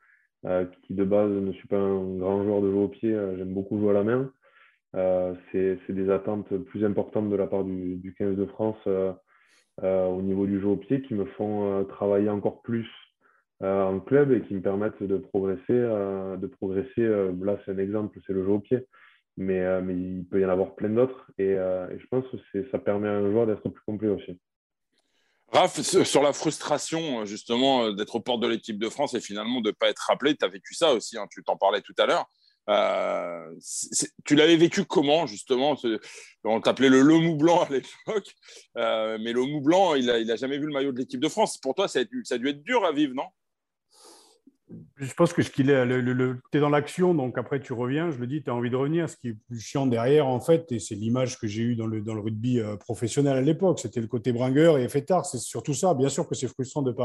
qui 0.84 0.94
de 0.94 1.06
base 1.06 1.32
ne 1.32 1.52
suis 1.54 1.68
pas 1.68 1.80
un 1.80 2.18
grand 2.18 2.44
joueur 2.44 2.62
de 2.62 2.70
jeu 2.70 2.78
au 2.78 2.88
pied, 2.90 3.18
j'aime 3.38 3.54
beaucoup 3.54 3.80
jouer 3.80 3.92
à 3.92 3.94
la 3.94 4.04
main. 4.04 4.32
c'est 5.52 5.78
des 5.90 6.10
attentes 6.10 6.56
plus 6.66 6.84
importantes 6.84 7.30
de 7.30 7.36
la 7.36 7.48
part 7.48 7.64
du, 7.64 7.96
du 7.96 8.14
15 8.14 8.36
de 8.36 8.46
France 8.46 8.88
au 9.82 10.22
niveau 10.22 10.46
du 10.46 10.60
jeu 10.60 10.68
au 10.68 10.76
pied 10.76 11.02
qui 11.02 11.14
me 11.14 11.26
font 11.26 11.86
travailler 11.86 12.30
encore 12.30 12.62
plus 12.62 12.90
en 13.62 14.02
club 14.02 14.34
et 14.34 14.42
qui 14.42 14.56
me 14.56 14.62
permettent 14.62 15.02
de 15.02 15.18
progresser. 15.18 15.64
de 15.70 16.48
progresser. 16.48 17.08
là, 17.42 17.58
c'est 17.64 17.72
un 17.72 17.78
exemple, 17.78 18.20
c'est 18.28 18.34
le 18.34 18.44
jeu 18.44 18.52
au 18.52 18.60
pied. 18.60 18.86
Mais, 19.36 19.82
mais 19.82 19.96
il 19.96 20.26
peut 20.26 20.40
y 20.40 20.46
en 20.46 20.50
avoir 20.50 20.76
plein 20.76 20.90
d'autres. 20.90 21.32
Et, 21.38 21.52
et, 21.54 21.98
je 21.98 22.06
pense 22.08 22.24
que 22.54 22.70
ça 22.70 22.78
permet 22.78 23.08
à 23.08 23.14
un 23.14 23.32
joueur 23.32 23.48
d'être 23.48 23.68
plus 23.68 23.84
complet 23.86 24.10
aussi. 24.10 24.40
Raph, 25.52 25.82
sur 25.82 26.24
la 26.24 26.34
frustration 26.34 27.26
justement 27.26 27.92
d'être 27.92 28.16
aux 28.16 28.20
portes 28.20 28.42
de 28.42 28.48
l'équipe 28.48 28.80
de 28.80 28.90
France 28.90 29.14
et 29.14 29.22
finalement 29.22 29.62
de 29.62 29.70
ne 29.70 29.74
pas 29.74 29.90
être 29.90 30.06
rappelé, 30.08 30.36
tu 30.36 30.44
as 30.46 30.48
vécu 30.48 30.74
ça 30.74 30.94
aussi, 30.94 31.18
hein, 31.18 31.28
tu 31.30 31.44
t'en 31.44 31.58
parlais 31.58 31.82
tout 31.82 31.94
à 32.00 32.06
l'heure. 32.06 32.28
Euh, 32.70 33.54
tu 34.24 34.36
l'avais 34.36 34.56
vécu 34.56 34.86
comment 34.86 35.28
justement 35.28 35.76
On 36.46 36.62
t'appelait 36.62 36.90
le 36.90 37.02
Lomou 37.02 37.36
Blanc 37.36 37.64
à 37.64 37.70
l'époque, 37.70 38.34
euh, 38.78 39.18
mais 39.22 39.34
Lomou 39.34 39.62
Blanc, 39.62 39.96
il 39.96 40.06
n'a 40.06 40.20
il 40.20 40.32
a 40.32 40.36
jamais 40.38 40.58
vu 40.58 40.68
le 40.68 40.74
maillot 40.74 40.92
de 40.92 41.00
l'équipe 41.00 41.20
de 41.20 41.28
France. 41.28 41.58
Pour 41.58 41.76
toi, 41.76 41.88
ça 41.88 42.00
ça 42.24 42.36
a 42.36 42.38
dû 42.38 42.48
être 42.48 42.64
dur 42.64 42.86
à 42.86 42.92
vivre, 42.92 43.14
non? 43.14 43.26
Je 44.98 45.14
pense 45.14 45.34
que 45.34 45.42
ce 45.42 45.50
qu'il 45.50 45.70
est, 45.70 45.86
le, 45.86 46.40
tu 46.52 46.58
es 46.58 46.62
dans 46.62 46.70
l'action, 46.70 47.14
donc 47.14 47.38
après 47.38 47.60
tu 47.60 47.74
reviens, 47.74 48.12
je 48.12 48.18
le 48.18 48.28
dis, 48.28 48.44
tu 48.44 48.50
as 48.50 48.56
envie 48.56 48.70
de 48.70 48.76
revenir. 48.76 49.10
Ce 49.10 49.18
qui 49.18 49.30
est 49.30 49.38
plus 49.48 49.60
chiant 49.60 49.86
derrière, 49.86 50.28
en 50.28 50.40
fait, 50.40 50.72
et 50.72 50.80
c'est 50.80 50.96
l'image 50.96 51.40
que 51.40 51.48
j'ai 51.48 51.62
eue 51.64 51.76
dans 51.76 51.88
le, 51.88 52.02
rugby 52.08 52.60
euh, 52.60 52.76
professionnel 52.78 53.38
à 53.38 53.42
l'époque, 53.42 53.80
c'était 53.80 54.02
le 54.02 54.08
côté 54.08 54.32
bringueur 54.32 54.78
et 54.78 54.88
fêtard. 54.90 55.26
C'est 55.26 55.40
surtout 55.40 55.74
ça. 55.74 55.94
Bien 55.94 56.10
sûr 56.10 56.28
que 56.28 56.36
c'est 56.36 56.48
frustrant 56.48 56.82
de 56.82 56.96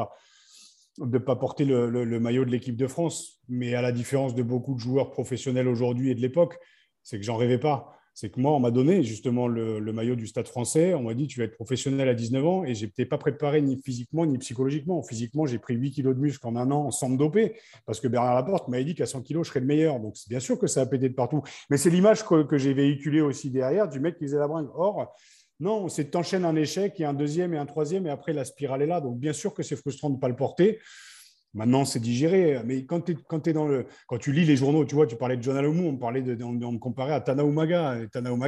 ne 0.99 1.19
pas 1.19 1.37
porter 1.37 1.65
le, 1.65 1.91
le 1.91 2.21
maillot 2.21 2.45
de 2.45 2.51
l'équipe 2.51 2.77
de 2.77 2.87
France, 2.87 3.41
mais 3.49 3.75
à 3.75 3.83
la 3.83 3.93
différence 3.93 4.35
de 4.35 4.43
beaucoup 4.43 4.75
de 4.75 4.81
joueurs 4.81 5.11
professionnels 5.11 5.69
aujourd'hui 5.69 6.11
et 6.11 6.15
de 6.15 6.21
l'époque, 6.21 6.59
c'est 7.03 7.19
que 7.19 7.25
j'en 7.25 7.37
rêvais 7.37 7.59
pas 7.59 7.98
c'est 8.21 8.31
que 8.31 8.41
moi, 8.41 8.51
on 8.51 8.59
m'a 8.59 8.73
donné 8.73 9.05
justement 9.05 9.47
le, 9.47 9.93
maillot 9.93 10.17
du 10.17 10.27
Stade 10.27 10.49
français. 10.49 10.93
On 10.93 11.05
m'a 11.05 11.15
dit, 11.15 11.29
tu 11.29 11.39
vas 11.39 11.45
être 11.45 11.55
professionnel 11.55 12.09
à 12.09 12.15
19 12.15 12.45
ans 12.45 12.65
et 12.65 12.75
je 12.75 12.85
n'étais 12.85 13.07
pas 13.07 13.17
préparé 13.17 13.63
ni 13.63 13.81
physiquement 13.81 14.27
ni 14.27 14.39
psychologiquement. 14.39 15.05
Physiquement, 15.05 15.47
j'ai 15.47 15.61
pris 15.61 15.77
8 15.77 15.93
kilos 15.93 16.17
de 16.17 16.21
muscle 16.21 16.45
en 16.45 16.57
un 16.57 16.69
an 16.73 16.91
sans 16.91 17.11
me 17.11 17.17
doper 17.17 17.55
parce 17.87 18.01
que 18.01 18.09
Bernard 18.09 18.35
Laporte 18.35 18.67
m'avait 18.67 18.83
dit 18.83 18.97
qu'à 18.97 19.07
100 19.07 19.23
kilos, 19.23 19.47
je 19.47 19.51
serais 19.51 19.61
le 19.61 19.67
meilleur. 19.67 20.01
Donc, 20.01 20.17
bien 20.29 20.41
sûr 20.41 20.59
que 20.59 20.67
ça 20.67 20.81
a 20.81 20.87
pété 20.87 21.09
de 21.09 21.15
partout. 21.15 21.43
Mais 21.71 21.77
c'est 21.77 21.91
l'image 21.91 22.25
que, 22.25 22.59
j'ai 22.59 22.75
véhiculée 22.75 23.21
aussi 23.21 23.51
derrière 23.51 23.89
du 23.89 24.01
mec 24.01 24.19
qui 24.19 24.25
faisait 24.25 24.39
la 24.39 24.49
bringue. 24.49 24.69
Or, 24.75 25.15
non, 25.61 25.89
c'est 25.89 26.11
t'enchaînes 26.11 26.45
un 26.45 26.57
échec 26.57 26.99
et 26.99 27.05
un 27.05 27.15
deuxième 27.15 27.55
et 27.55 27.59
un 27.59 27.67
troisième 27.67 28.09
et 28.09 28.11
après 28.11 28.33
la 28.33 28.45
spirale 28.45 28.83
est 28.83 28.87
là. 28.87 29.01
Donc, 29.01 29.21
bien 29.21 29.33
sûr 29.33 29.55
que 29.55 29.63
c'est 29.63 29.77
frustrant 29.77 30.11
de 30.11 30.17
ne 30.17 30.21
pas 30.21 30.29
le 30.29 30.35
porter. 30.35 30.81
Maintenant, 31.55 31.85
c'est 31.85 32.01
digéré. 32.01 32.61
Mais 32.65 32.85
quand, 32.85 33.01
tu 33.01 34.33
lis 34.33 34.45
les 34.45 34.57
journaux, 34.57 34.85
tu 34.85 34.95
vois, 34.95 35.07
tu 35.07 35.17
parlais 35.17 35.37
de 35.37 35.43
John 35.43 35.57
Alomou, 35.57 35.89
on 35.89 35.93
me, 35.93 36.45
on, 36.45 36.73
me 36.73 36.79
comparait 36.79 37.15
à. 37.15 37.21
Tana 37.21 37.43
Umaga, 37.43 38.07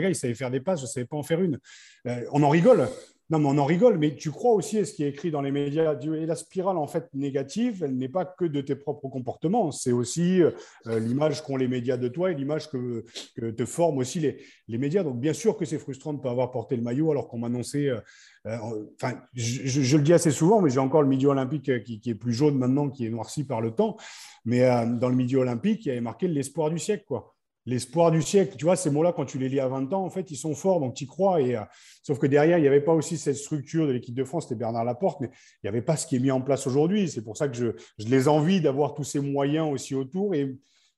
il 0.09 0.15
savait 0.15 0.35
faire 0.35 0.51
des 0.51 0.61
passes, 0.61 0.81
je 0.81 0.85
ne 0.85 0.91
savais 0.91 1.07
pas 1.07 1.17
en 1.17 1.23
faire 1.23 1.41
une. 1.41 1.59
Euh, 2.07 2.25
on 2.33 2.43
en 2.43 2.49
rigole. 2.49 2.89
Non, 3.31 3.39
mais 3.39 3.47
on 3.47 3.59
en 3.59 3.65
rigole, 3.65 3.97
mais 3.97 4.17
tu 4.17 4.33
crois 4.33 4.55
aussi 4.55 4.79
à 4.79 4.85
ce 4.85 4.93
qui 4.93 5.05
est 5.05 5.09
écrit 5.09 5.31
dans 5.31 5.41
les 5.41 5.53
médias. 5.53 5.97
Et 6.01 6.27
la 6.27 6.35
spirale, 6.35 6.77
en 6.77 6.89
fait, 6.89 7.09
négative, 7.15 7.85
elle 7.85 7.97
n'est 7.97 8.09
pas 8.09 8.25
que 8.25 8.45
de 8.45 8.61
tes 8.61 8.75
propres 8.75 9.09
comportements. 9.09 9.71
C'est 9.71 9.93
aussi 9.93 10.43
euh, 10.43 10.51
l'image 10.99 11.45
qu'ont 11.45 11.57
les 11.57 11.69
médias 11.69 11.97
de 11.97 12.09
toi 12.09 12.33
et 12.33 12.35
l'image 12.35 12.69
que, 12.69 13.05
te 13.37 13.65
forment 13.65 13.99
aussi 13.99 14.19
les, 14.67 14.79
médias. 14.79 15.05
Donc, 15.05 15.21
bien 15.21 15.33
sûr 15.33 15.57
que 15.57 15.65
c'est 15.65 15.79
frustrant 15.79 16.13
de 16.13 16.19
ne 16.19 16.23
pas 16.23 16.33
avoir 16.33 16.51
porté 16.51 16.75
le 16.75 16.83
maillot 16.83 17.13
alors 17.13 17.29
qu'on 17.29 17.39
m'annonçait. 17.39 17.89
Euh, 17.89 18.01
euh, 18.47 18.87
enfin, 19.01 19.21
je, 19.35 19.97
le 19.97 20.03
dis 20.03 20.13
assez 20.13 20.33
souvent, 20.33 20.61
mais 20.61 20.71
j'ai 20.71 20.81
encore 20.81 21.03
le 21.03 21.09
midi 21.09 21.29
olympique 21.29 21.85
qui, 21.85 22.01
qui, 22.01 22.11
est 22.11 22.15
plus 22.17 22.33
jaune 22.33 22.59
maintenant, 22.59 22.91
qui 22.91 23.07
est 23.07 23.11
noirci 23.11 23.45
par 23.45 23.61
le 23.61 23.71
temps. 23.71 23.97
Mais 24.45 24.63
dans 24.99 25.09
le 25.09 25.15
midi 25.15 25.37
olympique, 25.37 25.87
il 25.87 25.91
y 25.91 25.93
avait 25.93 26.01
marqué 26.01 26.27
l'espoir 26.27 26.69
du 26.69 26.81
siècle, 26.81 27.05
quoi 27.07 27.37
l'espoir 27.71 28.11
du 28.11 28.21
siècle. 28.21 28.57
Tu 28.59 28.65
vois, 28.65 28.77
ces 28.77 28.91
mots-là, 28.91 29.13
quand 29.15 29.25
tu 29.25 29.39
les 29.39 29.49
lis 29.49 29.61
à 29.61 29.69
20 29.69 29.93
ans, 29.93 30.05
en 30.05 30.11
fait, 30.11 30.31
ils 30.31 30.37
sont 30.37 30.55
forts, 30.55 30.81
donc 30.81 30.95
tu 30.95 31.05
y 31.05 31.07
crois. 31.07 31.41
Et, 31.41 31.57
euh, 31.57 31.63
sauf 32.03 32.19
que 32.19 32.27
derrière, 32.27 32.59
il 32.59 32.63
n'y 32.63 32.69
avait 32.69 32.81
pas 32.81 32.93
aussi 32.93 33.17
cette 33.17 33.37
structure 33.37 33.87
de 33.87 33.93
l'équipe 33.93 34.15
de 34.15 34.25
France, 34.25 34.45
c'était 34.45 34.59
Bernard 34.59 34.85
Laporte, 34.85 35.21
mais 35.21 35.29
il 35.29 35.67
n'y 35.67 35.69
avait 35.69 35.83
pas 35.83 35.97
ce 35.97 36.07
qui 36.07 36.17
est 36.17 36.19
mis 36.19 36.31
en 36.31 36.41
place 36.41 36.67
aujourd'hui. 36.67 37.09
C'est 37.09 37.23
pour 37.23 37.37
ça 37.37 37.49
que 37.49 37.57
je, 37.57 37.73
les 37.99 38.29
envie 38.29 38.61
d'avoir 38.61 38.95
tous 38.95 39.05
ces 39.05 39.21
moyens 39.21 39.73
aussi 39.73 39.95
autour. 39.95 40.35
Et 40.35 40.57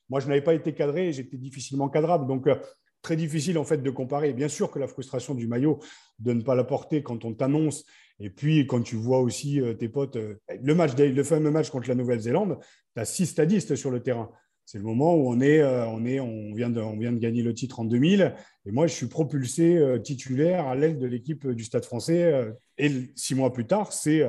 moi, 0.09 0.21
je 0.21 0.29
n'avais 0.29 0.41
pas 0.41 0.55
été 0.55 0.75
cadré, 0.75 1.13
j'étais 1.13 1.37
difficilement 1.37 1.89
cadrable. 1.89 2.27
Donc, 2.27 2.47
euh, 2.47 2.57
très 3.03 3.17
difficile 3.17 3.59
en 3.59 3.65
fait 3.65 3.79
de 3.79 3.91
comparer. 3.91 4.33
Bien 4.33 4.49
sûr 4.49 4.71
que 4.71 4.79
la 4.79 4.87
frustration 4.87 5.35
du 5.35 5.49
maillot 5.49 5.81
de 6.21 6.33
ne 6.33 6.41
pas 6.41 6.55
la 6.55 6.65
porter 6.65 7.03
quand 7.03 7.25
on 7.25 7.35
t'annonce, 7.35 7.85
et 8.21 8.31
puis 8.31 8.67
quand 8.67 8.81
tu 8.81 8.95
vois 8.95 9.19
aussi 9.19 9.61
euh, 9.61 9.75
tes 9.75 9.89
potes, 9.89 10.17
le, 10.17 10.75
match, 10.75 10.97
le 10.97 11.25
fameux 11.25 11.51
match 11.51 11.71
contre 11.71 11.89
la 11.89 11.97
Nouvelle-Zélande, 11.97 12.59
tu 12.95 13.01
as 13.01 13.05
six 13.05 13.27
stadistes 13.27 13.75
sur 13.75 13.91
le 13.91 14.01
terrain. 14.01 14.31
C'est 14.73 14.79
le 14.79 14.85
moment 14.85 15.15
où 15.15 15.29
on, 15.29 15.39
est, 15.43 15.61
euh, 15.61 15.87
on, 15.89 16.03
est, 16.07 16.19
on, 16.19 16.55
vient 16.55 16.71
de, 16.71 16.81
on 16.81 16.97
vient 16.97 17.13
de 17.13 17.19
gagner 17.19 17.43
le 17.43 17.53
titre 17.53 17.79
en 17.81 17.85
2000. 17.85 18.35
Et 18.65 18.71
moi, 18.71 18.87
je 18.87 18.95
suis 18.95 19.07
propulsé 19.07 19.77
euh, 19.77 19.99
titulaire 19.99 20.67
à 20.67 20.75
l'aile 20.75 20.99
de 20.99 21.07
l'équipe 21.07 21.47
du 21.47 21.63
Stade 21.63 21.85
français. 21.85 22.23
Euh, 22.23 22.53
et 22.79 22.91
six 23.15 23.35
mois 23.35 23.53
plus 23.53 23.67
tard, 23.67 23.93
c'est 23.93 24.25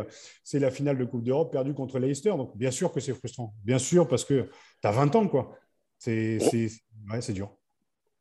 la 0.52 0.70
finale 0.70 0.98
de 0.98 1.06
Coupe 1.06 1.24
d'Europe 1.24 1.50
perdue 1.50 1.74
contre 1.74 1.98
Leicester. 1.98 2.32
Donc, 2.32 2.58
bien 2.58 2.72
sûr 2.72 2.92
que 2.92 3.00
c'est 3.00 3.14
frustrant. 3.14 3.56
Bien 3.64 3.80
sûr, 3.80 4.06
parce 4.06 4.26
que 4.26 4.50
tu 4.82 4.88
as 4.88 4.92
20 4.92 5.16
ans. 5.16 5.30
quoi. 5.30 5.56
C'est 5.98 6.40
ouais, 7.10 7.34
dur. 7.34 7.56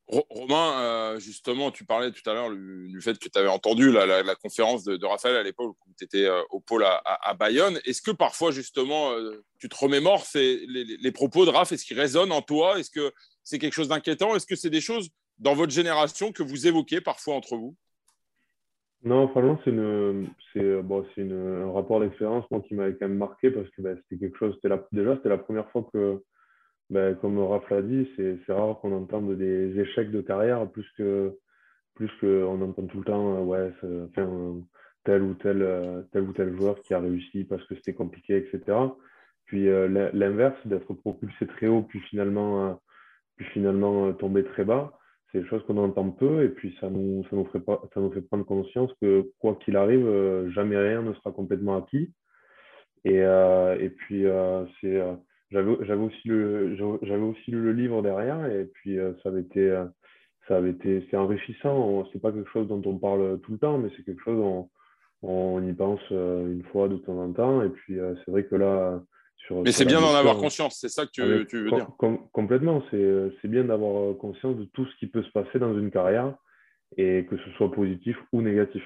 Romain, 0.08 0.80
euh, 0.80 1.18
justement, 1.20 1.70
tu 1.70 1.84
parlais 1.84 2.10
tout 2.10 2.28
à 2.28 2.34
l'heure 2.34 2.50
du 2.50 3.00
fait 3.00 3.18
que 3.18 3.28
tu 3.28 3.38
avais 3.38 3.48
entendu 3.48 3.90
la, 3.92 4.34
conférence 4.34 4.84
de, 4.84 5.06
Raphaël 5.06 5.36
à 5.36 5.42
l'époque 5.42 5.76
où 5.86 5.90
tu 5.96 6.04
étais 6.04 6.26
euh, 6.26 6.42
au 6.50 6.60
pôle 6.60 6.84
à, 6.84 7.34
Bayonne. 7.34 7.78
Est-ce 7.86 8.02
que 8.02 8.10
parfois, 8.10 8.50
justement, 8.50 9.12
euh, 9.12 9.42
tu 9.58 9.68
te 9.68 9.76
remémores 9.76 10.24
les, 10.34 11.12
propos 11.12 11.46
de 11.46 11.50
Raph? 11.50 11.72
Est-ce 11.72 11.84
qu'ils 11.84 11.98
résonnent 11.98 12.32
en 12.32 12.42
toi? 12.42 12.78
Est-ce 12.78 12.90
que 12.90 13.12
c'est 13.42 13.58
quelque 13.58 13.74
chose 13.74 13.88
d'inquiétant? 13.88 14.34
Est-ce 14.34 14.46
que 14.46 14.56
c'est 14.56 14.70
des 14.70 14.80
choses 14.80 15.08
dans 15.38 15.54
votre 15.54 15.72
génération 15.72 16.32
que 16.32 16.42
vous 16.42 16.66
évoquez 16.66 17.00
parfois 17.00 17.34
entre 17.34 17.56
vous? 17.56 17.74
Non, 19.04 19.28
franchement, 19.28 19.58
c'est 19.64 20.60
un 20.60 21.72
rapport 21.72 22.00
d'expérience 22.00 22.44
qui 22.68 22.74
m'avait 22.74 22.94
quand 22.94 23.08
même 23.08 23.18
marqué 23.18 23.50
parce 23.50 23.68
que 23.70 23.82
bah, 23.82 23.90
c'était 23.96 24.20
quelque 24.20 24.38
chose. 24.38 24.58
déjà, 24.92 25.16
c'était 25.16 25.28
la 25.28 25.38
première 25.38 25.70
fois 25.70 25.88
que 25.92 26.22
ben, 26.92 27.14
comme 27.16 27.38
Raph 27.38 27.68
l'a 27.70 27.80
dit, 27.80 28.06
c'est 28.16 28.52
rare 28.52 28.78
qu'on 28.80 28.92
entende 28.92 29.36
des 29.38 29.80
échecs 29.80 30.10
de 30.10 30.20
carrière 30.20 30.70
plus 30.70 30.86
que 30.98 31.34
plus 31.94 32.10
qu'on 32.20 32.60
entend 32.60 32.86
tout 32.86 32.98
le 32.98 33.04
temps 33.04 33.36
euh, 33.36 33.40
ouais, 33.40 33.72
tel 35.04 35.22
ou 35.22 35.34
tel, 35.34 35.62
euh, 35.62 36.02
tel 36.12 36.22
ou 36.22 36.32
tel 36.32 36.54
joueur 36.56 36.80
qui 36.82 36.94
a 36.94 37.00
réussi 37.00 37.44
parce 37.44 37.64
que 37.66 37.74
c'était 37.76 37.94
compliqué, 37.94 38.36
etc. 38.36 38.76
Puis 39.46 39.68
euh, 39.68 40.10
l'inverse, 40.12 40.56
d'être 40.66 40.92
propulsé 40.94 41.46
très 41.46 41.66
haut, 41.66 41.82
puis 41.82 42.00
finalement, 42.10 42.78
puis 43.36 43.46
finalement 43.52 44.12
tomber 44.12 44.44
très 44.44 44.64
bas, 44.64 44.92
c'est 45.30 45.40
des 45.40 45.48
choses 45.48 45.64
qu'on 45.66 45.78
entend 45.78 46.10
peu 46.10 46.44
et 46.44 46.48
puis 46.50 46.76
ça 46.78 46.90
nous, 46.90 47.24
ça 47.30 47.36
nous, 47.36 47.46
fait 47.46 47.60
pas, 47.60 47.82
ça 47.94 48.00
nous 48.00 48.12
fait 48.12 48.20
prendre 48.20 48.44
conscience 48.44 48.92
que 49.00 49.30
quoi 49.38 49.56
qu'il 49.56 49.76
arrive, 49.76 50.06
jamais 50.50 50.76
rien 50.76 51.02
ne 51.02 51.14
sera 51.14 51.32
complètement 51.32 51.78
acquis. 51.78 52.12
Et, 53.04 53.16
et 53.16 53.90
puis, 53.90 54.24
c'est 54.80 55.02
j'avais 55.52 56.02
aussi 56.02 56.28
le 56.28 56.76
j'avais 56.76 57.22
aussi 57.22 57.50
lu 57.50 57.62
le 57.62 57.72
livre 57.72 58.02
derrière 58.02 58.44
et 58.46 58.64
puis 58.64 58.98
euh, 58.98 59.12
ça 59.22 59.28
avait 59.28 59.42
été 59.42 59.70
euh, 59.70 59.84
ça 60.48 60.56
avait 60.56 60.70
été 60.70 61.06
c'est 61.10 61.16
enrichissant. 61.16 62.04
C'est 62.12 62.20
pas 62.20 62.32
quelque 62.32 62.50
chose 62.50 62.68
dont 62.68 62.82
on 62.84 62.98
parle 62.98 63.40
tout 63.40 63.52
le 63.52 63.58
temps 63.58 63.78
mais 63.78 63.90
c'est 63.96 64.04
quelque 64.04 64.22
chose 64.22 64.40
on, 64.40 64.68
on 65.22 65.62
y 65.66 65.72
pense 65.72 66.00
euh, 66.10 66.52
une 66.52 66.64
fois 66.64 66.88
de 66.88 66.96
temps 66.96 67.18
en 67.18 67.32
temps. 67.32 67.62
Et 67.62 67.68
puis 67.68 67.98
c'est 68.24 68.30
vrai 68.30 68.44
que 68.44 68.56
là 68.56 69.00
sur, 69.36 69.62
mais 69.62 69.72
c'est 69.72 69.84
bien 69.84 70.00
d'en 70.00 70.14
avoir 70.14 70.36
conscience 70.36 70.78
c'est 70.80 70.88
ça 70.88 71.04
que 71.04 71.10
tu, 71.10 71.46
tu 71.46 71.64
veux 71.64 71.70
dire. 71.70 71.88
complètement. 72.32 72.82
C'est 72.90 73.48
bien 73.48 73.64
d'avoir 73.64 74.16
conscience 74.16 74.56
de 74.56 74.64
tout 74.72 74.86
ce 74.86 74.96
qui 74.96 75.06
peut 75.06 75.22
se 75.22 75.30
passer 75.30 75.58
dans 75.58 75.76
une 75.76 75.90
carrière 75.90 76.34
et 76.96 77.26
que 77.28 77.36
ce 77.36 77.50
soit 77.52 77.70
positif 77.72 78.16
ou 78.32 78.42
négatif 78.42 78.82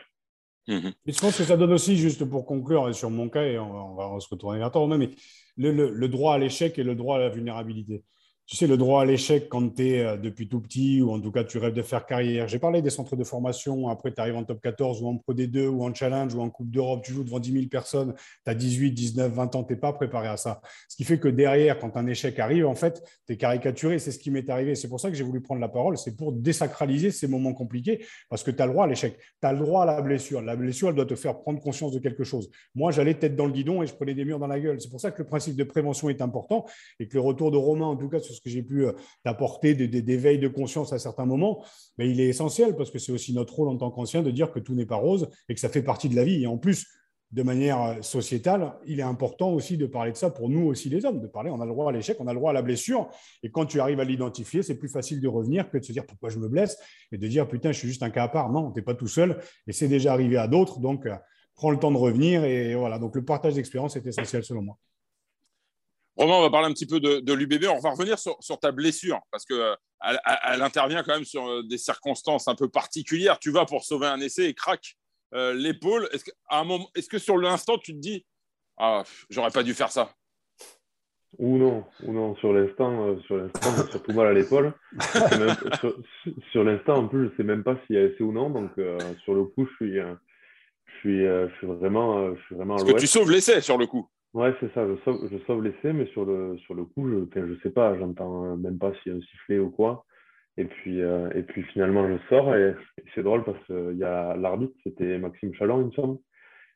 mmh 0.69 0.91
je 1.07 1.21
pense 1.21 1.39
que 1.39 1.45
ça 1.45 1.57
donne 1.57 1.73
aussi, 1.73 1.97
juste 1.97 2.25
pour 2.25 2.45
conclure 2.45 2.95
sur 2.95 3.11
mon 3.11 3.29
cas, 3.29 3.45
et 3.45 3.59
on 3.59 3.95
va, 3.95 4.19
se 4.21 4.29
retourner 4.29 4.59
vers 4.59 4.71
toi, 4.71 4.87
mais 4.99 5.11
le, 5.57 6.07
droit 6.07 6.35
à 6.35 6.39
l'échec 6.39 6.79
et 6.79 6.83
le 6.83 6.95
droit 6.95 7.17
à 7.17 7.21
la 7.21 7.29
vulnérabilité 7.29 8.05
tu 8.47 8.57
sais, 8.57 8.67
le 8.67 8.77
droit 8.77 9.03
à 9.03 9.05
l'échec 9.05 9.49
quand 9.49 9.75
tu 9.75 9.89
es 9.89 10.05
euh, 10.05 10.17
depuis 10.17 10.49
tout 10.49 10.61
petit 10.61 11.03
ou 11.03 11.11
en 11.13 11.21
tout 11.21 11.33
cas 11.33 11.45
tu 11.45 11.59
rêves 11.59 11.75
de 11.75 11.83
faire 11.83 12.07
carrière. 12.07 12.47
J'ai 12.47 12.59
parlé 12.59 12.81
des 12.81 12.91
centres 12.91 13.17
de 13.17 13.25
formation, 13.25 13.89
après 13.89 14.13
tu 14.13 14.21
arrives 14.21 14.37
en 14.37 14.45
top 14.45 14.61
14 14.63 15.03
ou 15.03 15.09
en 15.09 15.17
Pro 15.17 15.35
D2 15.35 15.67
ou 15.67 15.85
en 15.85 15.93
Challenge 15.93 16.33
ou 16.35 16.41
en 16.41 16.51
Coupe 16.51 16.71
d'Europe, 16.71 17.03
tu 17.05 17.13
joues 17.13 17.25
devant 17.25 17.41
10 17.41 17.53
000 17.53 17.67
personnes, 17.67 18.15
tu 18.45 18.51
as 18.51 18.55
18, 18.55 18.93
19, 18.93 19.33
20 19.33 19.57
ans, 19.57 19.65
tu 19.65 19.73
n'es 19.73 19.79
pas 19.79 19.93
préparé 19.93 20.29
à 20.29 20.37
ça. 20.37 20.61
Ce 20.89 20.97
qui 20.97 21.05
fait 21.05 21.19
que 21.19 21.29
derrière, 21.29 21.79
quand 21.79 21.97
un 21.97 22.07
échec 22.07 22.39
arrive, 22.39 22.67
en 22.67 22.75
fait, 22.75 23.03
tu 23.27 23.33
es 23.33 23.37
caricaturé. 23.37 23.99
C'est 23.99 24.13
ce 24.13 24.19
qui 24.19 24.31
m'est 24.31 24.49
arrivé. 24.49 24.75
C'est 24.75 24.89
pour 24.89 25.01
ça 25.01 25.11
que 25.11 25.17
j'ai 25.17 25.25
voulu 25.25 25.41
prendre 25.41 25.61
la 25.61 25.69
parole. 25.69 25.99
C'est 25.99 26.17
pour 26.17 26.33
désacraliser 26.33 27.11
ces 27.11 27.27
moments 27.27 27.53
compliqués 27.53 28.05
parce 28.29 28.43
que 28.43 28.51
tu 28.51 28.63
as 28.63 28.67
le 28.67 28.73
droit 28.73 28.85
à 28.85 28.89
l'échec. 28.89 29.19
Tu 29.19 29.47
as 29.47 29.53
le 29.53 29.59
droit 29.59 29.83
à 29.83 29.87
la 29.87 30.01
blessure. 30.01 30.43
La 30.43 30.57
blessure, 30.57 30.91
elle 30.91 30.95
doit 30.95 31.07
te 31.07 31.15
faire 31.15 31.39
prendre 31.41 31.61
conscience 31.61 31.93
de 31.93 31.99
quelque 31.99 32.25
chose. 32.25 32.51
Moi, 32.75 32.93
j'allais 32.93 33.15
tête 33.15 33.37
dans 33.37 33.47
le 33.47 33.53
guidon 33.53 33.83
et 33.83 33.87
je 33.87 33.95
prenais 33.95 34.15
des 34.15 34.25
murs 34.25 34.39
dans 34.39 34.47
la 34.47 34.61
gueule. 34.61 34.81
C'est 34.81 34.91
pour 34.91 35.01
ça 35.01 35.11
que 35.11 35.23
le 35.23 35.29
principe 35.29 35.57
de 35.57 35.65
prévention 35.65 36.09
est 36.09 36.21
important 36.21 36.67
et 37.01 37.09
que 37.09 37.15
le 37.15 37.21
retour 37.21 37.51
de 37.51 37.57
Romain, 37.57 37.87
en 37.87 37.97
tout 37.97 38.09
cas, 38.09 38.21
sur 38.21 38.35
ce 38.37 38.41
que 38.41 38.51
j'ai 38.51 38.63
pu 38.63 38.87
euh, 38.87 38.93
d'apporter 39.25 39.75
des, 39.75 40.17
veilles 40.17 40.39
de 40.39 40.49
conscience 40.49 40.93
à 40.93 40.99
certains 40.99 41.27
moments, 41.27 41.65
mais 41.99 42.11
il 42.11 42.21
est 42.21 42.29
essentiel 42.29 42.77
parce 42.77 42.91
que 42.91 42.99
c'est 42.99 43.13
aussi 43.13 43.33
notre 43.35 43.55
rôle 43.55 43.69
en 43.69 43.77
tant 43.77 43.91
qu'ancien 43.91 44.23
de 44.23 44.31
dire 44.31 44.53
que 44.53 44.61
tout 44.61 44.75
n'est 44.75 44.87
pas 44.87 44.97
rose 44.97 45.29
et 45.49 45.55
que 45.55 45.61
ça 45.61 45.69
fait 45.69 45.83
partie 45.83 46.09
de 46.09 46.17
la 46.17 46.25
vie. 46.25 46.43
Et 46.43 46.47
en 46.47 46.59
plus, 46.59 46.87
de 47.33 47.43
manière 47.43 47.83
euh, 47.83 48.03
sociétale, 48.03 48.75
il 48.87 49.01
est 49.01 49.05
important 49.05 49.51
aussi 49.51 49.77
de 49.77 49.87
parler 49.87 50.13
de 50.13 50.17
ça 50.17 50.31
pour 50.31 50.49
nous 50.49 50.67
aussi 50.67 50.89
les 50.89 51.05
hommes, 51.05 51.21
de 51.21 51.27
parler, 51.27 51.51
on 51.51 51.61
a 51.61 51.65
le 51.65 51.73
droit 51.73 51.89
à 51.89 51.93
l'échec, 51.93 52.17
on 52.21 52.27
a 52.27 52.33
le 52.33 52.39
droit 52.39 52.51
à 52.51 52.55
la 52.55 52.63
blessure, 52.63 53.09
et 53.43 53.51
quand 53.51 53.67
tu 53.67 53.81
arrives 53.81 54.01
à 54.01 54.05
l'identifier, 54.05 54.63
c'est 54.63 54.77
plus 54.77 54.89
facile 54.89 55.21
de 55.21 55.29
revenir 55.29 55.69
que 55.69 55.79
de 55.79 55.85
se 55.85 55.93
dire 55.93 56.07
pourquoi 56.07 56.31
je 56.31 56.39
me 56.39 56.49
blesse, 56.49 56.79
et 57.13 57.19
de 57.19 57.27
dire 57.27 57.49
putain, 57.49 57.73
je 57.73 57.79
suis 57.79 57.89
juste 57.89 58.03
un 58.03 58.11
cas 58.11 58.25
à 58.25 58.29
part. 58.29 58.51
Non, 58.51 58.71
tu 58.71 58.79
n'es 58.79 58.85
pas 58.85 58.95
tout 58.95 59.09
seul, 59.09 59.39
et 59.67 59.73
c'est 59.73 59.89
déjà 59.89 60.13
arrivé 60.13 60.37
à 60.37 60.47
d'autres, 60.47 60.79
donc 60.79 61.07
euh, 61.07 61.17
prends 61.55 61.71
le 61.71 61.79
temps 61.79 61.91
de 61.91 61.97
revenir, 61.97 62.45
et 62.45 62.75
voilà, 62.75 62.99
donc 62.99 63.17
le 63.17 63.25
partage 63.25 63.55
d'expérience 63.55 63.97
est 63.97 64.07
essentiel 64.07 64.45
selon 64.45 64.63
moi. 64.63 64.79
Romain, 66.17 66.35
on 66.35 66.43
va 66.43 66.51
parler 66.51 66.69
un 66.69 66.73
petit 66.73 66.87
peu 66.87 66.99
de, 66.99 67.33
l'UBB. 67.33 67.67
On 67.69 67.79
va 67.79 67.91
revenir 67.91 68.19
sur, 68.19 68.59
ta 68.61 68.73
blessure 68.73 69.21
parce 69.31 69.45
qu'elle 69.45 69.59
euh, 69.59 70.17
elle 70.45 70.63
intervient 70.63 71.03
quand 71.03 71.15
même 71.15 71.25
sur 71.25 71.63
des 71.65 71.79
circonstances 71.79 72.49
un 72.49 72.55
peu 72.55 72.69
particulières. 72.69 73.39
Tu 73.39 73.51
vas 73.51 73.67
pour 73.67 73.85
sauver 73.85 74.07
un 74.07 74.21
essai 74.21 74.47
et 74.47 74.55
craque 74.55 74.97
euh, 75.35 75.53
l'épaule. 75.55 76.09
Est-ce 76.13 76.25
que, 76.25 76.31
un 76.51 76.65
moment, 76.65 76.89
est-ce 76.95 77.09
que 77.09 77.19
sur 77.19 77.37
l'instant, 77.37 77.79
tu 77.79 77.93
te 77.93 77.99
dis 77.99 78.25
Ah, 78.77 79.03
j'aurais 79.29 79.51
pas 79.51 79.63
dû 79.63 79.75
faire 79.75 79.91
ça 79.91 80.13
Ou 81.39 81.59
non, 81.59 81.85
ou 82.05 82.13
non. 82.13 82.37
Sur 82.37 82.53
l'instant, 82.53 83.09
euh, 83.09 83.21
sur 83.27 83.37
l'instant, 83.37 83.71
surtout 83.91 84.13
mal 84.13 84.29
à 84.29 84.33
l'épaule. 84.33 84.73
sur, 86.53 86.65
l'instant, 86.65 86.95
en 86.95 87.09
plus, 87.09 87.31
je 87.31 87.37
sais 87.37 87.43
même 87.43 87.65
pas 87.65 87.77
s'il 87.87 87.97
y 87.97 87.99
a 87.99 88.05
essai 88.05 88.23
ou 88.23 88.33
non. 88.33 88.51
Donc, 88.51 88.71
euh, 88.79 88.99
sur 89.25 89.35
le 89.35 89.45
coup, 89.45 89.67
je 89.67 89.75
suis, 89.75 89.97
je 89.97 90.99
suis, 91.01 91.25
je 91.25 91.51
suis 91.59 91.67
vraiment, 91.67 92.35
je 92.35 92.41
suis 92.43 92.55
vraiment. 92.55 92.77
Parce 92.77 92.93
que 92.93 92.99
tu 92.99 93.07
sauves 93.07 93.31
l'essai 93.31 93.61
sur 93.61 93.79
le 93.79 93.87
coup. 93.87 94.09
Ouais, 94.37 94.55
c'est 94.61 94.71
ça. 94.75 94.87
Je 94.87 94.97
sauve, 95.03 95.31
je 95.33 95.39
sauve 95.47 95.65
l'essai, 95.65 95.95
mais 95.95 96.05
sur 96.09 96.27
le, 96.27 96.59
sur 96.59 96.75
le 96.75 96.85
coup, 96.85 97.09
je, 97.09 97.41
ne 97.41 97.57
sais 97.63 97.71
pas. 97.71 97.97
J'entends 97.99 98.55
même 98.59 98.79
pas 98.79 98.93
s'il 98.93 99.13
y 99.13 99.15
a 99.15 99.19
un 99.19 99.23
sifflet 99.23 99.59
ou 99.59 99.71
quoi. 99.71 100.05
Et 100.59 100.67
puis, 100.67 101.01
euh, 101.01 101.31
et 101.35 101.43
puis 101.43 101.63
finalement, 101.63 102.07
je 102.07 102.19
sors 102.29 102.55
et, 102.55 102.75
c'est 103.15 103.23
drôle 103.23 103.45
parce 103.45 103.59
qu'il 103.65 103.97
y 103.97 104.05
a 104.05 104.37
l'arbitre, 104.37 104.75
c'était 104.85 105.17
Maxime 105.19 105.55
Chalon, 105.55 105.81
il 105.81 105.87
me 105.87 105.93
semble. 105.93 106.19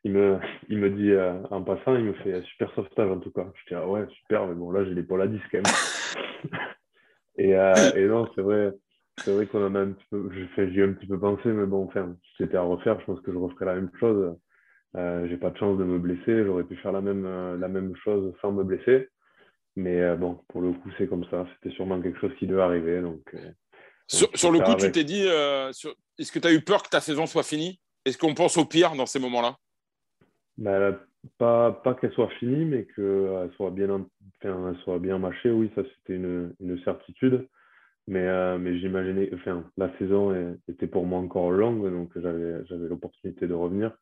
Il 0.03 0.13
me, 0.13 0.39
il 0.69 0.79
me 0.79 0.89
dit 0.89 1.11
euh, 1.11 1.39
en 1.51 1.61
passant, 1.63 1.95
il 1.95 2.05
me 2.05 2.13
fait 2.13 2.41
super 2.43 2.73
sauvetage 2.73 3.11
en 3.11 3.19
tout 3.19 3.31
cas. 3.31 3.45
Je 3.53 3.67
dis 3.67 3.75
ah 3.75 3.87
ouais, 3.87 4.07
super, 4.09 4.47
mais 4.47 4.55
bon, 4.55 4.71
là 4.71 4.83
j'ai 4.83 4.95
l'épaule 4.95 5.21
à 5.21 5.27
10 5.27 5.39
quand 5.51 5.61
même. 5.61 6.51
et, 7.37 7.55
euh, 7.55 7.75
et, 7.95 8.07
non, 8.07 8.27
c'est 8.33 8.41
vrai, 8.41 8.71
c'est 9.17 9.35
vrai 9.35 9.45
qu'on 9.45 9.67
en 9.67 9.75
a 9.75 9.81
un 9.81 9.91
petit 9.91 10.07
peu, 10.09 10.31
j'ai 10.57 10.63
eu 10.63 10.83
un 10.83 10.93
petit 10.93 11.07
peu 11.07 11.19
pensé, 11.19 11.49
mais 11.49 11.67
bon, 11.67 11.85
enfin, 11.85 12.15
si 12.23 12.31
c'était 12.39 12.57
à 12.57 12.63
refaire, 12.63 12.99
je 13.01 13.05
pense 13.05 13.21
que 13.21 13.31
je 13.31 13.37
referais 13.37 13.65
la 13.65 13.75
même 13.75 13.91
chose. 13.99 14.35
Euh, 14.95 15.27
j'ai 15.29 15.37
pas 15.37 15.49
de 15.49 15.57
chance 15.57 15.77
de 15.77 15.83
me 15.83 15.99
blesser, 15.99 16.43
j'aurais 16.43 16.65
pu 16.65 16.75
faire 16.77 16.91
la 16.91 17.01
même, 17.01 17.25
la 17.59 17.67
même 17.67 17.95
chose 18.03 18.33
sans 18.41 18.51
me 18.51 18.63
blesser. 18.63 19.09
Mais 19.77 20.15
bon, 20.17 20.39
pour 20.49 20.61
le 20.61 20.73
coup, 20.73 20.89
c'est 20.97 21.07
comme 21.07 21.25
ça. 21.29 21.47
C'était 21.55 21.73
sûrement 21.75 22.01
quelque 22.01 22.19
chose 22.19 22.33
qui 22.37 22.45
devait 22.45 22.61
arriver. 22.61 23.01
Donc, 23.01 23.33
sur, 24.11 24.51
le 24.51 24.59
coup, 24.59 24.75
tu 24.75 24.91
t'es 24.91 25.05
dit, 25.05 25.23
euh, 25.25 25.69
est-ce 26.19 26.31
que 26.31 26.39
tu 26.39 26.47
as 26.47 26.53
eu 26.53 26.61
peur 26.61 26.83
que 26.83 26.89
ta 26.89 26.99
saison 26.99 27.25
soit 27.25 27.43
finie? 27.43 27.79
Est-ce 28.05 28.17
qu'on 28.17 28.33
pense 28.33 28.57
au 28.57 28.65
pire 28.65 28.93
dans 28.95 29.05
ces 29.05 29.19
moments-là? 29.19 29.55
Bah, 30.57 30.99
Pas, 31.37 31.71
pas 31.71 31.93
qu'elle 31.95 32.11
soit 32.11 32.29
finie, 32.39 32.65
mais 32.65 32.87
qu'elle 32.93 33.49
soit 33.55 33.71
bien, 33.71 34.05
enfin, 34.43 34.75
soit 34.83 34.99
bien 34.99 35.17
mâchée. 35.17 35.51
Oui, 35.51 35.71
ça, 35.75 35.83
c'était 35.83 36.15
une, 36.15 36.53
une, 36.59 36.83
certitude. 36.83 37.47
Mais, 38.07 38.27
euh, 38.27 38.57
mais 38.57 38.77
j'imaginais, 38.79 39.29
enfin, 39.33 39.63
la 39.77 39.97
saison 39.97 40.57
était 40.67 40.87
pour 40.87 41.05
moi 41.05 41.19
encore 41.19 41.51
longue, 41.51 41.89
donc 41.89 42.11
j'avais, 42.15 42.65
j'avais 42.65 42.89
l'opportunité 42.89 43.47
de 43.47 43.53
revenir. 43.53 43.95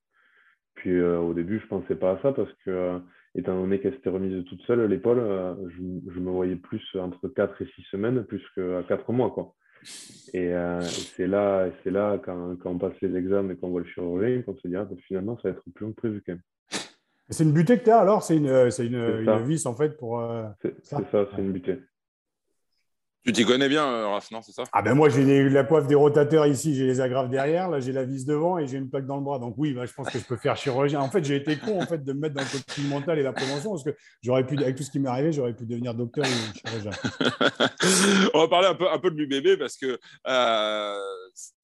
Puis 0.80 0.98
euh, 0.98 1.20
au 1.20 1.34
début, 1.34 1.60
je 1.60 1.64
ne 1.64 1.70
pensais 1.70 1.96
pas 1.96 2.12
à 2.12 2.22
ça 2.22 2.32
parce 2.34 2.52
que, 2.66 3.00
étant 3.36 3.60
donné 3.60 3.80
qu'elle 3.80 3.94
s'était 3.94 4.10
remise 4.10 4.44
toute 4.46 4.62
seule, 4.64 4.86
l'épaule, 4.86 5.22
je, 5.70 6.12
je, 6.14 6.20
me 6.20 6.32
voyais 6.32 6.56
plus 6.56 6.84
entre 6.96 7.28
4 7.28 7.62
et 7.62 7.66
6 7.76 7.84
semaines, 7.92 8.24
plus 8.24 8.44
qu'à 8.56 8.84
4 8.88 9.12
mois. 9.14 9.32
Quoi. 9.32 9.54
Euh, 10.36 10.82
et 10.82 10.84
c'est 10.84 11.28
là, 11.28 11.70
c'est 11.84 11.92
là 11.92 12.20
quand, 12.24 12.56
quand, 12.58 12.72
on 12.72 12.78
passe 12.78 12.94
les 13.02 13.16
examens 13.16 13.54
et 13.54 13.56
qu'on 13.56 13.70
voit 13.70 13.82
le 13.82 13.88
chirurgien 13.88 14.42
qu'on 14.42 14.56
se 14.56 14.68
dit 14.68 14.76
ah, 14.76 14.86
ben, 14.86 14.98
finalement 15.08 15.38
ça 15.38 15.50
va 15.50 15.56
être 15.56 15.64
plus 15.74 15.86
long 15.86 15.92
que 15.92 15.98
prévu 15.98 16.22
quand 16.26 16.34
même. 16.34 16.42
C'est 17.30 17.44
une 17.44 17.54
butée 17.54 17.78
que 17.78 17.84
tu 17.84 17.90
as 17.92 18.00
alors? 18.00 18.24
C'est 18.24 18.38
une, 18.38 18.48
une, 18.48 18.96
une 18.96 19.44
vis 19.46 19.66
en 19.66 19.76
fait 19.76 19.98
pour. 19.98 20.20
Euh, 20.20 20.48
c'est 20.62 20.84
ça, 20.84 21.00
c'est 21.12 21.42
une 21.42 21.52
butée. 21.52 21.80
Tu 23.26 23.34
t'y 23.34 23.46
connais 23.46 23.68
bien, 23.68 23.86
euh, 23.86 24.08
Raph, 24.08 24.32
non 24.32 24.42
C'est 24.42 24.54
ça? 24.54 24.64
Ah 24.72 24.82
ben 24.82 24.94
moi, 24.94 25.10
j'ai 25.10 25.50
la 25.50 25.64
coiffe 25.66 25.88
des 25.88 25.96
rotateurs 25.96 26.48
ici, 26.48 26.74
j'ai 26.74 26.86
les 26.86 27.02
agrafes 27.02 27.30
derrière, 27.30 27.70
là 27.70 27.80
j'ai 27.82 27.92
la 27.92 28.06
vis 28.06 28.26
devant 28.26 28.58
et 28.58 28.66
j'ai 28.66 28.78
une 28.78 28.90
plaque 28.90 29.06
dans 29.06 29.18
le 29.18 29.24
bras. 29.24 29.40
Donc 29.40 29.56
oui, 29.58 29.74
bah, 29.74 29.86
je 29.86 29.94
pense 29.94 30.10
que 30.10 30.18
je 30.18 30.24
peux 30.24 30.38
faire 30.38 30.56
chirurgien. 30.56 31.02
En 31.02 31.10
fait, 31.10 31.24
j'ai 31.26 31.36
été 31.36 31.58
con 31.58 31.82
en 31.82 31.86
fait 31.86 32.04
de 32.04 32.14
me 32.14 32.20
mettre 32.20 32.36
dans 32.36 32.42
le 32.42 32.48
coaching 32.48 32.88
mental 32.88 33.20
et 33.20 33.24
la 33.24 33.34
prévention 33.34 33.72
parce 33.72 33.84
que 33.84 33.96
j'aurais 34.24 34.46
pu, 34.46 34.58
avec 34.58 34.76
tout 34.78 34.84
ce 34.84 34.92
qui 34.92 35.00
m'est 35.00 35.10
arrivé, 35.10 35.34
j'aurais 35.34 35.54
pu 35.54 35.66
devenir 35.66 35.94
docteur 35.94 36.26
ou 36.26 36.58
chirurgien. 36.58 36.92
On 38.34 38.40
va 38.40 38.48
parler 38.48 38.68
un 38.68 38.76
peu, 38.76 38.90
un 38.90 39.00
peu 39.00 39.12
de 39.12 39.18
l'UBB 39.22 39.60
parce 39.60 39.76
que 39.76 40.00
euh, 40.28 40.98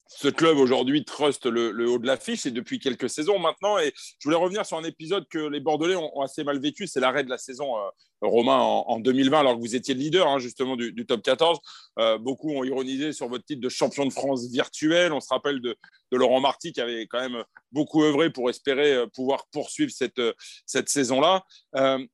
ce 0.08 0.28
club 0.28 0.58
aujourd'hui 0.58 1.04
truste 1.04 1.46
le, 1.46 1.90
haut 1.90 1.98
de 1.98 2.06
l'affiche 2.06 2.46
et 2.46 2.52
depuis 2.52 2.80
quelques 2.80 3.10
saisons 3.10 3.40
maintenant. 3.40 3.78
Et 3.80 3.92
je 4.20 4.28
voulais 4.28 4.38
revenir 4.38 4.66
sur 4.66 4.78
un 4.78 4.84
épisode 4.84 5.28
que 5.28 5.40
les 5.40 5.60
Bordelais 5.60 5.96
ont, 5.96 6.22
assez 6.22 6.44
mal 6.44 6.60
vécu, 6.60 6.88
c'est 6.88 7.00
l'arrêt 7.00 7.24
de 7.24 7.30
la 7.30 7.38
saison 7.38 7.78
euh, 7.78 7.90
Romain 8.22 8.58
en, 8.58 9.00
2020, 9.00 9.40
alors 9.40 9.56
que 9.56 9.60
vous 9.60 9.76
étiez 9.76 9.94
le 9.94 10.00
leader 10.00 10.28
hein, 10.28 10.40
justement 10.40 10.76
du, 10.76 11.06
top 11.06 11.22
14. 11.22 11.60
Euh, 12.00 12.18
beaucoup 12.18 12.52
ont 12.52 12.64
ironisé 12.64 13.14
sur 13.14 13.28
votre 13.28 13.46
titre 13.46 13.62
de 13.62 13.70
champion 13.70 14.06
de 14.06 14.14
France 14.14 14.50
virtuel. 14.50 15.12
On 15.12 15.20
se 15.20 15.30
rappelle 15.30 15.62
de, 15.62 15.76
Laurent 16.12 16.40
Marty 16.40 16.72
qui 16.72 16.80
avait 16.80 17.08
quand 17.08 17.20
même 17.20 17.44
beaucoup 17.74 18.02
œuvré 18.04 18.30
pour 18.30 18.50
espérer 18.50 18.94
euh, 18.94 19.08
pouvoir 19.08 19.48
poursuivre 19.52 19.92
cette, 19.92 20.22
cette 20.66 20.88
saison-là. 20.88 21.44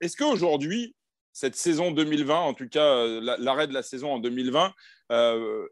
Est-ce 0.01 0.17
qu'aujourd'hui, 0.17 0.95
cette 1.33 1.55
saison 1.55 1.91
2020, 1.91 2.35
en 2.35 2.53
tout 2.55 2.67
cas 2.67 3.05
l'arrêt 3.37 3.67
de 3.67 3.73
la 3.73 3.83
saison 3.83 4.13
en 4.13 4.19
2020, 4.19 4.73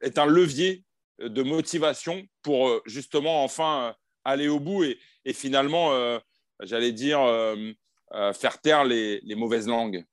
est 0.01 0.17
un 0.19 0.25
levier 0.27 0.83
de 1.21 1.43
motivation 1.43 2.21
pour 2.43 2.69
euh, 2.69 2.81
justement 2.85 3.43
enfin 3.43 3.89
euh, 3.89 3.91
aller 4.23 4.47
au 4.47 4.59
bout 4.59 4.83
et, 4.83 5.33
finalement, 5.33 5.93
euh, 5.93 6.17
j'allais 6.63 6.91
dire, 6.91 7.19
faire 8.33 8.59
taire 8.61 8.83
les, 8.83 9.21
mauvaises 9.37 9.67
langues 9.67 10.03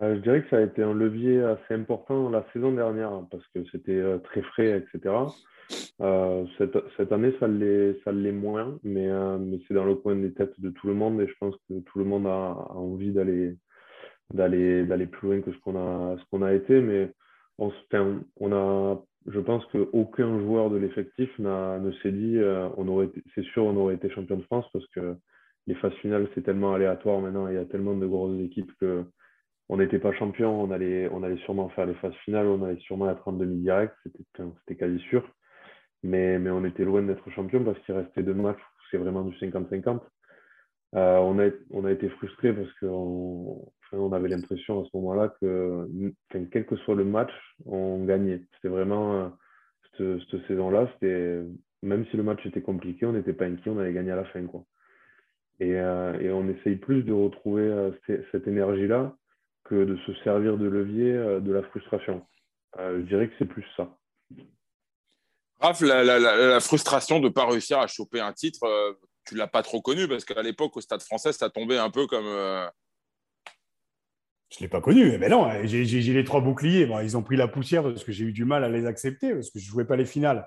Je 0.00 0.18
dirais 0.20 0.42
que 0.42 0.48
ça 0.50 0.58
a 0.58 0.62
été 0.62 0.82
un 0.82 0.94
levier 0.94 1.42
assez 1.42 1.74
important 1.74 2.28
la 2.30 2.44
saison 2.52 2.72
dernière 2.72 3.12
hein, 3.12 3.28
parce 3.30 3.46
que 3.54 3.64
c'était 3.70 4.02
très 4.24 4.42
frais, 4.42 4.78
etc. 4.78 5.14
cette, 6.58 7.12
année, 7.12 7.34
ça 7.38 7.46
l'est 8.12 8.32
moins, 8.32 8.78
mais, 8.82 9.08
mais 9.38 9.58
c'est 9.68 9.74
dans 9.74 9.84
le 9.84 9.94
coin 9.94 10.16
des 10.16 10.32
têtes 10.32 10.58
de 10.60 10.70
tout 10.70 10.86
le 10.86 10.94
monde 10.94 11.20
et 11.20 11.28
je 11.28 11.34
pense 11.38 11.54
que 11.68 11.80
tout 11.80 11.98
le 11.98 12.04
monde 12.04 12.26
a, 12.26 12.66
envie 12.70 13.12
d'aller 13.12 13.56
d'aller 14.32 15.06
plus 15.06 15.28
loin 15.28 15.40
que 15.42 15.52
ce 15.52 15.58
qu'on 15.58 15.76
a 15.76 16.16
ce 16.18 16.24
qu'on 16.30 16.42
a 16.42 16.54
été 16.54 16.80
mais 16.80 17.12
on, 17.58 17.70
on 18.40 18.52
a 18.52 19.02
je 19.26 19.40
pense 19.40 19.64
qu'aucun 19.66 20.38
joueur 20.40 20.70
de 20.70 20.76
l'effectif 20.76 21.30
ne 21.38 21.92
s'est 22.02 22.12
dit 22.12 22.38
euh, 22.38 22.68
on 22.76 22.88
aurait 22.88 23.10
c'est 23.34 23.44
sûr 23.44 23.64
on 23.64 23.76
aurait 23.76 23.94
été 23.94 24.10
champion 24.10 24.36
de 24.36 24.42
France 24.42 24.66
parce 24.72 24.86
que 24.88 25.16
les 25.66 25.74
phases 25.76 25.94
finales 25.94 26.28
c'est 26.34 26.42
tellement 26.42 26.74
aléatoire 26.74 27.20
maintenant 27.20 27.48
il 27.48 27.54
y 27.54 27.58
a 27.58 27.64
tellement 27.64 27.94
de 27.96 28.06
grosses 28.06 28.40
équipes 28.40 28.72
que 28.80 29.04
on 29.68 29.78
n'était 29.78 29.98
pas 29.98 30.12
champion. 30.12 30.62
On 30.62 30.70
allait 30.70 31.08
on 31.12 31.22
allait 31.22 31.40
sûrement 31.44 31.68
faire 31.70 31.86
les 31.86 31.94
phases 31.94 32.14
finales 32.24 32.46
on 32.46 32.62
allait 32.62 32.80
sûrement 32.80 33.10
être 33.10 33.26
en 33.26 33.32
demi 33.32 33.62
direct 33.62 33.94
c'était 34.04 34.76
quasi 34.76 34.98
sûr. 35.10 35.26
Mais 36.02 36.38
mais 36.38 36.50
on 36.50 36.64
était 36.64 36.84
loin 36.84 37.02
d'être 37.02 37.30
champion 37.30 37.64
parce 37.64 37.78
qu'il 37.80 37.94
restait 37.94 38.22
deux 38.22 38.34
matchs 38.34 38.60
c'est 38.90 38.98
vraiment 38.98 39.22
du 39.22 39.34
50-50 39.36 40.00
euh, 40.94 41.16
on 41.18 41.38
a 41.38 41.48
on 41.70 41.84
a 41.84 41.92
été 41.92 42.08
frustré 42.10 42.52
parce 42.52 42.70
qu'on 42.80 43.72
on 43.92 44.12
avait 44.12 44.28
l'impression 44.28 44.82
à 44.82 44.84
ce 44.84 44.96
moment-là 44.96 45.34
que, 45.40 45.88
quel 46.30 46.66
que 46.66 46.76
soit 46.76 46.94
le 46.94 47.04
match, 47.04 47.32
on 47.66 48.04
gagnait. 48.04 48.42
C'était 48.54 48.68
vraiment 48.68 49.32
euh, 50.00 50.18
cette, 50.30 50.46
saison-là, 50.46 50.88
même 51.82 52.06
si 52.10 52.16
le 52.16 52.22
match 52.22 52.44
était 52.46 52.62
compliqué, 52.62 53.06
on 53.06 53.12
n'était 53.12 53.32
pas 53.32 53.46
inquiet, 53.46 53.70
on 53.70 53.78
allait 53.78 53.92
gagner 53.92 54.12
à 54.12 54.16
la 54.16 54.24
fin. 54.26 54.44
Quoi. 54.46 54.64
Et, 55.60 55.74
euh, 55.74 56.32
on 56.32 56.48
essaye 56.48 56.76
plus 56.76 57.02
de 57.02 57.12
retrouver 57.12 57.62
euh, 57.62 57.90
cette, 58.06 58.46
énergie-là 58.46 59.14
que 59.64 59.84
de 59.84 59.96
se 60.06 60.14
servir 60.24 60.56
de 60.56 60.68
levier 60.68 61.12
de 61.12 61.52
la 61.52 61.62
frustration. 61.62 62.26
je 62.78 63.02
dirais 63.02 63.28
que 63.28 63.34
c'est 63.38 63.46
plus 63.46 63.64
ça. 63.76 63.96
Raph, 65.60 65.82
la, 65.82 66.58
frustration 66.60 67.20
de 67.20 67.26
ne 67.26 67.32
pas 67.32 67.46
réussir 67.46 67.78
à 67.78 67.86
choper 67.86 68.20
un 68.20 68.32
titre, 68.32 68.66
tu 69.24 69.34
ne 69.34 69.38
l'as 69.38 69.46
pas 69.46 69.62
trop 69.62 69.80
connu 69.80 70.08
parce 70.08 70.24
qu'à 70.24 70.42
l'époque, 70.42 70.76
au 70.76 70.80
Stade 70.80 71.02
français, 71.02 71.32
ça 71.32 71.48
tombait 71.48 71.78
un 71.78 71.90
peu 71.90 72.08
comme 72.08 72.26
je 74.52 74.58
ne 74.58 74.62
l'ai 74.62 74.68
pas 74.68 74.80
connu. 74.80 75.18
Mais 75.18 75.28
non, 75.28 75.48
j'ai 75.64 75.84
les 75.84 76.24
trois 76.24 76.40
boucliers. 76.40 76.88
Ils 77.02 77.16
ont 77.16 77.22
pris 77.22 77.36
la 77.36 77.48
poussière 77.48 77.82
parce 77.82 78.04
que 78.04 78.12
j'ai 78.12 78.24
eu 78.24 78.32
du 78.32 78.44
mal 78.44 78.64
à 78.64 78.68
les 78.68 78.86
accepter, 78.86 79.32
parce 79.32 79.50
que 79.50 79.58
je 79.58 79.64
ne 79.64 79.70
jouais 79.70 79.84
pas 79.84 79.96
les 79.96 80.04
finales. 80.04 80.46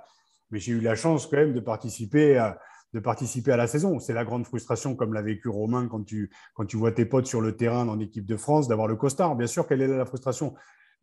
Mais 0.51 0.59
j'ai 0.59 0.73
eu 0.73 0.79
la 0.79 0.95
chance 0.95 1.25
quand 1.25 1.37
même 1.37 1.53
de 1.53 1.59
participer 1.59 2.37
à, 2.37 2.59
de 2.93 2.99
participer 2.99 3.51
à 3.51 3.57
la 3.57 3.67
saison. 3.67 3.99
C'est 3.99 4.13
la 4.13 4.23
grande 4.23 4.45
frustration, 4.45 4.95
comme 4.95 5.13
l'a 5.13 5.23
vécu 5.23 5.49
Romain 5.49 5.87
quand 5.87 6.03
tu, 6.03 6.31
quand 6.53 6.65
tu 6.65 6.77
vois 6.77 6.91
tes 6.91 7.05
potes 7.05 7.25
sur 7.25 7.41
le 7.41 7.55
terrain 7.55 7.85
dans 7.85 7.95
l'équipe 7.95 8.25
de 8.25 8.37
France, 8.37 8.67
d'avoir 8.67 8.87
le 8.87 8.95
costard. 8.95 9.35
Bien 9.35 9.47
sûr, 9.47 9.67
quelle 9.67 9.81
est 9.81 9.87
la 9.87 10.05
frustration 10.05 10.53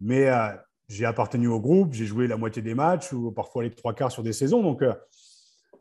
Mais 0.00 0.28
euh, 0.28 0.48
j'ai 0.88 1.04
appartenu 1.04 1.48
au 1.48 1.60
groupe, 1.60 1.92
j'ai 1.92 2.06
joué 2.06 2.28
la 2.28 2.36
moitié 2.36 2.62
des 2.62 2.74
matchs 2.74 3.12
ou 3.12 3.32
parfois 3.32 3.64
les 3.64 3.70
trois 3.70 3.94
quarts 3.94 4.12
sur 4.12 4.22
des 4.22 4.32
saisons. 4.32 4.62
Donc, 4.62 4.82
euh, 4.82 4.94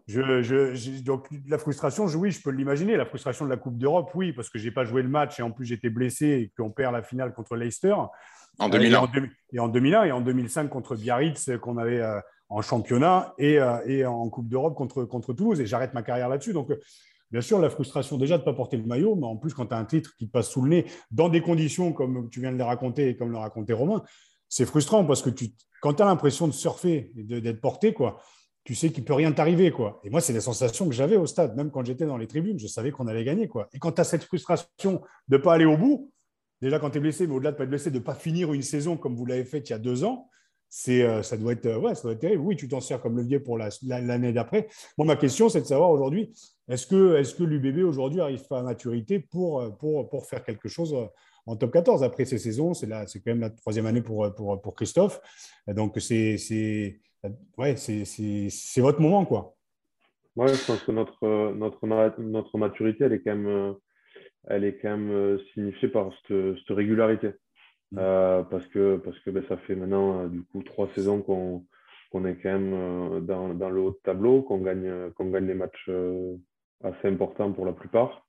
je, 0.08 1.02
donc, 1.04 1.28
la 1.48 1.58
frustration, 1.58 2.06
oui, 2.06 2.32
je 2.32 2.42
peux 2.42 2.50
l'imaginer. 2.50 2.98
La 2.98 3.06
frustration 3.06 3.46
de 3.46 3.50
la 3.50 3.58
Coupe 3.58 3.78
d'Europe, 3.78 4.12
oui, 4.16 4.34
parce 4.34 4.50
que 4.50 4.60
je 4.60 4.66
n'ai 4.66 4.72
pas 4.72 4.84
joué 4.84 5.02
le 5.02 5.10
match 5.10 5.40
et 5.40 5.44
en 5.44 5.52
plus 5.52 5.66
j'étais 5.66 5.90
blessé 5.90 6.26
et 6.26 6.52
qu'on 6.58 6.72
perd 6.72 6.94
la 6.94 7.04
finale 7.04 7.34
contre 7.34 7.56
Leicester. 7.56 7.96
En 8.60 8.70
2001. 8.70 9.10
Et 9.54 9.60
en, 9.60 9.68
2001 9.68 10.04
et 10.04 10.12
en 10.12 10.22
2005 10.22 10.70
contre 10.70 10.96
Biarritz 10.96 11.50
qu'on 11.62 11.78
avait 11.78 12.02
euh, 12.02 12.20
en 12.50 12.62
championnat 12.62 13.34
et, 13.38 13.60
euh, 13.60 13.78
et, 13.86 14.06
en 14.06 14.30
Coupe 14.30 14.48
d'Europe 14.50 14.76
contre, 14.76 15.06
contre 15.06 15.34
Toulouse. 15.34 15.60
Et 15.62 15.66
j'arrête 15.66 15.94
ma 15.94 16.04
carrière 16.04 16.30
là-dessus. 16.30 16.54
Donc, 16.54 16.72
bien 17.32 17.42
sûr, 17.42 17.60
la 17.60 17.70
frustration 17.70 18.18
déjà 18.18 18.38
de 18.38 18.42
ne 18.42 18.46
pas 18.46 18.54
porter 18.54 18.78
le 18.78 18.84
maillot, 18.84 19.16
mais 19.16 19.28
en 19.28 19.38
plus, 19.38 19.54
quand 19.54 19.68
tu 19.68 19.74
as 19.74 19.78
un 19.78 19.86
titre 19.86 20.16
qui 20.18 20.28
te 20.28 20.32
passe 20.32 20.50
sous 20.50 20.62
le 20.62 20.70
nez, 20.70 20.86
dans 21.12 21.30
des 21.30 21.42
conditions 21.42 21.94
comme 21.94 22.30
tu 22.30 22.42
viens 22.42 22.52
de 22.52 22.58
les 22.58 22.64
raconter 22.64 23.10
et 23.10 23.18
comme 23.18 23.32
le 23.32 23.38
racontait 23.38 23.74
Romain, 23.74 24.04
c'est 24.50 24.66
frustrant 24.66 25.06
parce 25.06 25.22
que 25.22 25.30
tu, 25.30 25.52
quand 25.82 25.94
tu 25.94 26.04
as 26.04 26.06
l'impression 26.06 26.48
de 26.48 26.54
surfer 26.54 27.12
et 27.16 27.24
d'être 27.24 27.62
porté, 27.62 27.94
quoi, 27.94 28.22
tu 28.64 28.76
sais 28.76 28.92
qu'il 28.92 29.04
ne 29.04 29.08
peut 29.08 29.14
rien 29.14 29.32
t'arriver. 29.32 29.72
quoi. 29.72 30.00
Et 30.04 30.10
moi, 30.10 30.22
c'est 30.22 30.34
la 30.34 30.42
sensation 30.42 30.88
que 30.88 30.94
j'avais 30.94 31.18
au 31.18 31.26
stade, 31.26 31.56
même 31.56 31.72
quand 31.72 31.86
j'étais 31.86 32.06
dans 32.06 32.18
les 32.18 32.28
tribunes, 32.28 32.60
je 32.60 32.68
savais 32.68 32.92
qu'on 32.92 33.08
allait 33.08 33.24
gagner. 33.24 33.48
quoi. 33.48 33.68
Et 33.74 33.80
quand 33.80 33.94
tu 33.94 34.02
as 34.02 34.04
cette 34.04 34.24
frustration 34.24 35.02
de 35.28 35.38
ne 35.38 35.42
pas 35.42 35.54
aller 35.54 35.66
au 35.66 35.78
bout, 35.78 36.12
déjà 36.62 36.80
quand 36.80 36.92
tu 36.92 36.98
es 36.98 37.02
blessé, 37.02 37.28
mais 37.28 37.34
au-delà 37.34 37.52
de 37.52 37.56
ne 37.56 37.58
pas 37.58 37.64
être 37.64 37.70
blessé, 37.70 37.90
de 37.90 38.00
ne 38.00 38.04
pas 38.04 38.16
finir 38.16 38.54
une 38.54 38.62
saison 38.62 38.98
comme 38.98 39.16
vous 39.16 39.26
l'avez 39.26 39.46
fait 39.46 39.60
il 39.60 39.72
y 39.72 39.74
a 39.74 39.80
deux 39.80 40.04
ans, 40.04 40.30
c'est, 40.74 41.02
euh, 41.02 41.22
ça, 41.22 41.36
doit 41.36 41.52
être, 41.52 41.66
euh, 41.66 41.80
ouais, 41.80 41.96
ça 41.96 42.04
doit 42.04 42.14
être 42.14 42.20
terrible. 42.20 42.44
Oui, 42.44 42.56
tu 42.56 42.70
t'en 42.70 42.80
sers 42.80 43.02
comme 43.02 43.18
levier 43.18 43.40
pour 43.40 43.58
l'année 43.58 44.32
d'après. 44.32 44.70
Moi, 44.98 45.06
ma 45.06 45.18
question, 45.18 45.50
c'est 45.50 45.60
de 45.60 45.66
savoir 45.66 45.90
aujourd'hui, 45.90 46.32
est-ce 46.70 46.88
que, 46.88 47.18
est 47.18 47.36
que 47.36 47.44
l'UBB 47.44 47.84
aujourd'hui 47.84 48.22
arrive 48.22 48.42
à 48.52 48.62
maturité 48.62 49.20
pour, 49.20 49.60
euh, 49.60 49.70
pour, 49.70 50.08
pour 50.08 50.26
faire 50.28 50.44
quelque 50.46 50.70
chose 50.70 50.96
en 51.46 51.58
top 51.58 51.74
14 51.74 52.04
après 52.04 52.24
ces 52.24 52.38
saisons 52.38 52.74
C'est, 52.74 52.88
c'est 53.08 53.20
quand 53.20 53.32
même 53.32 53.42
la 53.42 53.50
troisième 53.50 53.86
année 53.86 54.02
pour, 54.02 54.34
pour, 54.34 54.62
pour 54.62 54.74
Christophe. 54.74 55.20
Donc, 55.68 56.00
c'est, 56.00 56.38
c'est, 56.38 57.02
ouais, 57.58 57.76
c'est, 57.76 58.82
votre 58.82 59.02
moment. 59.02 59.26
Quoi. 59.26 59.56
Ouais, 60.36 60.48
je 60.48 60.66
pense 60.66 60.84
que 60.84 60.92
notre, 60.92 61.54
notre, 61.54 61.86
notre 62.20 62.58
maturité, 62.58 63.06
elle 63.06 63.14
est 63.14 63.22
quand 63.22 63.36
même, 63.36 63.76
elle 64.48 64.64
est 64.64 64.78
quand 64.78 64.98
même 64.98 65.40
signifiée 65.54 65.90
par 65.90 66.12
cette, 66.28 66.58
cette 66.60 66.76
régularité. 66.76 67.32
Mm. 67.92 67.98
Euh, 68.00 68.44
parce 68.44 68.66
que, 68.68 68.98
parce 68.98 69.20
que 69.20 69.30
ben, 69.32 69.44
ça 69.50 69.58
fait 69.58 69.76
maintenant 69.76 70.24
euh, 70.24 70.28
du 70.28 70.44
coup 70.44 70.64
trois 70.64 70.90
saisons 70.96 71.22
qu'on 71.22 71.66
qu'on 72.12 72.26
est 72.26 72.36
quand 72.42 72.52
même 72.52 72.74
euh, 72.74 73.20
dans, 73.22 73.54
dans, 73.54 73.70
le 73.70 73.80
haut 73.80 73.92
de 73.92 74.00
tableau, 74.04 74.42
qu'on 74.42 74.58
gagne, 74.58 75.12
qu'on 75.12 75.30
gagne 75.30 75.48
des 75.48 75.54
matchs 75.54 75.90
assez 76.84 77.08
importants 77.08 77.54
pour 77.54 77.66
la 77.66 77.72
plupart. 77.72 78.28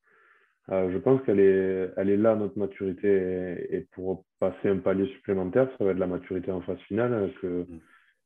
je 0.69 0.97
pense 0.99 1.21
qu'elle 1.23 1.41
est, 1.41 1.91
elle 1.97 2.09
est 2.09 2.17
là, 2.17 2.37
notre 2.37 2.57
maturité. 2.59 3.67
Et, 3.71 3.81
pour 3.93 4.25
passer 4.39 4.69
un 4.69 4.79
palier 4.79 5.09
supplémentaire, 5.17 5.69
ça 5.77 5.85
va 5.85 5.91
être 5.91 5.99
la 5.99 6.07
maturité 6.07 6.53
en 6.53 6.61
phase 6.61 6.79
finale 6.87 7.33
que, 7.41 7.67
mm. 7.69 7.81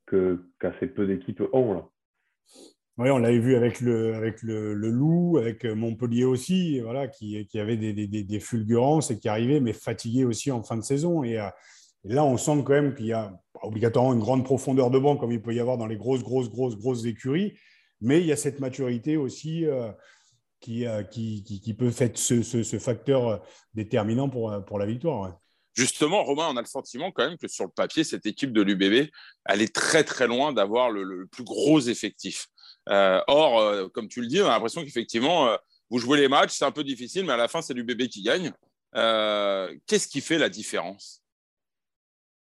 Qu'assez 0.07 0.87
peu 0.87 1.07
d'équipes 1.07 1.43
ont. 1.53 1.75
Là. 1.75 1.89
Oui, 2.99 3.11
on 3.11 3.19
l'avait 3.19 3.39
vu 3.39 3.57
avec 3.57 3.83
le, 3.83 4.15
avec 4.15 4.43
le, 4.43 4.73
Loup, 4.73 5.37
avec 5.37 5.65
Montpellier 5.65 6.25
aussi, 6.25 6.81
voilà, 6.81 7.09
qui, 7.09 7.47
qui 7.47 7.59
avait 7.59 7.77
des, 7.77 7.93
des, 7.93 8.25
des, 8.25 8.41
fulgurances 8.41 9.11
et 9.11 9.19
qui 9.19 9.29
arrivait, 9.29 9.61
mais 9.61 9.75
fatigué 9.75 10.25
aussi 10.25 10.51
en 10.51 10.63
fin 10.63 10.79
de 10.79 10.83
saison. 10.83 11.23
Et, 11.23 11.39
euh, 11.39 11.49
là, 12.05 12.25
on 12.25 12.39
sent 12.39 12.63
quand 12.65 12.73
même 12.73 12.95
qu'il 12.95 13.07
y 13.07 13.13
a 13.13 13.39
obligatoirement 13.63 14.15
une 14.15 14.21
grande 14.21 14.45
profondeur 14.45 14.91
de 14.91 14.99
banc, 14.99 15.17
comme 15.19 15.33
il 15.33 15.43
peut 15.43 15.55
y 15.55 15.61
avoir 15.61 15.77
dans 15.77 15.87
les 15.87 15.99
grosses, 15.99 16.23
grosses, 16.23 16.49
grosses, 16.49 16.79
grosses 16.79 17.05
écuries. 17.05 17.59
Mais 18.01 18.21
il 18.21 18.27
y 18.27 18.33
a 18.33 18.37
cette 18.37 18.61
maturité 18.61 19.19
aussi 19.19 19.67
euh, 19.67 19.91
euh, 20.69 21.03
qui, 21.03 21.45
qui, 21.45 21.61
qui, 21.61 21.75
peut 21.75 21.91
faire 21.91 22.11
ce, 22.15 22.43
ce, 22.43 22.79
facteur 22.79 23.43
déterminant 23.75 24.31
pour, 24.31 24.65
pour 24.65 24.79
la 24.79 24.87
victoire. 24.87 25.39
Justement, 25.77 26.24
Romain, 26.24 26.49
on 26.51 26.57
a 26.57 26.62
le 26.62 26.66
sentiment 26.66 27.12
quand 27.12 27.29
même 27.29 27.37
que 27.37 27.49
sur 27.49 27.64
le 27.64 27.70
papier, 27.70 28.03
cette 28.03 28.24
équipe 28.24 28.53
de 28.53 28.62
l'UBB, 28.62 29.11
elle 29.45 29.61
est 29.61 29.74
très 29.74 30.05
très 30.05 30.27
loin 30.27 30.55
d'avoir 30.55 30.91
le, 30.91 31.27
plus 31.31 31.45
gros 31.45 31.81
effectif. 31.81 32.47
Euh, 32.89 33.20
or, 33.27 33.61
euh, 33.61 33.89
comme 33.89 34.09
tu 34.09 34.22
le 34.22 34.27
dis, 34.27 34.41
on 34.41 34.47
a 34.47 34.51
l'impression 34.51 34.83
qu'effectivement, 34.83 35.49
euh, 35.49 35.57
vous 35.91 35.99
jouez 35.99 36.18
les 36.18 36.29
matchs, 36.29 36.53
c'est 36.53 36.64
un 36.64 36.72
peu 36.72 36.83
difficile, 36.83 37.27
mais 37.27 37.35
à 37.35 37.37
la 37.37 37.47
fin, 37.47 37.61
c'est 37.61 37.74
l'UBB 37.74 38.09
qui 38.09 38.22
gagne. 38.22 38.53
Qu'est-ce 38.95 40.09
qui 40.09 40.22
fait 40.22 40.39
la 40.39 40.49
différence? 40.49 41.22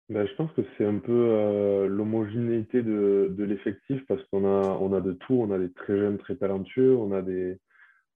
Ben, 0.08 0.26
Je 0.26 0.34
pense 0.36 0.52
que 0.54 0.62
c'est 0.78 0.86
un 0.86 1.00
peu 1.00 1.88
l'homogénéité 1.88 2.84
de, 2.84 3.28
de 3.38 3.44
l'effectif 3.44 4.02
parce 4.08 4.24
qu'on 4.32 4.46
a, 4.46 4.78
on 4.80 4.94
a 4.94 5.02
de 5.02 5.12
tout. 5.12 5.34
On 5.34 5.52
a 5.52 5.60
des 5.60 5.74
très 5.74 5.98
jeunes, 5.98 6.18
très 6.18 6.38
talentueux, 6.38 6.96
on 6.96 7.12
a 7.12 7.22
des, 7.22 7.60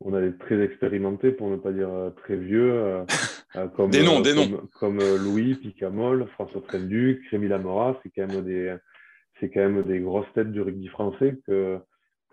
on 0.01 0.13
a 0.13 0.21
des 0.21 0.35
très 0.37 0.61
expérimentés, 0.63 1.31
pour 1.31 1.49
ne 1.49 1.57
pas 1.57 1.71
dire 1.71 1.89
très 2.17 2.35
vieux. 2.37 3.03
comme, 3.75 3.89
des 3.89 4.03
noms, 4.03 4.21
des 4.21 4.33
comme, 4.33 4.51
noms. 4.51 4.69
Comme 4.79 4.99
Louis 4.99 5.55
Picamol, 5.55 6.27
François 6.33 6.61
Trenduc, 6.61 7.21
Rémi 7.31 7.47
Lamora, 7.47 7.99
c'est 8.03 8.09
quand 8.09 8.27
même 8.27 8.43
des 8.43 8.75
c'est 9.39 9.49
quand 9.49 9.61
même 9.61 9.83
des 9.83 9.99
grosses 9.99 10.31
têtes 10.33 10.51
du 10.51 10.61
rugby 10.61 10.87
français 10.87 11.39
que, 11.47 11.79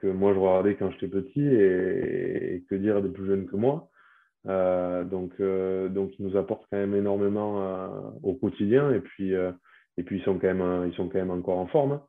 que 0.01 0.07
moi 0.07 0.35
je 0.35 0.39
regardais 0.39 0.75
quand 0.75 0.91
j'étais 0.91 1.09
petit 1.09 1.45
et, 1.45 2.65
que 2.69 2.75
dire 2.75 3.03
des 3.03 3.09
plus 3.09 3.27
jeunes 3.27 3.47
que 3.47 3.57
moi. 3.57 3.89
Euh, 4.47 5.05
donc, 5.05 5.33
euh, 5.41 5.89
donc 5.89 6.13
ils 6.19 6.27
nous 6.27 6.37
apportent 6.37 6.67
quand 6.71 6.77
même 6.77 6.95
énormément 6.95 7.63
euh, 7.63 7.89
au 8.23 8.35
quotidien 8.35 8.93
et 8.93 9.01
puis, 9.01 9.33
et 9.33 10.03
puis 10.03 10.19
ils, 10.19 10.25
sont 10.25 10.39
quand 10.39 10.53
même, 10.53 10.89
ils 10.89 10.97
sont 10.97 11.09
quand 11.09 11.19
même 11.19 11.31
encore 11.31 11.59
en 11.59 11.67
forme. 11.67 12.01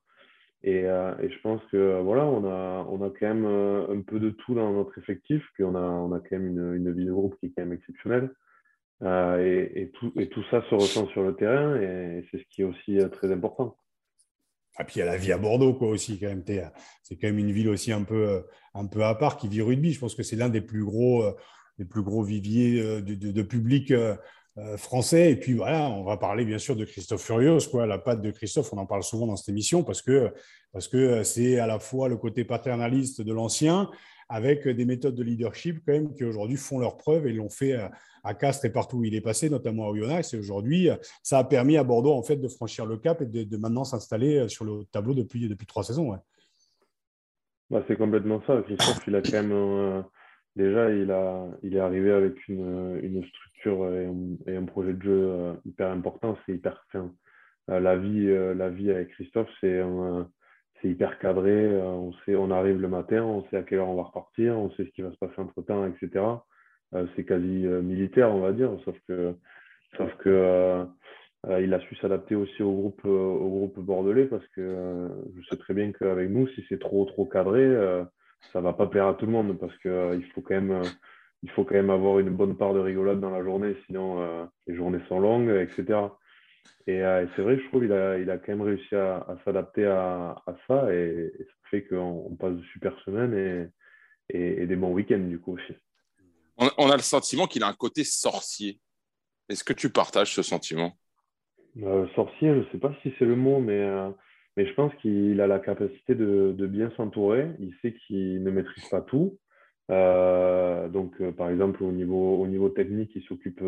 Et, 0.64 0.80
et 0.80 1.30
je 1.30 1.42
pense 1.42 1.62
que 1.72 2.02
voilà, 2.02 2.26
on 2.26 2.44
a, 2.46 2.86
on 2.90 3.02
a 3.06 3.10
quand 3.10 3.34
même 3.34 3.46
un 3.46 4.02
peu 4.02 4.20
de 4.20 4.32
tout 4.32 4.56
dans 4.56 4.74
notre 4.74 4.98
effectif, 4.98 5.44
qu'on 5.58 5.76
a, 5.76 5.82
on 5.82 6.12
a 6.14 6.20
quand 6.20 6.32
même 6.38 6.48
une, 6.48 6.74
une 6.74 6.94
vie 6.94 7.06
de 7.06 7.12
groupe 7.12 7.38
qui 7.40 7.48
est 7.48 7.50
quand 7.50 7.64
même 7.64 7.74
exceptionnelle. 7.74 8.32
Et, 9.04 9.92
tout, 9.94 10.12
et 10.18 10.28
tout 10.28 10.44
ça 10.50 10.64
se 10.68 10.76
ressent 10.76 11.08
sur 11.10 11.22
le 11.22 11.36
terrain 11.36 11.76
et 11.80 12.28
c'est 12.32 12.40
ce 12.40 12.44
qui 12.50 12.64
est 12.64 12.66
aussi 12.66 12.98
très 13.12 13.32
important. 13.32 13.78
Et 14.80 14.84
puis 14.84 14.96
il 14.96 15.00
y 15.00 15.02
a 15.04 15.06
la 15.06 15.18
vie 15.18 15.32
à 15.32 15.38
Bordeaux 15.38 15.76
quoi 15.76 15.90
aussi 15.90 16.20
quand 16.20 16.28
même. 16.28 16.44
C'est 17.04 17.16
quand 17.16 17.28
même 17.28 17.38
une 17.38 17.52
ville 17.52 17.70
aussi 17.70 17.92
un 17.92 18.04
peu, 18.04 18.44
un 18.74 18.88
peu 18.88 19.04
à 19.04 19.14
part 19.14 19.38
qui 19.38 19.48
vit 19.48 19.62
rugby. 19.62 19.94
Je 19.94 20.00
pense 20.00 20.16
que 20.16 20.24
c'est 20.24 20.36
l'un 20.36 20.50
des 20.50 20.62
plus 20.62 20.84
gros, 20.84 21.24
des 21.78 21.86
gros 21.86 22.24
viviers 22.24 22.82
euh, 22.82 23.02
de, 23.02 23.14
de, 23.14 23.42
public 23.42 23.92
euh, 23.92 24.16
euh, 24.16 24.18
français. 24.78 25.32
Et 25.32 25.36
puis 25.36 25.54
voilà, 25.54 25.90
on 25.90 26.04
va 26.04 26.18
parler 26.18 26.46
bien 26.46 26.58
sûr 26.58 26.76
de 26.76 26.84
Christophe 26.84 27.22
Furios, 27.22 27.70
quoi. 27.70 27.86
La 27.86 28.00
patte 28.00 28.22
de 28.22 28.32
Christophe, 28.32 28.74
on 28.74 28.78
en 28.78 28.86
parle 28.86 29.04
souvent 29.04 29.28
dans 29.28 29.36
cette 29.36 29.50
émission 29.50 29.84
parce 29.84 30.02
que 30.02 30.32
parce 30.74 30.88
que 30.88 31.24
c'est 31.24 31.60
à 31.60 31.68
la 31.68 31.80
fois 31.80 32.10
le 32.10 32.18
côté 32.18 32.44
paternaliste 32.44 33.22
de 33.22 33.34
l'ancien 33.34 33.90
avec 34.30 34.68
des 34.68 34.86
méthodes 34.86 35.16
de 35.16 35.24
leadership 35.24 35.82
quand 35.86 35.94
même 35.94 36.14
qui 36.14 36.24
aujourd'hui 36.24 36.58
font 36.58 36.80
leurs 36.80 36.98
preuves 36.98 37.28
et 37.28 37.34
l'ont 37.34 37.50
fait 37.50 37.78
à 38.24 38.34
Castres 38.34 38.66
et 38.66 38.72
partout 38.72 38.98
où 38.98 39.04
il 39.06 39.16
est 39.16 39.22
passé, 39.22 39.50
notamment 39.50 39.86
à 39.86 39.90
Oyonnax. 39.92 40.34
Et 40.34 40.38
aujourd'hui, 40.38 40.90
ça 41.24 41.38
a 41.38 41.44
permis 41.44 41.78
à 41.78 41.84
Bordeaux 41.84 42.14
en 42.14 42.24
fait 42.24 42.36
de 42.36 42.48
franchir 42.48 42.86
le 42.86 42.98
cap 42.98 43.22
et 43.22 43.26
de, 43.26 43.58
maintenant 43.58 43.86
s'installer 43.86 44.50
sur 44.50 44.66
le 44.66 44.84
tableau 44.92 45.14
depuis, 45.14 45.48
depuis 45.48 45.66
trois 45.68 45.84
saisons. 45.84 46.18
Bah, 47.70 47.84
c'est 47.88 47.98
complètement 47.98 48.42
ça. 48.46 48.62
Christophe, 48.66 49.02
il 49.08 49.16
a 49.16 49.22
quand 49.22 49.44
même 49.44 50.04
déjà, 50.58 50.92
il, 50.92 51.12
a, 51.12 51.48
il 51.64 51.76
est 51.76 51.80
arrivé 51.80 52.12
avec 52.12 52.48
une, 52.48 53.00
une 53.02 53.24
structure 53.24 53.57
et 53.68 54.56
un, 54.56 54.66
projet 54.66 54.94
de 54.94 55.02
jeu 55.02 55.30
euh, 55.30 55.54
hyper 55.66 55.92
important. 55.92 56.38
C'est 56.46 56.54
hyper 56.54 56.86
fin. 56.92 57.12
Euh, 57.70 57.80
la 57.80 57.98
vie, 57.98 58.28
euh, 58.28 58.54
la 58.54 58.70
vie 58.70 58.92
avec 58.92 59.10
Christophe, 59.10 59.50
c'est 59.62 59.82
c'est 60.82 60.90
hyper 60.90 61.18
cadré. 61.20 61.76
on 61.82 62.14
sait, 62.26 62.36
on 62.36 62.52
arrive 62.52 62.80
le 62.80 62.88
matin, 62.88 63.24
on 63.24 63.44
sait 63.50 63.58
à 63.58 63.64
quelle 63.64 63.80
heure 63.80 63.90
on 63.90 63.96
va 63.96 64.04
repartir, 64.04 64.58
on 64.58 64.70
sait 64.72 64.86
ce 64.86 64.90
qui 64.92 65.02
va 65.02 65.12
se 65.12 65.18
passer 65.18 65.40
entre 65.40 65.62
temps, 65.64 65.88
etc. 65.88 66.22
Euh, 66.94 67.06
c'est 67.16 67.26
quasi 67.26 67.66
euh, 67.66 67.82
militaire, 67.82 68.34
on 68.34 68.40
va 68.40 68.54
dire, 68.54 68.72
sauf 68.86 68.96
que, 69.08 69.36
sauf 69.98 70.14
que 70.18 70.30
euh, 70.30 71.62
il 71.62 71.74
a 71.74 71.80
su 71.82 71.96
s'adapter 71.98 72.36
aussi 72.36 72.64
au 72.64 72.72
groupe, 72.72 73.06
au 73.06 73.50
groupe 73.50 73.80
bordelais 73.80 74.26
parce 74.26 74.46
que 74.50 75.08
je 75.38 75.48
sais 75.48 75.58
très 75.58 75.74
bien 75.74 75.92
qu'avec 75.92 76.30
nous, 76.30 76.48
si 76.50 76.66
c'est 76.68 76.80
trop 76.80 77.06
trop 77.06 77.26
cadré, 77.26 77.74
ça 78.52 78.60
va 78.60 78.74
pas 78.74 78.88
plaire 78.88 79.08
à 79.08 79.14
tout 79.14 79.26
le 79.26 79.32
monde 79.32 79.58
parce 79.58 79.78
qu'il 79.78 80.26
faut 80.34 80.42
quand 80.42 80.56
même 80.60 80.82
il 81.44 81.52
faut 81.52 81.64
quand 81.64 81.76
même 81.76 81.90
avoir 81.90 82.20
une 82.20 82.30
bonne 82.30 82.58
part 82.58 82.74
de 82.74 82.80
rigolade 82.80 83.20
dans 83.20 83.30
la 83.30 83.44
journée, 83.44 83.76
sinon 83.86 84.50
les 84.66 84.76
journées 84.76 85.02
sont 85.08 85.20
longues, 85.20 85.50
etc. 85.50 86.00
Et, 86.88 87.02
c'est 87.36 87.42
vrai, 87.42 87.58
je 87.58 87.68
trouve 87.68 87.82
qu'il 87.82 87.92
a, 87.92 88.18
il 88.18 88.30
a 88.30 88.38
quand 88.38 88.54
même 88.54 88.62
réussi 88.62 88.96
à, 88.96 89.38
s'adapter 89.46 89.86
à, 89.86 90.36
ça 90.68 90.94
et, 90.94 91.32
ça 91.38 91.70
fait 91.70 91.84
qu'on 91.84 92.36
passe 92.40 92.56
de 92.56 92.64
super 92.74 92.98
semaines 93.06 93.72
et, 94.30 94.62
et, 94.62 94.66
des 94.66 94.76
bons 94.76 94.94
week-ends 94.94 95.20
du 95.20 95.40
coup 95.40 95.54
aussi 95.54 95.74
on, 96.58 96.90
a 96.90 96.96
le 96.96 97.02
sentiment 97.02 97.48
qu'il 97.48 97.64
a 97.64 97.68
un 97.68 97.74
côté 97.74 98.04
sorcier. 98.04 98.80
Est-ce 99.50 99.64
que 99.64 99.74
tu 99.74 99.90
partages 99.90 100.34
ce 100.34 100.42
sentiment? 100.42 100.94
Euh, 101.82 102.08
Sorcier, 102.16 102.50
je 102.50 102.60
ne 102.60 102.66
sais 102.72 102.80
pas 102.80 102.94
si 103.02 103.14
c'est 103.18 103.26
le 103.26 103.36
mot, 103.36 103.60
mais, 103.60 103.80
euh, 103.80 104.10
mais 104.56 104.66
je 104.66 104.74
pense 104.74 104.94
qu'il 105.02 105.40
a 105.40 105.48
la 105.48 105.60
capacité 105.60 106.16
de, 106.16 106.54
bien 106.68 106.92
s'entourer. 106.98 107.52
Il 107.60 107.74
sait 107.82 107.94
qu'il 107.94 108.44
ne 108.44 108.52
maîtrise 108.52 108.86
pas 108.90 109.02
tout. 109.02 109.38
Euh, 109.90 110.90
donc, 110.90 111.22
par 111.32 111.50
exemple, 111.50 111.84
au 111.84 111.92
niveau, 111.92 112.38
au 112.38 112.48
niveau 112.48 112.70
technique, 112.70 113.12
il 113.16 113.24
s'occupe, 113.24 113.64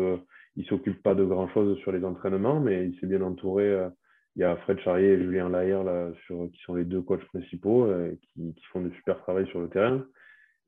il 0.56 0.64
s'occupe 0.66 1.02
pas 1.02 1.14
de 1.14 1.24
grand 1.24 1.48
chose 1.48 1.78
sur 1.78 1.92
les 1.92 2.04
entraînements, 2.04 2.60
mais 2.60 2.86
il 2.86 2.98
s'est 2.98 3.06
bien 3.06 3.22
entouré. 3.22 3.88
il 4.36 4.40
y 4.40 4.44
a 4.44 4.56
Fred 4.56 4.78
Charrier 4.80 5.10
et 5.10 5.18
Julien 5.18 5.48
Lahier 5.48 5.82
là, 5.84 6.10
sur, 6.26 6.48
qui 6.52 6.60
sont 6.62 6.74
les 6.74 6.84
deux 6.84 7.02
coachs 7.02 7.24
principaux 7.26 7.88
qui, 8.22 8.54
qui, 8.54 8.64
font 8.66 8.80
de 8.80 8.90
super 8.90 9.18
travail 9.20 9.46
sur 9.48 9.60
le 9.60 9.68
terrain. 9.68 10.04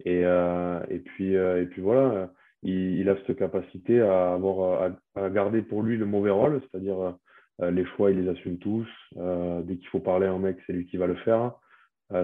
Et, 0.05 0.22
euh, 0.24 0.80
et, 0.88 0.98
puis, 0.98 1.36
euh, 1.36 1.62
et 1.62 1.66
puis 1.66 1.82
voilà, 1.82 2.30
il, 2.62 3.09
a 3.09 3.16
cette 3.26 3.38
capacité 3.38 4.00
à, 4.00 4.34
avoir, 4.34 4.92
à, 5.14 5.30
garder 5.30 5.62
pour 5.62 5.82
lui 5.82 5.96
le 5.96 6.07
mauvais 6.07 6.30
rôle, 6.30 6.61
c'est-à-dire 6.62 7.18
euh, 7.61 7.70
les 7.70 7.84
choix, 7.84 8.11
il 8.11 8.22
les 8.22 8.28
assume 8.28 8.59
tous. 8.59 8.88
dès 9.16 9.76
qu'il 9.76 9.88
faut 9.88 10.00
parler 10.00 10.26
à 10.26 10.32
un 10.32 10.38
mec, 10.38 10.57
c'est 10.66 10.72
lui 10.72 10.86
qui 10.86 10.96
va 10.96 11.07
le 11.07 11.16
faire. 11.16 11.53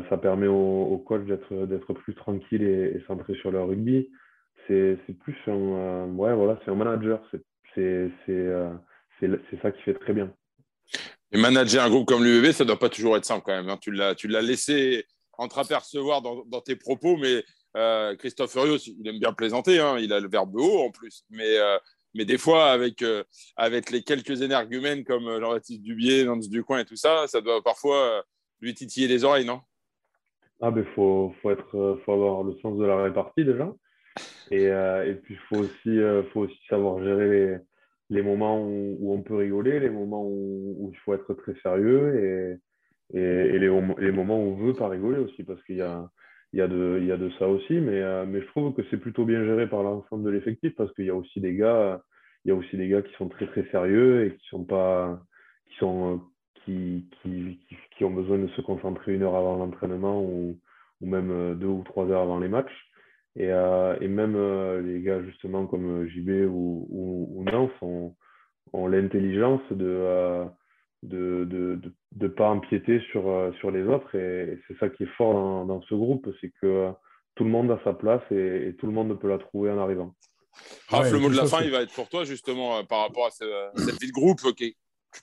Ça 0.09 0.18
permet 0.18 0.47
au, 0.47 1.03
coach 1.07 1.24
d'être 1.26 1.93
plus 1.95 2.14
tranquille 2.14 2.62
et, 2.62 3.03
centré 3.07 3.34
sur 3.36 3.51
le 3.51 3.62
rugby. 3.62 4.11
C'est 4.66 4.99
plus 5.20 5.36
un, 5.47 6.09
ouais, 6.14 6.34
voilà, 6.34 6.59
un 6.66 6.74
manager. 6.74 7.22
C'est 7.74 8.11
ça 9.62 9.70
qui 9.70 9.82
fait 9.82 9.95
très 9.95 10.12
bien. 10.12 10.32
Et 11.32 11.39
manager 11.39 11.84
un 11.84 11.91
groupe 11.91 12.07
comme 12.07 12.24
l'UBB, 12.24 12.53
ça 12.53 12.64
ne 12.64 12.68
doit 12.68 12.78
pas 12.78 12.89
toujours 12.89 13.16
être 13.16 13.24
simple 13.24 13.43
quand 13.45 13.57
même. 13.57 13.68
Hein. 13.68 13.78
Tu 13.80 13.93
l'as 13.93 14.43
laissé 14.43 15.07
entreapercevoir 15.39 16.20
dans, 16.20 16.45
dans 16.47 16.61
tes 16.61 16.76
propos, 16.76 17.16
mais 17.16 17.45
Christophe 18.18 18.53
Furios, 18.53 18.78
il 18.86 19.07
aime 19.09 19.18
bien 19.18 19.32
plaisanter, 19.32 19.80
hein, 19.80 19.99
il 19.99 20.12
a 20.12 20.20
le 20.20 20.28
verbe 20.28 20.57
haut 20.57 20.80
en 20.80 20.91
plus, 20.91 21.24
mais, 21.30 21.57
des 22.14 22.39
fois, 22.39 22.72
avec, 22.72 23.05
avec 23.57 23.91
les 23.91 24.03
quelques 24.03 24.43
énergumènes 24.43 25.05
comme 25.05 25.41
Jean-Baptiste 25.41 25.82
Dubier, 25.82 26.24
Nance 26.24 26.49
Ducoin 26.49 26.80
et 26.80 26.84
tout 26.84 26.97
ça, 26.97 27.26
ça 27.26 27.41
doit 27.41 27.62
parfois 27.62 28.24
lui 28.61 28.74
titiller 28.74 29.07
les 29.07 29.24
oreilles, 29.24 29.45
non? 29.45 29.61
Ah, 30.61 30.70
ben, 30.70 30.84
faut, 30.94 31.34
faut, 31.40 31.50
être, 31.50 32.00
faut 32.04 32.12
avoir 32.12 32.42
le 32.42 32.54
sens 32.61 32.78
de 32.78 32.84
la 32.84 33.02
répartie 33.02 33.44
déjà. 33.44 33.72
Et, 34.50 34.64
et 34.64 35.14
puis, 35.14 35.34
il 35.34 35.40
faut 35.48 35.59
aussi, 35.59 36.00
faut 36.32 36.40
aussi 36.40 36.59
savoir 36.68 37.02
gérer 37.02 37.30
les 37.30 37.59
les 38.11 38.22
moments 38.22 38.61
où, 38.62 39.12
on 39.12 39.22
peut 39.22 39.36
rigoler, 39.36 39.80
les 39.80 39.90
moments 39.90 40.24
où, 40.26 40.90
il 40.92 40.98
faut 40.98 41.14
être 41.14 41.34
très 41.34 41.54
sérieux 41.62 42.59
et, 43.12 43.18
et, 43.18 43.59
les, 43.59 43.70
les, 43.98 44.12
moments 44.12 44.38
où 44.42 44.52
on 44.52 44.54
veut 44.56 44.74
pas 44.74 44.88
rigoler 44.88 45.18
aussi, 45.18 45.44
parce 45.44 45.62
qu'il 45.64 45.76
y 45.76 45.82
a, 45.82 46.09
il 46.52 46.59
y, 46.59 46.62
a 46.62 46.68
de, 46.68 46.98
il 47.00 47.06
y 47.06 47.12
a 47.12 47.16
de 47.16 47.30
ça 47.38 47.48
aussi. 47.48 47.74
Mais, 47.74 48.00
euh, 48.00 48.24
mais 48.26 48.40
je 48.40 48.46
trouve 48.46 48.74
que 48.74 48.82
c'est 48.90 48.96
plutôt 48.96 49.24
bien 49.24 49.44
géré 49.44 49.68
par 49.68 49.82
l'ensemble 49.82 50.24
de 50.24 50.30
l'effectif, 50.30 50.74
parce 50.76 50.92
qu'il 50.94 51.06
y 51.06 51.11
a 51.11 51.14
aussi 51.14 51.40
des 51.40 51.54
gars, 51.54 52.02
il 52.44 52.48
y 52.48 52.52
a 52.52 52.54
aussi 52.54 52.76
des 52.76 52.88
gars 52.88 53.02
qui 53.02 53.12
sont 53.14 53.28
très 53.28 53.46
très 53.46 53.64
sérieux 53.70 54.26
et 54.26 54.36
qui 54.36 54.46
sont 54.48 54.64
pas, 54.64 55.20
qui 55.70 55.76
sont, 55.76 56.22
qui, 56.68 57.06
qui, 57.22 57.58
qui 57.96 58.04
ont 58.04 58.10
besoin 58.10 58.38
de 58.38 58.48
se 58.48 58.60
concentrer 58.60 59.14
une 59.14 59.22
heure 59.22 59.36
avant 59.36 59.56
l'entraînement 59.56 60.20
ou, 60.20 60.58
ou 61.00 61.06
même 61.06 61.54
deux 61.58 61.66
ou 61.66 61.82
trois 61.84 62.06
heures 62.06 62.22
avant 62.22 62.38
les 62.38 62.48
matchs. 62.48 62.88
Et, 63.36 63.50
euh, 63.50 63.96
et 64.00 64.08
même 64.08 64.34
euh, 64.36 64.82
les 64.82 65.00
gars, 65.00 65.22
justement, 65.22 65.66
comme 65.66 66.02
euh, 66.02 66.08
JB 66.08 66.50
ou, 66.50 66.86
ou, 66.90 67.28
ou 67.34 67.44
Nance, 67.44 67.70
ont, 67.80 68.14
ont 68.72 68.86
l'intelligence 68.86 69.62
de 69.70 70.44
de 71.04 71.46
ne 71.48 71.76
de, 71.76 71.92
de, 72.16 72.26
pas 72.26 72.48
empiéter 72.50 73.00
sur, 73.12 73.52
sur 73.60 73.70
les 73.70 73.84
autres. 73.84 74.12
Et, 74.16 74.58
c'est 74.66 74.76
ça 74.78 74.88
qui 74.88 75.04
est 75.04 75.14
fort 75.16 75.32
dans, 75.32 75.64
dans 75.64 75.82
ce 75.82 75.94
groupe, 75.94 76.28
c'est 76.40 76.50
que 76.60 76.90
tout 77.36 77.44
le 77.44 77.50
monde 77.50 77.70
a 77.70 77.78
sa 77.84 77.92
place 77.92 78.22
et, 78.32 78.74
tout 78.80 78.86
le 78.86 78.92
monde 78.92 79.16
peut 79.20 79.28
la 79.28 79.38
trouver 79.38 79.70
en 79.70 79.78
arrivant. 79.78 80.12
Raph, 80.88 81.12
le 81.12 81.20
mot 81.20 81.30
de 81.30 81.36
la 81.36 81.46
fin, 81.46 81.62
il 81.62 81.70
va 81.70 81.82
être 81.82 81.94
pour 81.94 82.08
toi, 82.08 82.24
justement, 82.24 82.82
par 82.84 83.02
rapport 83.02 83.26
à, 83.26 83.30
cette 83.30 84.00
vie 84.00 84.08
de 84.08 84.12
groupe 84.12 84.40
qui 84.56 84.76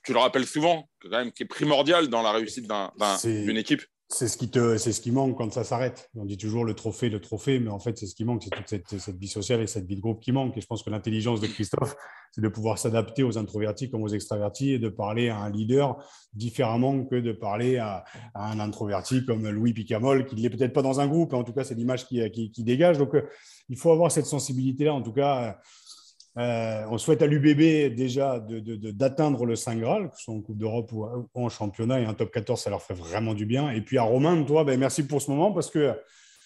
tu 0.03 0.13
le 0.13 0.19
rappelles 0.19 0.45
souvent, 0.45 0.89
quand 1.01 1.09
même, 1.09 1.31
qui 1.31 1.43
est 1.43 1.47
primordial 1.47 2.07
dans 2.07 2.21
la 2.21 2.31
réussite 2.31 2.69
d'une 3.23 3.57
équipe 3.57 3.81
c'est 4.07 4.27
ce 4.27 4.37
qui 4.37 4.49
te, 4.49 4.77
c'est 4.77 4.91
ce 4.91 5.01
qui 5.01 5.11
manque 5.11 5.35
quand 5.35 5.51
ça 5.51 5.63
s'arrête. 5.63 6.11
On 6.15 6.25
dit 6.25 6.37
toujours 6.37 6.63
le 6.63 6.75
trophée, 6.75 7.09
le 7.09 7.19
trophée, 7.19 7.59
mais 7.59 7.71
en 7.71 7.79
fait, 7.79 7.97
c'est 7.97 8.05
ce 8.05 8.13
qui 8.13 8.23
manque, 8.23 8.43
c'est 8.43 8.51
toute 8.51 8.67
cette, 8.67 8.99
cette, 8.99 9.17
vie 9.17 9.27
sociale 9.27 9.61
et 9.61 9.67
cette 9.67 9.87
vie 9.87 9.95
de 9.95 10.01
groupe 10.01 10.21
qui 10.21 10.31
manque. 10.31 10.55
Et 10.57 10.61
je 10.61 10.67
pense 10.67 10.83
que 10.83 10.91
l'intelligence 10.91 11.41
de 11.41 11.47
Christophe, 11.47 11.95
c'est 12.31 12.41
de 12.41 12.47
pouvoir 12.47 12.77
s'adapter 12.77 13.23
aux 13.23 13.39
introvertis 13.39 13.89
comme 13.89 14.03
aux 14.03 14.09
extravertis 14.09 14.73
et 14.73 14.79
de 14.79 14.89
parler 14.89 15.29
à 15.29 15.37
un 15.37 15.49
leader 15.49 15.97
différemment 16.33 17.03
que 17.03 17.15
de 17.15 17.31
parler 17.31 17.77
à, 17.77 18.05
un 18.35 18.59
introverti 18.59 19.25
comme 19.25 19.49
Louis 19.49 19.73
Picamol, 19.73 20.27
qui 20.27 20.35
ne 20.35 20.41
l'est 20.41 20.49
peut-être 20.51 20.73
pas 20.73 20.83
dans 20.83 20.99
un 20.99 21.07
groupe. 21.07 21.33
En 21.33 21.43
tout 21.43 21.53
cas, 21.53 21.63
c'est 21.63 21.75
l'image 21.75 22.07
qui, 22.07 22.29
qui, 22.29 22.51
qui, 22.51 22.63
dégage. 22.63 22.99
Donc, 22.99 23.15
euh, 23.15 23.23
il 23.69 23.77
faut 23.77 23.91
avoir 23.91 24.11
cette 24.11 24.27
sensibilité-là. 24.27 24.93
En 24.93 25.01
tout 25.01 25.13
cas, 25.13 25.59
euh, 26.37 26.83
on 26.89 26.97
souhaite 26.97 27.21
à 27.21 27.27
l'UBB 27.27 27.95
déjà 27.95 28.39
d'atteindre 28.39 29.41
de, 29.41 29.45
le 29.45 29.55
Saint 29.55 29.75
Graal, 29.75 30.09
que 30.09 30.17
ce 30.17 30.23
soit 30.23 30.33
en 30.33 30.41
Coupe 30.41 30.57
d'Europe 30.57 30.91
ou, 30.91 31.05
en 31.33 31.49
championnat, 31.49 32.01
et 32.01 32.05
un 32.05 32.13
top 32.13 32.31
14, 32.31 32.59
ça 32.59 32.69
leur 32.69 32.81
ferait 32.81 32.99
vraiment 32.99 33.33
du 33.33 33.45
bien. 33.45 33.69
Et 33.71 33.81
puis 33.81 33.97
à 33.97 34.03
Romain, 34.03 34.43
toi, 34.43 34.63
ben, 34.63 34.79
merci 34.79 35.07
pour 35.07 35.21
ce 35.21 35.31
moment, 35.31 35.51
parce 35.51 35.69
que 35.69 35.93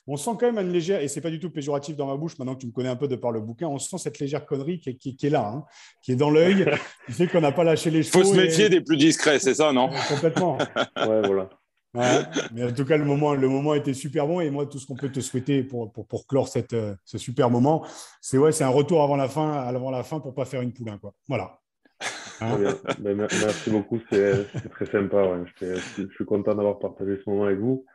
on 0.08 0.18
sent 0.18 0.32
quand 0.40 0.52
même 0.52 0.66
une 0.66 0.74
légère, 0.74 1.02
et 1.02 1.08
c'est 1.08 1.22
pas 1.22 1.30
du 1.30 1.40
tout 1.40 1.52
péjoratif 1.52 1.96
dans 1.96 2.08
ma 2.08 2.18
bouche, 2.18 2.38
maintenant 2.40 2.56
que 2.56 2.62
tu 2.62 2.68
me 2.68 2.72
connais 2.72 2.90
un 2.90 2.96
peu 2.96 3.08
de 3.08 3.16
par 3.16 3.32
le 3.32 3.42
bouquin, 3.42 3.68
on 3.68 3.78
sent 3.78 3.98
cette 4.00 4.20
légère 4.20 4.46
connerie 4.46 4.80
qui, 4.80 5.18
est 5.22 5.30
là, 5.30 5.52
hein, 5.54 5.66
qui 6.02 6.14
est 6.14 6.16
dans 6.16 6.32
l'œil, 6.32 6.66
qui 7.06 7.14
fait 7.14 7.28
qu'on 7.28 7.42
n'a 7.42 7.52
pas 7.52 7.64
lâché 7.64 7.92
les 7.92 8.04
cheveux. 8.04 8.20
Il 8.20 8.26
faut 8.26 8.34
se 8.34 8.40
méfier 8.40 8.70
des 8.70 8.82
plus 8.82 8.98
discrets, 8.98 9.40
c'est 9.40 9.56
ça, 9.56 9.72
non? 9.72 9.90
Complètement. 10.08 10.58
ouais, 10.58 11.22
voilà 11.28 11.50
mais 12.54 12.64
en 12.64 12.72
tout 12.72 12.86
cas, 12.86 12.98
le 12.98 13.06
moment, 13.06 13.34
le 13.34 13.48
moment 13.48 13.74
était 13.74 13.94
super 13.94 14.28
bon. 14.28 14.42
Et 14.42 14.50
moi, 14.50 14.66
tout 14.66 14.78
ce 14.78 14.86
qu'on 14.86 14.96
peut 14.96 15.12
te 15.12 15.20
souhaiter 15.20 15.64
pour, 15.64 15.92
pour, 15.92 16.08
pour 16.08 16.28
clore 16.28 16.48
cette, 16.48 16.74
euh, 16.74 16.96
ce 17.04 17.18
super 17.18 17.50
moment, 17.50 17.86
c'est 18.22 18.38
ouais, 18.38 18.52
c'est 18.52 18.64
un 18.64 18.70
retour 18.70 19.02
avant 19.04 19.16
la 19.16 19.28
fin, 19.28 19.54
avant 19.54 19.92
la 19.92 20.04
fin 20.04 20.20
pour 20.20 20.34
pas 20.34 20.46
faire 20.46 20.62
une 20.62 20.74
poulain. 20.74 20.98
Quoi. 20.98 21.14
Voilà. 21.28 21.60
Hein 22.42 22.58
ben, 23.00 23.18
merci 23.18 23.70
beaucoup, 23.70 24.00
c'est 24.10 24.48
très 24.70 24.86
sympa. 24.86 25.44
Je, 25.60 26.08
suis 26.16 26.24
content 26.26 26.56
d'avoir 26.56 26.80
partagé 26.80 27.20
ce 27.22 27.30
moment 27.30 27.44
avec 27.44 27.60
vous. 27.60 27.86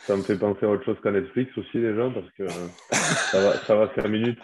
Ça 0.00 0.14
me 0.14 0.22
fait 0.22 0.36
penser 0.36 0.66
à 0.66 0.68
autre 0.68 0.84
chose 0.84 0.98
qu'à 1.02 1.10
Netflix 1.10 1.56
aussi 1.56 1.80
déjà, 1.80 2.10
parce 2.10 2.30
que 2.32 2.46
ça 2.90 3.40
va, 3.40 3.56
ça 3.64 3.74
va 3.74 3.88
faire 3.88 4.10
minutes. 4.10 4.42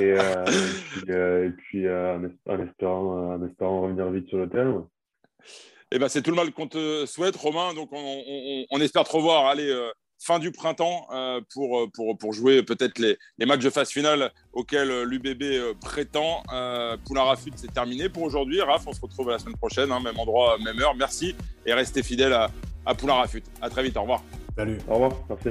Et, 0.00 0.14
euh, 0.18 1.46
et 1.46 1.50
puis, 1.50 1.86
euh, 1.86 2.18
en, 2.46 2.60
espérant, 2.60 3.36
en 3.36 3.46
espérant 3.46 3.80
revenir 3.80 4.10
vite 4.10 4.28
sur 4.28 4.36
le 4.36 4.50
terrain. 4.50 4.86
Eh 5.94 5.98
ben, 5.98 6.08
c'est 6.08 6.22
tout 6.22 6.30
le 6.30 6.36
mal 6.36 6.50
qu'on 6.52 6.68
te 6.68 7.04
souhaite, 7.04 7.36
Romain. 7.36 7.74
Donc, 7.74 7.90
on, 7.92 8.80
espère 8.80 9.04
te 9.04 9.12
revoir 9.12 9.46
allez, 9.46 9.68
euh, 9.68 9.90
fin 10.18 10.38
du 10.38 10.50
printemps 10.50 11.06
euh, 11.12 11.40
pour, 11.52 11.90
pour, 11.92 12.16
pour, 12.16 12.32
jouer 12.32 12.62
peut-être 12.62 12.98
les, 12.98 13.18
les, 13.36 13.44
matchs 13.44 13.60
de 13.60 13.68
phase 13.68 13.90
finale 13.90 14.32
auxquels 14.54 15.02
l'UBB 15.02 15.78
prétend. 15.80 16.42
Poulain 17.04 17.24
Rafut, 17.24 17.52
c'est 17.56 17.74
terminé 17.74 18.08
pour 18.08 18.22
aujourd'hui. 18.22 18.62
Raph, 18.62 18.86
on 18.86 18.92
se 18.94 19.00
retrouve 19.02 19.28
la 19.30 19.38
semaine 19.38 19.56
prochaine, 19.56 19.92
hein, 19.92 20.00
même 20.00 20.18
endroit, 20.18 20.56
même 20.64 20.80
heure. 20.80 20.94
Merci 20.94 21.34
et 21.66 21.74
restez 21.74 22.02
fidèles 22.02 22.32
à, 22.32 22.50
à 22.86 22.94
Poulain 22.94 23.14
Rafut. 23.14 23.44
À 23.60 23.68
très 23.68 23.82
vite. 23.82 23.96
Au 23.98 24.02
revoir. 24.02 24.22
Salut. 24.56 24.78
Au 24.88 24.94
revoir. 24.94 25.12
Merci. 25.28 25.50